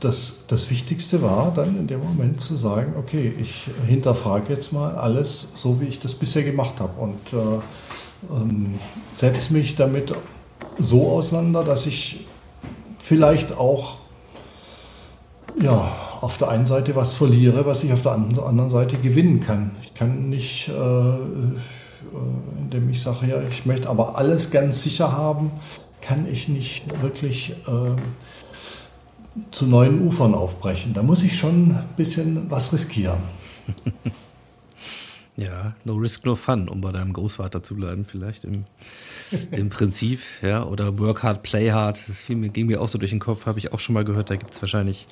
das, 0.00 0.44
das 0.46 0.70
Wichtigste 0.70 1.22
war 1.22 1.52
dann 1.54 1.78
in 1.78 1.86
dem 1.86 2.00
Moment 2.00 2.40
zu 2.40 2.56
sagen, 2.56 2.94
okay, 2.98 3.32
ich 3.38 3.66
hinterfrage 3.86 4.52
jetzt 4.52 4.72
mal 4.72 4.94
alles 4.96 5.52
so, 5.54 5.80
wie 5.80 5.86
ich 5.86 5.98
das 5.98 6.14
bisher 6.14 6.42
gemacht 6.42 6.80
habe 6.80 7.00
und 7.00 7.32
äh, 7.32 8.34
ähm, 8.34 8.78
setze 9.12 9.52
mich 9.52 9.76
damit 9.76 10.14
so 10.78 11.08
auseinander, 11.08 11.64
dass 11.64 11.86
ich 11.86 12.26
vielleicht 12.98 13.56
auch 13.56 13.98
ja, 15.60 15.92
auf 16.20 16.38
der 16.38 16.48
einen 16.48 16.66
Seite 16.66 16.96
was 16.96 17.14
verliere, 17.14 17.66
was 17.66 17.84
ich 17.84 17.92
auf 17.92 18.02
der 18.02 18.12
anderen 18.12 18.70
Seite 18.70 18.96
gewinnen 18.96 19.40
kann. 19.40 19.72
Ich 19.82 19.94
kann 19.94 20.30
nicht, 20.30 20.68
äh, 20.68 20.72
äh, 20.72 21.14
indem 22.58 22.90
ich 22.90 23.02
sage, 23.02 23.26
ja, 23.28 23.36
ich 23.48 23.66
möchte 23.66 23.88
aber 23.88 24.18
alles 24.18 24.50
ganz 24.50 24.82
sicher 24.82 25.12
haben, 25.12 25.50
kann 26.00 26.26
ich 26.30 26.48
nicht 26.48 27.02
wirklich 27.02 27.54
äh, 27.66 27.96
zu 29.50 29.66
neuen 29.66 30.06
Ufern 30.06 30.34
aufbrechen. 30.34 30.92
Da 30.92 31.02
muss 31.02 31.22
ich 31.22 31.36
schon 31.36 31.70
ein 31.70 31.84
bisschen 31.96 32.50
was 32.50 32.72
riskieren. 32.72 33.18
Ja, 35.36 35.74
no 35.84 35.94
risk, 35.94 36.24
no 36.24 36.36
fun, 36.36 36.68
um 36.68 36.80
bei 36.80 36.92
deinem 36.92 37.12
Großvater 37.12 37.60
zu 37.60 37.74
bleiben, 37.74 38.06
vielleicht 38.08 38.44
im, 38.44 38.66
im 39.50 39.68
Prinzip, 39.68 40.20
ja, 40.42 40.64
oder 40.64 40.96
work 40.96 41.24
hard, 41.24 41.42
play 41.42 41.72
hard. 41.72 42.00
Das 42.08 42.20
fiel 42.20 42.36
ging 42.50 42.66
mir 42.66 42.80
auch 42.80 42.86
so 42.86 42.98
durch 42.98 43.10
den 43.10 43.18
Kopf, 43.18 43.46
habe 43.46 43.58
ich 43.58 43.72
auch 43.72 43.80
schon 43.80 43.94
mal 43.94 44.04
gehört, 44.04 44.30
da 44.30 44.36
gibt 44.36 44.54
es 44.54 44.62
wahrscheinlich. 44.62 45.08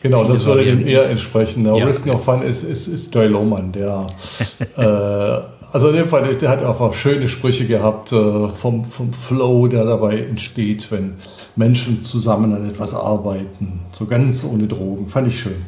Genau, 0.00 0.22
das 0.24 0.44
würde 0.44 0.64
dem 0.64 0.86
eher 0.86 1.08
entsprechen. 1.08 1.64
No 1.64 1.76
ja. 1.76 1.86
risk, 1.86 2.06
no 2.06 2.18
fun 2.18 2.42
ist, 2.42 2.62
ist, 2.62 2.86
ist 2.86 3.12
Joy 3.12 3.26
Lohmann, 3.26 3.72
der 3.72 4.06
äh, 4.76 5.72
also 5.72 5.88
in 5.88 5.96
dem 5.96 6.06
Fall, 6.06 6.36
der 6.36 6.50
hat 6.50 6.62
einfach 6.62 6.92
schöne 6.92 7.26
Sprüche 7.26 7.66
gehabt 7.66 8.12
äh, 8.12 8.48
vom, 8.48 8.84
vom 8.84 9.12
Flow, 9.12 9.66
der 9.66 9.84
dabei 9.84 10.18
entsteht, 10.20 10.88
wenn 10.92 11.14
Menschen 11.56 12.02
zusammen 12.02 12.52
an 12.54 12.68
etwas 12.68 12.94
arbeiten. 12.94 13.80
So 13.92 14.06
ganz 14.06 14.44
ohne 14.44 14.66
Drogen. 14.66 15.06
Fand 15.06 15.28
ich 15.28 15.38
schön. 15.38 15.64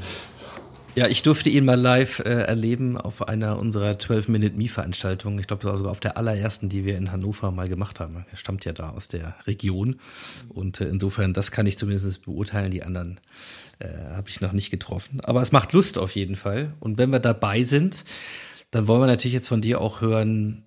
Ja, 0.96 1.08
ich 1.08 1.22
durfte 1.22 1.50
ihn 1.50 1.66
mal 1.66 1.78
live 1.78 2.20
äh, 2.20 2.44
erleben 2.44 2.96
auf 2.96 3.28
einer 3.28 3.58
unserer 3.58 3.92
12-Minute-Me-Veranstaltungen. 3.92 5.38
Ich 5.38 5.46
glaube, 5.46 5.62
das 5.62 5.72
war 5.72 5.76
sogar 5.76 5.92
auf 5.92 6.00
der 6.00 6.16
allerersten, 6.16 6.70
die 6.70 6.86
wir 6.86 6.96
in 6.96 7.12
Hannover 7.12 7.50
mal 7.50 7.68
gemacht 7.68 8.00
haben. 8.00 8.24
Er 8.30 8.36
stammt 8.38 8.64
ja 8.64 8.72
da 8.72 8.88
aus 8.88 9.06
der 9.06 9.34
Region. 9.46 9.96
Und 10.48 10.80
äh, 10.80 10.88
insofern, 10.88 11.34
das 11.34 11.50
kann 11.50 11.66
ich 11.66 11.76
zumindest 11.76 12.24
beurteilen. 12.24 12.70
Die 12.70 12.82
anderen 12.82 13.20
äh, 13.78 13.88
habe 14.14 14.30
ich 14.30 14.40
noch 14.40 14.52
nicht 14.52 14.70
getroffen. 14.70 15.20
Aber 15.20 15.42
es 15.42 15.52
macht 15.52 15.74
Lust 15.74 15.98
auf 15.98 16.12
jeden 16.12 16.34
Fall. 16.34 16.72
Und 16.80 16.96
wenn 16.96 17.10
wir 17.10 17.20
dabei 17.20 17.62
sind, 17.62 18.04
dann 18.70 18.88
wollen 18.88 19.02
wir 19.02 19.06
natürlich 19.06 19.34
jetzt 19.34 19.48
von 19.48 19.60
dir 19.60 19.82
auch 19.82 20.00
hören, 20.00 20.62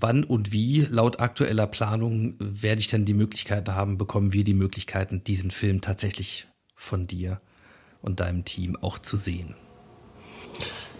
wann 0.00 0.24
und 0.24 0.52
wie, 0.52 0.86
laut 0.90 1.20
aktueller 1.20 1.66
Planung, 1.66 2.34
werde 2.38 2.80
ich 2.80 2.88
dann 2.88 3.04
die 3.04 3.14
Möglichkeit 3.14 3.68
haben, 3.68 3.98
bekommen 3.98 4.32
wir 4.32 4.44
die 4.44 4.54
Möglichkeiten, 4.54 5.22
diesen 5.24 5.50
Film 5.50 5.80
tatsächlich 5.80 6.46
von 6.74 7.06
dir 7.06 7.40
und 8.02 8.20
deinem 8.20 8.44
Team 8.44 8.76
auch 8.80 8.98
zu 8.98 9.16
sehen? 9.16 9.54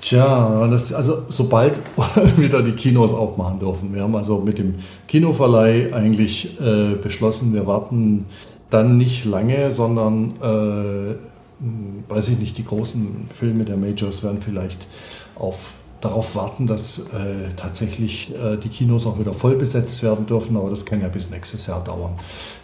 Tja, 0.01 0.67
das, 0.69 0.93
also 0.95 1.25
sobald 1.29 1.81
wieder 2.37 2.63
die 2.63 2.73
Kinos 2.73 3.11
aufmachen 3.11 3.59
dürfen. 3.59 3.95
Wir 3.95 4.03
haben 4.03 4.17
also 4.17 4.39
mit 4.41 4.59
dem 4.59 4.77
Kinoverleih 5.07 5.93
eigentlich 5.93 6.59
äh, 6.61 6.95
beschlossen, 6.95 7.53
wir 7.53 7.67
warten 7.67 8.25
dann 8.71 8.97
nicht 8.97 9.25
lange, 9.25 9.71
sondern, 9.71 10.37
äh, 10.41 11.15
weiß 12.09 12.29
ich 12.29 12.39
nicht, 12.39 12.57
die 12.57 12.65
großen 12.65 13.29
Filme 13.35 13.65
der 13.65 13.77
Majors 13.77 14.23
werden 14.23 14.41
vielleicht 14.41 14.87
auf 15.35 15.75
darauf 16.01 16.35
warten, 16.35 16.67
dass 16.67 16.99
äh, 16.99 17.53
tatsächlich 17.57 18.35
äh, 18.35 18.57
die 18.57 18.69
Kinos 18.69 19.07
auch 19.07 19.19
wieder 19.19 19.35
voll 19.35 19.57
besetzt 19.57 20.03
werden 20.03 20.27
dürfen, 20.27 20.57
aber 20.57 20.71
das 20.71 20.85
kann 20.85 21.01
ja 21.03 21.09
bis 21.09 21.31
nächstes 21.31 21.67
Jahr 21.67 21.85
dauern. 21.85 22.13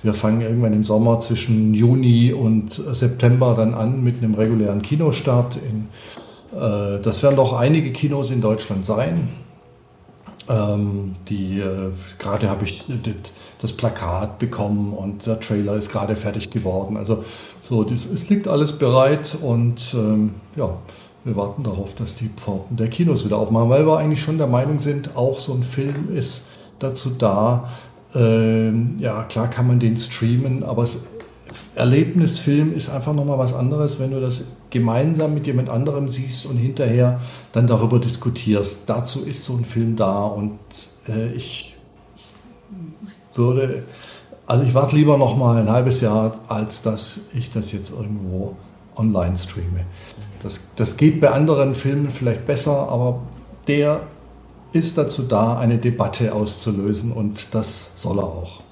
Wir 0.02 0.14
fangen 0.14 0.40
irgendwann 0.40 0.72
im 0.72 0.84
Sommer 0.84 1.20
zwischen 1.20 1.74
Juni 1.74 2.32
und 2.32 2.72
September 2.72 3.54
dann 3.54 3.74
an 3.74 4.02
mit 4.02 4.18
einem 4.18 4.34
regulären 4.34 4.82
Kinostart. 4.82 5.56
In, 5.56 5.88
äh, 6.58 7.00
das 7.00 7.22
werden 7.22 7.36
doch 7.36 7.52
einige 7.52 7.92
Kinos 7.92 8.30
in 8.30 8.40
Deutschland 8.40 8.86
sein. 8.86 9.28
Ähm, 10.48 11.16
die 11.28 11.58
äh, 11.58 11.90
gerade 12.18 12.48
habe 12.48 12.64
ich 12.64 12.84
das 13.60 13.72
Plakat 13.72 14.38
bekommen 14.38 14.92
und 14.92 15.26
der 15.26 15.40
Trailer 15.40 15.74
ist 15.74 15.90
gerade 15.90 16.14
fertig 16.14 16.50
geworden. 16.50 16.96
Also 16.96 17.24
so, 17.60 17.82
das, 17.82 18.06
es 18.06 18.28
liegt 18.28 18.46
alles 18.46 18.74
bereit 18.74 19.36
und 19.42 19.92
ähm, 19.94 20.34
ja 20.54 20.70
wir 21.26 21.34
warten 21.34 21.64
darauf, 21.64 21.94
dass 21.96 22.14
die 22.14 22.28
Pforten 22.28 22.76
der 22.76 22.88
Kinos 22.88 23.24
wieder 23.24 23.36
aufmachen, 23.36 23.68
weil 23.68 23.84
wir 23.84 23.98
eigentlich 23.98 24.22
schon 24.22 24.38
der 24.38 24.46
Meinung 24.46 24.78
sind, 24.78 25.16
auch 25.16 25.40
so 25.40 25.52
ein 25.54 25.64
Film 25.64 26.14
ist 26.14 26.44
dazu 26.78 27.10
da. 27.10 27.68
Ähm, 28.14 28.94
ja, 29.00 29.24
klar 29.24 29.50
kann 29.50 29.66
man 29.66 29.80
den 29.80 29.96
streamen, 29.96 30.62
aber 30.62 30.82
das 30.82 31.00
Erlebnisfilm 31.74 32.72
ist 32.72 32.90
einfach 32.90 33.12
nochmal 33.12 33.38
was 33.38 33.54
anderes, 33.54 33.98
wenn 33.98 34.12
du 34.12 34.20
das 34.20 34.44
gemeinsam 34.70 35.34
mit 35.34 35.48
jemand 35.48 35.68
anderem 35.68 36.08
siehst 36.08 36.46
und 36.46 36.58
hinterher 36.58 37.20
dann 37.50 37.66
darüber 37.66 37.98
diskutierst. 37.98 38.88
Dazu 38.88 39.24
ist 39.24 39.42
so 39.42 39.54
ein 39.54 39.64
Film 39.64 39.96
da 39.96 40.22
und 40.26 40.58
äh, 41.08 41.32
ich 41.32 41.76
würde, 43.34 43.82
also 44.46 44.62
ich 44.62 44.74
warte 44.74 44.94
lieber 44.94 45.18
nochmal 45.18 45.60
ein 45.60 45.68
halbes 45.68 46.00
Jahr, 46.00 46.38
als 46.46 46.82
dass 46.82 47.30
ich 47.34 47.50
das 47.50 47.72
jetzt 47.72 47.90
irgendwo 47.90 48.54
online 48.94 49.36
streame. 49.36 49.84
Das, 50.46 50.70
das 50.76 50.96
geht 50.96 51.20
bei 51.20 51.32
anderen 51.32 51.74
Filmen 51.74 52.12
vielleicht 52.12 52.46
besser, 52.46 52.88
aber 52.88 53.20
der 53.66 54.06
ist 54.72 54.96
dazu 54.96 55.22
da, 55.22 55.58
eine 55.58 55.78
Debatte 55.78 56.32
auszulösen 56.32 57.10
und 57.10 57.48
das 57.52 58.00
soll 58.00 58.20
er 58.20 58.24
auch. 58.24 58.62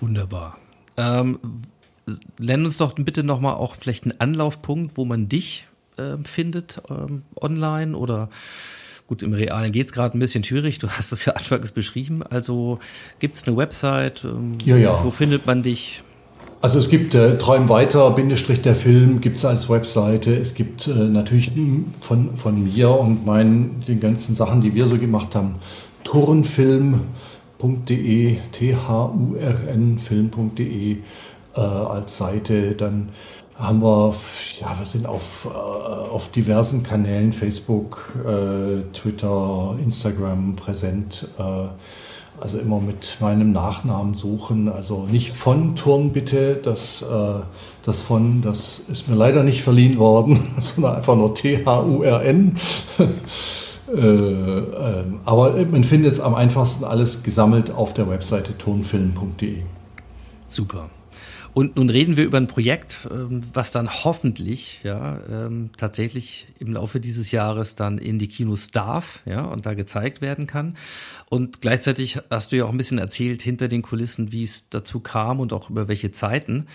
Wunderbar. 0.00 0.58
Ähm, 0.98 1.38
nenn 2.38 2.66
uns 2.66 2.76
doch 2.76 2.94
bitte 2.94 3.22
nochmal 3.22 3.54
auch 3.54 3.74
vielleicht 3.74 4.04
einen 4.04 4.20
Anlaufpunkt, 4.20 4.98
wo 4.98 5.06
man 5.06 5.30
dich 5.30 5.66
äh, 5.96 6.18
findet 6.24 6.82
ähm, 6.90 7.22
online 7.40 7.96
oder 7.96 8.28
gut, 9.06 9.22
im 9.22 9.32
Realen 9.32 9.72
geht 9.72 9.86
es 9.86 9.92
gerade 9.94 10.18
ein 10.18 10.20
bisschen 10.20 10.44
schwierig, 10.44 10.78
du 10.78 10.90
hast 10.90 11.10
es 11.10 11.24
ja 11.24 11.32
anfangs 11.32 11.72
beschrieben. 11.72 12.22
Also 12.22 12.80
gibt 13.18 13.36
es 13.36 13.46
eine 13.46 13.56
Website? 13.56 14.24
Ähm, 14.24 14.58
ja, 14.62 14.76
ja. 14.76 15.02
Wo 15.02 15.10
findet 15.10 15.46
man 15.46 15.62
dich? 15.62 16.02
Also 16.62 16.78
es 16.78 16.90
gibt 16.90 17.14
äh, 17.14 17.38
Träum 17.38 17.70
weiter, 17.70 18.10
Bindestrich 18.10 18.60
der 18.60 18.74
Film 18.74 19.22
gibt 19.22 19.38
es 19.38 19.46
als 19.46 19.70
Webseite. 19.70 20.36
Es 20.36 20.54
gibt 20.54 20.88
äh, 20.88 20.90
natürlich 20.90 21.52
von, 21.98 22.36
von 22.36 22.64
mir 22.64 22.90
und 22.90 23.24
meinen 23.24 23.82
den 23.88 23.98
ganzen 23.98 24.34
Sachen, 24.34 24.60
die 24.60 24.74
wir 24.74 24.86
so 24.86 24.98
gemacht 24.98 25.34
haben, 25.34 25.54
turnfilm.de, 26.04 28.36
T-H-U-R-N 28.52 29.98
film.de 29.98 30.98
äh, 31.56 31.60
als 31.60 32.18
Seite. 32.18 32.72
Dann 32.72 33.08
haben 33.54 33.80
wir, 33.80 34.14
ja, 34.60 34.78
wir 34.78 34.84
sind 34.84 35.06
auf, 35.06 35.48
äh, 35.50 35.56
auf 35.56 36.30
diversen 36.30 36.82
Kanälen, 36.82 37.32
Facebook, 37.32 38.12
äh, 38.18 38.82
Twitter, 38.92 39.78
Instagram 39.82 40.56
präsent. 40.56 41.26
Also 42.40 42.58
immer 42.58 42.80
mit 42.80 43.18
meinem 43.20 43.52
Nachnamen 43.52 44.14
suchen. 44.14 44.68
Also 44.68 45.06
nicht 45.06 45.32
von 45.32 45.76
Turn 45.76 46.12
bitte, 46.12 46.54
das, 46.54 47.02
äh, 47.02 47.40
das 47.82 48.00
von, 48.02 48.40
das 48.40 48.78
ist 48.78 49.08
mir 49.08 49.16
leider 49.16 49.42
nicht 49.42 49.62
verliehen 49.62 49.98
worden, 49.98 50.38
sondern 50.58 50.96
einfach 50.96 51.16
nur 51.16 51.34
T-H-U-R-N. 51.34 52.56
äh, 53.94 54.00
äh, 54.00 55.04
aber 55.24 55.52
man 55.70 55.84
findet 55.84 56.12
es 56.12 56.20
am 56.20 56.34
einfachsten 56.34 56.84
alles 56.84 57.22
gesammelt 57.22 57.70
auf 57.70 57.92
der 57.92 58.08
Webseite 58.08 58.56
tonfilm.de. 58.56 59.62
Super. 60.48 60.88
Und 61.52 61.76
nun 61.76 61.90
reden 61.90 62.16
wir 62.16 62.24
über 62.24 62.38
ein 62.38 62.46
Projekt, 62.46 63.08
ähm, 63.10 63.40
was 63.52 63.72
dann 63.72 64.04
hoffentlich 64.04 64.80
ja 64.84 65.20
ähm, 65.28 65.70
tatsächlich 65.76 66.46
im 66.58 66.72
Laufe 66.72 67.00
dieses 67.00 67.32
Jahres 67.32 67.74
dann 67.74 67.98
in 67.98 68.18
die 68.18 68.28
Kinos 68.28 68.70
darf, 68.70 69.22
ja, 69.26 69.44
und 69.44 69.66
da 69.66 69.74
gezeigt 69.74 70.20
werden 70.20 70.46
kann. 70.46 70.76
Und 71.28 71.60
gleichzeitig 71.60 72.18
hast 72.30 72.52
du 72.52 72.56
ja 72.56 72.64
auch 72.64 72.70
ein 72.70 72.76
bisschen 72.76 72.98
erzählt 72.98 73.42
hinter 73.42 73.68
den 73.68 73.82
Kulissen, 73.82 74.32
wie 74.32 74.44
es 74.44 74.68
dazu 74.68 75.00
kam 75.00 75.40
und 75.40 75.52
auch 75.52 75.70
über 75.70 75.88
welche 75.88 76.12
Zeiten. 76.12 76.66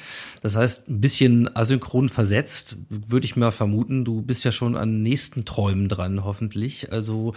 Das 0.42 0.56
heißt, 0.56 0.90
ein 0.90 1.02
bisschen 1.02 1.56
asynchron 1.56 2.10
versetzt, 2.10 2.78
würde 2.90 3.26
ich 3.26 3.36
mal 3.36 3.52
vermuten, 3.52 4.04
du 4.04 4.22
bist 4.22 4.44
ja 4.44 4.52
schon 4.52 4.76
an 4.76 5.04
nächsten 5.04 5.46
Träumen 5.46 5.88
dran, 5.88 6.24
hoffentlich. 6.26 6.92
Also 6.92 7.34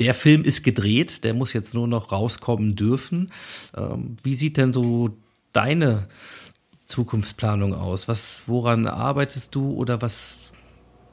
der 0.00 0.14
Film 0.14 0.42
ist 0.42 0.64
gedreht, 0.64 1.24
der 1.24 1.34
muss 1.34 1.52
jetzt 1.52 1.74
nur 1.74 1.86
noch 1.86 2.10
rauskommen 2.10 2.74
dürfen. 2.74 3.30
Ähm, 3.76 4.16
wie 4.22 4.34
sieht 4.34 4.56
denn 4.56 4.72
so 4.72 5.16
deine 5.52 6.06
Zukunftsplanung 6.86 7.74
aus? 7.74 8.08
Was, 8.08 8.42
woran 8.46 8.86
arbeitest 8.86 9.54
du 9.54 9.72
oder 9.72 10.02
was, 10.02 10.50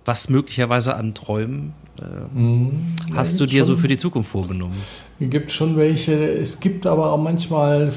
was 0.06 0.30
möglicherweise 0.30 0.96
an 0.96 1.14
Träumen 1.14 1.74
äh, 2.00 2.38
mhm. 2.38 2.96
hast 3.16 3.40
du 3.40 3.46
dir 3.46 3.66
so 3.66 3.78
für 3.78 3.88
die 3.88 3.98
Zukunft 3.98 4.30
vorgenommen? 4.30 4.82
Es 5.20 5.30
gibt 5.30 5.52
schon 5.52 5.78
welche. 5.78 6.14
Es 6.14 6.60
gibt 6.60 6.86
aber 6.86 7.12
auch 7.12 7.18
manchmal, 7.18 7.92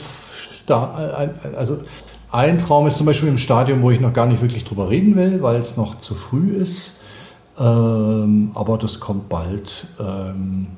also 1.56 1.84
ein 2.30 2.58
Traum 2.58 2.86
ist 2.86 2.96
zum 2.96 3.06
Beispiel 3.06 3.28
im 3.28 3.38
Stadium, 3.38 3.82
wo 3.82 3.90
ich 3.90 4.00
noch 4.00 4.12
gar 4.12 4.26
nicht 4.26 4.40
wirklich 4.40 4.64
drüber 4.64 4.90
reden 4.90 5.16
will, 5.16 5.42
weil 5.42 5.56
es 5.56 5.76
noch 5.76 6.00
zu 6.00 6.14
früh 6.14 6.52
ist. 6.52 6.96
Ähm, 7.58 8.52
aber 8.54 8.78
das 8.78 9.00
kommt 9.00 9.28
bald. 9.28 9.86
Ähm, 9.98 10.68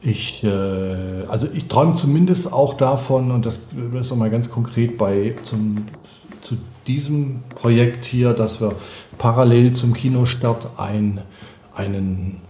ich, 0.00 0.44
äh, 0.44 0.48
also 1.28 1.48
ich 1.52 1.66
träume 1.66 1.94
zumindest 1.94 2.52
auch 2.52 2.74
davon, 2.74 3.30
und 3.30 3.46
das 3.46 3.60
ist 4.00 4.10
nochmal 4.10 4.30
ganz 4.30 4.50
konkret 4.50 4.96
bei 4.98 5.34
zum, 5.42 5.86
zu 6.40 6.56
diesem 6.86 7.40
Projekt 7.54 8.04
hier, 8.04 8.32
dass 8.32 8.60
wir 8.60 8.74
parallel 9.18 9.72
zum 9.72 9.92
Kinostart 9.92 10.68
ein, 10.78 11.20
einen 11.74 12.40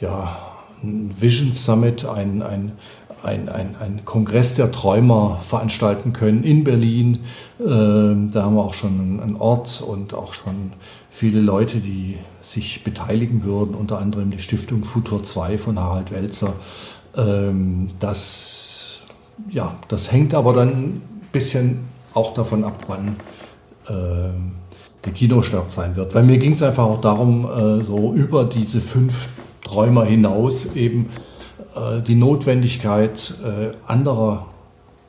ja, 0.00 0.36
ein 0.82 1.14
Vision 1.18 1.52
Summit, 1.52 2.04
ein, 2.04 2.42
ein, 2.42 2.72
ein, 3.22 3.48
ein, 3.48 3.76
ein 3.76 4.04
Kongress 4.04 4.54
der 4.54 4.70
Träumer 4.70 5.40
veranstalten 5.46 6.12
können 6.12 6.44
in 6.44 6.64
Berlin. 6.64 7.20
Ähm, 7.60 8.30
da 8.32 8.44
haben 8.44 8.54
wir 8.54 8.62
auch 8.62 8.74
schon 8.74 9.20
einen 9.20 9.36
Ort 9.36 9.82
und 9.86 10.14
auch 10.14 10.32
schon 10.32 10.72
viele 11.18 11.40
Leute, 11.40 11.78
die 11.78 12.16
sich 12.38 12.84
beteiligen 12.84 13.42
würden, 13.42 13.74
unter 13.74 13.98
anderem 13.98 14.30
die 14.30 14.38
Stiftung 14.38 14.84
Futur 14.84 15.24
2 15.24 15.58
von 15.58 15.80
Harald 15.80 16.12
Welzer. 16.12 16.52
Ähm, 17.16 17.88
das, 17.98 19.00
ja, 19.50 19.74
das 19.88 20.12
hängt 20.12 20.32
aber 20.32 20.52
dann 20.52 20.68
ein 20.68 21.02
bisschen 21.32 21.88
auch 22.14 22.34
davon 22.34 22.62
ab, 22.62 22.84
wann 22.86 23.16
äh, 23.88 24.30
der 25.04 25.12
Kinostart 25.12 25.72
sein 25.72 25.96
wird. 25.96 26.14
Weil 26.14 26.22
mir 26.22 26.38
ging 26.38 26.52
es 26.52 26.62
einfach 26.62 26.84
auch 26.84 27.00
darum, 27.00 27.50
äh, 27.50 27.82
so 27.82 28.12
über 28.14 28.44
diese 28.44 28.80
fünf 28.80 29.28
Träumer 29.64 30.04
hinaus 30.04 30.76
eben 30.76 31.08
äh, 31.74 32.00
die 32.00 32.14
Notwendigkeit 32.14 33.34
äh, 33.44 33.72
anderer 33.88 34.46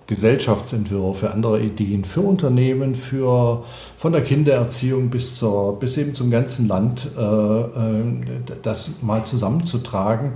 Gesellschaftsentwürfe, 0.10 1.30
andere 1.30 1.62
Ideen 1.62 2.04
für 2.04 2.22
Unternehmen, 2.22 2.96
für 2.96 3.64
von 4.00 4.12
der 4.12 4.24
Kindererziehung 4.24 5.12
bis 5.12 5.36
zur 5.36 5.78
bis 5.78 5.98
eben 5.98 6.16
zum 6.16 6.32
ganzen 6.32 6.68
Land 6.68 7.08
äh, 7.16 7.22
äh 7.22 8.02
das 8.64 9.04
mal 9.04 9.24
zusammenzutragen. 9.24 10.34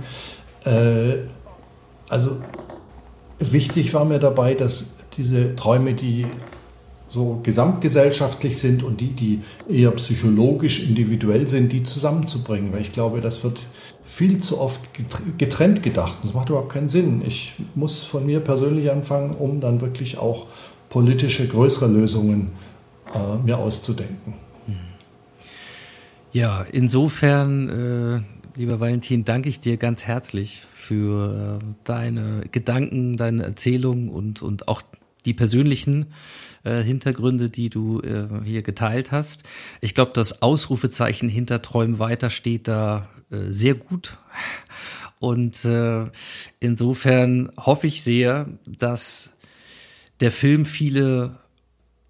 Äh, 0.64 1.14
also 2.08 2.36
wichtig 3.40 3.92
war 3.94 4.04
mir 4.04 4.20
dabei, 4.20 4.54
dass 4.54 4.86
diese 5.16 5.56
Träume, 5.56 5.94
die 5.94 6.26
so 7.14 7.40
gesamtgesellschaftlich 7.44 8.58
sind 8.58 8.82
und 8.82 9.00
die, 9.00 9.12
die 9.12 9.40
eher 9.68 9.92
psychologisch 9.92 10.82
individuell 10.88 11.46
sind, 11.46 11.72
die 11.72 11.84
zusammenzubringen. 11.84 12.72
Weil 12.72 12.80
ich 12.80 12.90
glaube, 12.90 13.20
das 13.20 13.44
wird 13.44 13.66
viel 14.04 14.40
zu 14.40 14.60
oft 14.60 14.80
getrennt 15.38 15.82
gedacht. 15.82 16.18
Das 16.22 16.34
macht 16.34 16.50
überhaupt 16.50 16.72
keinen 16.72 16.88
Sinn. 16.88 17.22
Ich 17.24 17.54
muss 17.76 18.02
von 18.02 18.26
mir 18.26 18.40
persönlich 18.40 18.90
anfangen, 18.90 19.30
um 19.30 19.60
dann 19.60 19.80
wirklich 19.80 20.18
auch 20.18 20.46
politische, 20.88 21.46
größere 21.46 21.86
Lösungen 21.86 22.50
äh, 23.14 23.36
mir 23.44 23.58
auszudenken. 23.58 24.34
Ja, 26.32 26.62
insofern, 26.62 28.24
äh, 28.56 28.58
lieber 28.58 28.80
Valentin, 28.80 29.24
danke 29.24 29.48
ich 29.48 29.60
dir 29.60 29.76
ganz 29.76 30.04
herzlich 30.04 30.62
für 30.74 31.60
äh, 31.62 31.64
deine 31.84 32.42
Gedanken, 32.50 33.16
deine 33.16 33.44
Erzählungen 33.44 34.08
und, 34.08 34.42
und 34.42 34.66
auch 34.66 34.82
die 35.26 35.32
persönlichen 35.32 36.06
äh, 36.64 36.82
Hintergründe, 36.82 37.50
die 37.50 37.70
du 37.70 38.00
äh, 38.00 38.26
hier 38.44 38.62
geteilt 38.62 39.12
hast. 39.12 39.44
Ich 39.80 39.94
glaube, 39.94 40.12
das 40.14 40.42
Ausrufezeichen 40.42 41.28
hinter 41.28 41.62
Träumen 41.62 41.98
weiter 41.98 42.30
steht 42.30 42.68
da 42.68 43.08
äh, 43.30 43.50
sehr 43.52 43.74
gut. 43.74 44.18
Und 45.20 45.64
äh, 45.64 46.06
insofern 46.60 47.50
hoffe 47.56 47.86
ich 47.86 48.02
sehr, 48.02 48.48
dass 48.66 49.32
der 50.20 50.30
Film 50.30 50.66
viele 50.66 51.38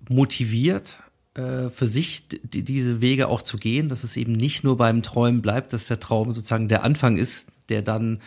motiviert, 0.09 0.99
äh, 1.35 1.69
für 1.71 1.87
sich 1.87 2.29
die, 2.29 2.63
diese 2.63 3.01
Wege 3.01 3.29
auch 3.29 3.43
zu 3.43 3.57
gehen, 3.57 3.89
dass 3.89 4.05
es 4.05 4.17
eben 4.17 4.33
nicht 4.33 4.65
nur 4.65 4.77
beim 4.77 5.03
Träumen 5.03 5.43
bleibt, 5.43 5.73
dass 5.73 5.87
der 5.89 6.01
Traum 6.01 6.33
sozusagen 6.33 6.69
der 6.69 6.85
Anfang 6.85 7.17
ist, 7.17 7.49
der 7.69 7.83
dann 7.83 8.21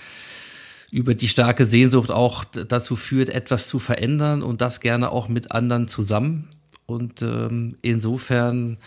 über 0.97 1.13
die 1.13 1.27
starke 1.27 1.67
Sehnsucht 1.67 2.09
auch 2.09 2.43
dazu 2.43 2.95
führt, 2.95 3.29
etwas 3.29 3.67
zu 3.67 3.77
verändern 3.77 4.41
und 4.41 4.61
das 4.61 4.79
gerne 4.79 5.11
auch 5.11 5.29
mit 5.29 5.51
anderen 5.51 5.87
zusammen. 5.87 6.49
Und 6.87 7.21
ähm, 7.21 7.75
insofern 7.83 8.77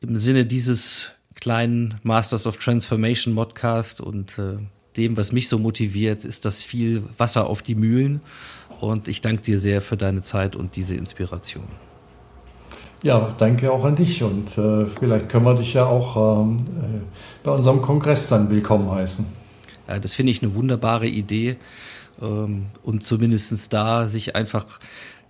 im 0.00 0.16
Sinne 0.16 0.46
dieses 0.46 1.10
kleinen 1.34 2.00
Masters 2.02 2.46
of 2.46 2.56
Transformation 2.56 3.34
Modcast 3.34 4.00
und 4.00 4.38
äh, 4.38 4.56
dem, 4.96 5.18
was 5.18 5.32
mich 5.32 5.50
so 5.50 5.58
motiviert, 5.58 6.24
ist 6.24 6.46
das 6.46 6.62
viel 6.62 7.02
Wasser 7.18 7.46
auf 7.46 7.60
die 7.60 7.74
Mühlen. 7.74 8.22
Und 8.80 9.06
ich 9.06 9.20
danke 9.20 9.42
dir 9.42 9.60
sehr 9.60 9.82
für 9.82 9.98
deine 9.98 10.22
Zeit 10.22 10.56
und 10.56 10.76
diese 10.76 10.94
Inspiration. 10.94 11.64
Ja, 13.02 13.34
danke 13.36 13.70
auch 13.70 13.84
an 13.84 13.96
dich 13.96 14.22
und 14.22 14.56
äh, 14.56 14.86
vielleicht 14.86 15.28
können 15.28 15.44
wir 15.44 15.54
dich 15.54 15.74
ja 15.74 15.84
auch 15.84 16.40
ähm, 16.40 16.56
äh, 16.56 17.00
bei 17.42 17.50
unserem 17.50 17.82
Kongress 17.82 18.30
dann 18.30 18.48
willkommen 18.48 18.90
heißen. 18.90 19.43
Ja, 19.88 19.98
das 19.98 20.14
finde 20.14 20.32
ich 20.32 20.42
eine 20.42 20.54
wunderbare 20.54 21.06
Idee 21.06 21.56
ähm, 22.20 22.66
und 22.82 23.04
zumindest 23.04 23.72
da 23.72 24.08
sich 24.08 24.34
einfach 24.34 24.80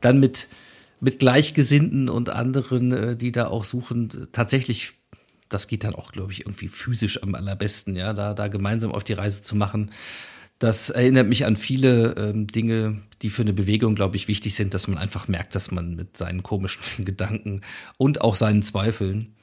dann 0.00 0.20
mit, 0.20 0.48
mit 1.00 1.18
Gleichgesinnten 1.18 2.08
und 2.08 2.30
anderen, 2.30 2.92
äh, 2.92 3.16
die 3.16 3.32
da 3.32 3.48
auch 3.48 3.64
suchen, 3.64 4.28
tatsächlich 4.32 4.94
das 5.48 5.68
geht 5.68 5.84
dann 5.84 5.94
auch, 5.94 6.12
glaube 6.12 6.32
ich, 6.32 6.40
irgendwie 6.40 6.68
physisch 6.68 7.22
am 7.22 7.34
allerbesten, 7.34 7.96
ja, 7.96 8.12
da, 8.12 8.34
da 8.34 8.48
gemeinsam 8.48 8.92
auf 8.92 9.04
die 9.04 9.12
Reise 9.12 9.40
zu 9.40 9.54
machen. 9.54 9.90
Das 10.58 10.90
erinnert 10.90 11.28
mich 11.28 11.44
an 11.46 11.56
viele 11.56 12.14
ähm, 12.16 12.46
Dinge, 12.46 13.02
die 13.22 13.30
für 13.30 13.42
eine 13.42 13.52
Bewegung, 13.52 13.94
glaube 13.94 14.16
ich, 14.16 14.28
wichtig 14.28 14.54
sind, 14.54 14.74
dass 14.74 14.88
man 14.88 14.98
einfach 14.98 15.28
merkt, 15.28 15.54
dass 15.54 15.70
man 15.70 15.94
mit 15.94 16.16
seinen 16.16 16.42
komischen 16.42 16.82
Gedanken 17.04 17.60
und 17.98 18.20
auch 18.20 18.34
seinen 18.34 18.62
Zweifeln 18.62 19.34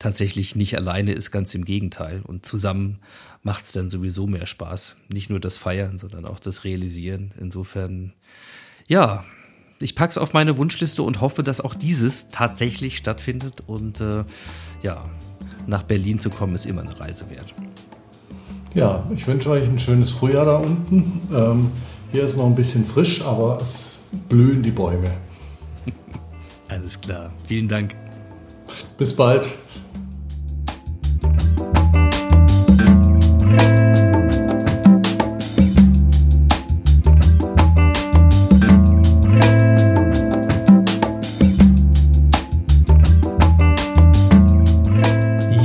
tatsächlich 0.00 0.56
nicht 0.56 0.76
alleine 0.76 1.12
ist, 1.12 1.30
ganz 1.30 1.54
im 1.54 1.64
Gegenteil. 1.64 2.22
Und 2.24 2.44
zusammen 2.44 2.98
macht 3.44 3.66
es 3.66 3.72
dann 3.72 3.90
sowieso 3.90 4.26
mehr 4.26 4.46
Spaß. 4.46 4.96
Nicht 5.12 5.30
nur 5.30 5.38
das 5.38 5.58
Feiern, 5.58 5.98
sondern 5.98 6.26
auch 6.26 6.40
das 6.40 6.64
Realisieren. 6.64 7.32
Insofern, 7.38 8.14
ja, 8.88 9.24
ich 9.78 9.94
packe 9.94 10.10
es 10.10 10.18
auf 10.18 10.32
meine 10.32 10.58
Wunschliste 10.58 11.02
und 11.02 11.20
hoffe, 11.20 11.42
dass 11.42 11.60
auch 11.60 11.74
dieses 11.74 12.28
tatsächlich 12.30 12.96
stattfindet. 12.96 13.62
Und 13.66 14.00
äh, 14.00 14.24
ja, 14.82 15.04
nach 15.66 15.84
Berlin 15.84 16.18
zu 16.18 16.30
kommen, 16.30 16.54
ist 16.54 16.66
immer 16.66 16.82
eine 16.82 16.98
Reise 16.98 17.30
wert. 17.30 17.54
Ja, 18.74 19.06
ich 19.14 19.26
wünsche 19.26 19.50
euch 19.50 19.68
ein 19.68 19.78
schönes 19.78 20.10
Frühjahr 20.10 20.46
da 20.46 20.56
unten. 20.56 21.20
Ähm, 21.32 21.72
hier 22.10 22.24
ist 22.24 22.36
noch 22.36 22.46
ein 22.46 22.54
bisschen 22.54 22.86
frisch, 22.86 23.22
aber 23.22 23.60
es 23.60 24.00
blühen 24.28 24.62
die 24.62 24.70
Bäume. 24.70 25.12
Alles 26.68 26.98
klar. 27.00 27.32
Vielen 27.46 27.68
Dank. 27.68 27.94
Bis 28.96 29.14
bald. 29.14 29.48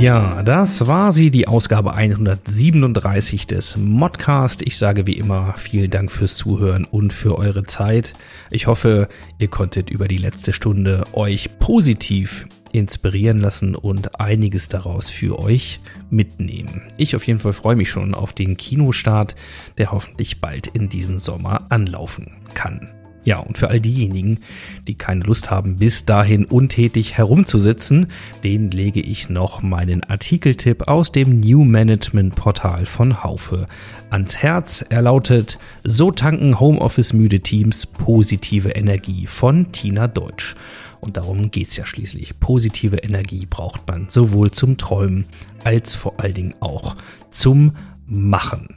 Ja, 0.06 0.44
das 0.44 0.86
war 0.86 1.10
sie, 1.10 1.32
die 1.32 1.48
Ausgabe 1.48 1.94
137 1.94 3.48
des 3.48 3.76
Modcast. 3.76 4.62
Ich 4.62 4.78
sage 4.78 5.08
wie 5.08 5.14
immer 5.14 5.54
vielen 5.56 5.90
Dank 5.90 6.12
fürs 6.12 6.36
Zuhören 6.36 6.84
und 6.84 7.12
für 7.12 7.36
eure 7.36 7.64
Zeit. 7.64 8.12
Ich 8.52 8.68
hoffe, 8.68 9.08
ihr 9.40 9.48
konntet 9.48 9.90
über 9.90 10.06
die 10.06 10.16
letzte 10.16 10.52
Stunde 10.52 11.02
euch 11.12 11.58
positiv 11.58 12.46
inspirieren 12.70 13.40
lassen 13.40 13.74
und 13.74 14.20
einiges 14.20 14.68
daraus 14.68 15.10
für 15.10 15.40
euch 15.40 15.80
mitnehmen. 16.08 16.82
Ich 16.96 17.16
auf 17.16 17.26
jeden 17.26 17.40
Fall 17.40 17.52
freue 17.52 17.74
mich 17.74 17.90
schon 17.90 18.14
auf 18.14 18.32
den 18.32 18.56
Kinostart, 18.56 19.34
der 19.76 19.90
hoffentlich 19.90 20.40
bald 20.40 20.68
in 20.68 20.88
diesem 20.88 21.18
Sommer 21.18 21.66
anlaufen 21.68 22.30
kann. 22.54 22.95
Ja, 23.26 23.40
und 23.40 23.58
für 23.58 23.70
all 23.70 23.80
diejenigen, 23.80 24.38
die 24.86 24.94
keine 24.94 25.24
Lust 25.24 25.50
haben, 25.50 25.78
bis 25.78 26.04
dahin 26.04 26.44
untätig 26.44 27.18
herumzusitzen, 27.18 28.06
den 28.44 28.70
lege 28.70 29.00
ich 29.00 29.28
noch 29.28 29.62
meinen 29.62 30.04
Artikeltipp 30.04 30.86
aus 30.86 31.10
dem 31.10 31.40
New 31.40 31.64
Management 31.64 32.36
Portal 32.36 32.86
von 32.86 33.24
Haufe 33.24 33.66
ans 34.10 34.36
Herz. 34.36 34.84
Er 34.90 35.02
lautet 35.02 35.58
So 35.82 36.12
tanken 36.12 36.60
Homeoffice 36.60 37.14
müde 37.14 37.40
Teams 37.40 37.86
positive 37.86 38.68
Energie 38.68 39.26
von 39.26 39.72
Tina 39.72 40.06
Deutsch. 40.06 40.54
Und 41.00 41.16
darum 41.16 41.50
geht's 41.50 41.76
ja 41.76 41.84
schließlich. 41.84 42.38
Positive 42.38 42.98
Energie 42.98 43.44
braucht 43.50 43.88
man 43.88 44.08
sowohl 44.08 44.52
zum 44.52 44.76
Träumen 44.76 45.24
als 45.64 45.96
vor 45.96 46.14
allen 46.20 46.34
Dingen 46.34 46.54
auch 46.60 46.94
zum 47.30 47.72
Machen. 48.06 48.75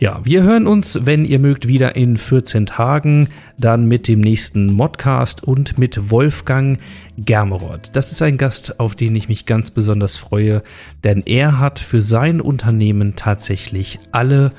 Ja, 0.00 0.18
wir 0.24 0.42
hören 0.42 0.66
uns, 0.66 1.00
wenn 1.04 1.26
ihr 1.26 1.38
mögt, 1.38 1.68
wieder 1.68 1.94
in 1.94 2.16
14 2.16 2.64
Tagen, 2.64 3.28
dann 3.58 3.86
mit 3.86 4.08
dem 4.08 4.22
nächsten 4.22 4.72
Modcast 4.72 5.44
und 5.44 5.76
mit 5.76 6.10
Wolfgang 6.10 6.78
Germeroth. 7.18 7.90
Das 7.92 8.10
ist 8.10 8.22
ein 8.22 8.38
Gast, 8.38 8.80
auf 8.80 8.94
den 8.94 9.14
ich 9.14 9.28
mich 9.28 9.44
ganz 9.44 9.70
besonders 9.70 10.16
freue, 10.16 10.62
denn 11.04 11.22
er 11.26 11.58
hat 11.58 11.78
für 11.78 12.00
sein 12.00 12.40
Unternehmen 12.40 13.14
tatsächlich 13.14 13.98
alle 14.10 14.52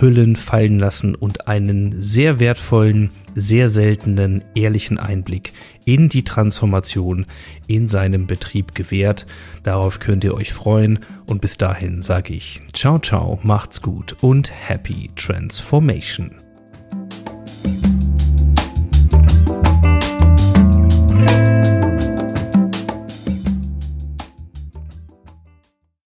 Hüllen 0.00 0.34
fallen 0.34 0.78
lassen 0.78 1.14
und 1.14 1.46
einen 1.46 2.00
sehr 2.00 2.40
wertvollen, 2.40 3.10
sehr 3.36 3.68
seltenen, 3.68 4.44
ehrlichen 4.54 4.98
Einblick 4.98 5.52
in 5.84 6.08
die 6.08 6.24
Transformation 6.24 7.26
in 7.68 7.86
seinem 7.86 8.26
Betrieb 8.26 8.74
gewährt. 8.74 9.26
Darauf 9.62 10.00
könnt 10.00 10.24
ihr 10.24 10.34
euch 10.34 10.52
freuen 10.52 11.00
und 11.26 11.40
bis 11.40 11.58
dahin 11.58 12.02
sage 12.02 12.34
ich 12.34 12.62
ciao 12.72 12.98
ciao, 12.98 13.38
macht's 13.42 13.82
gut 13.82 14.16
und 14.22 14.50
happy 14.50 15.10
transformation. 15.14 16.45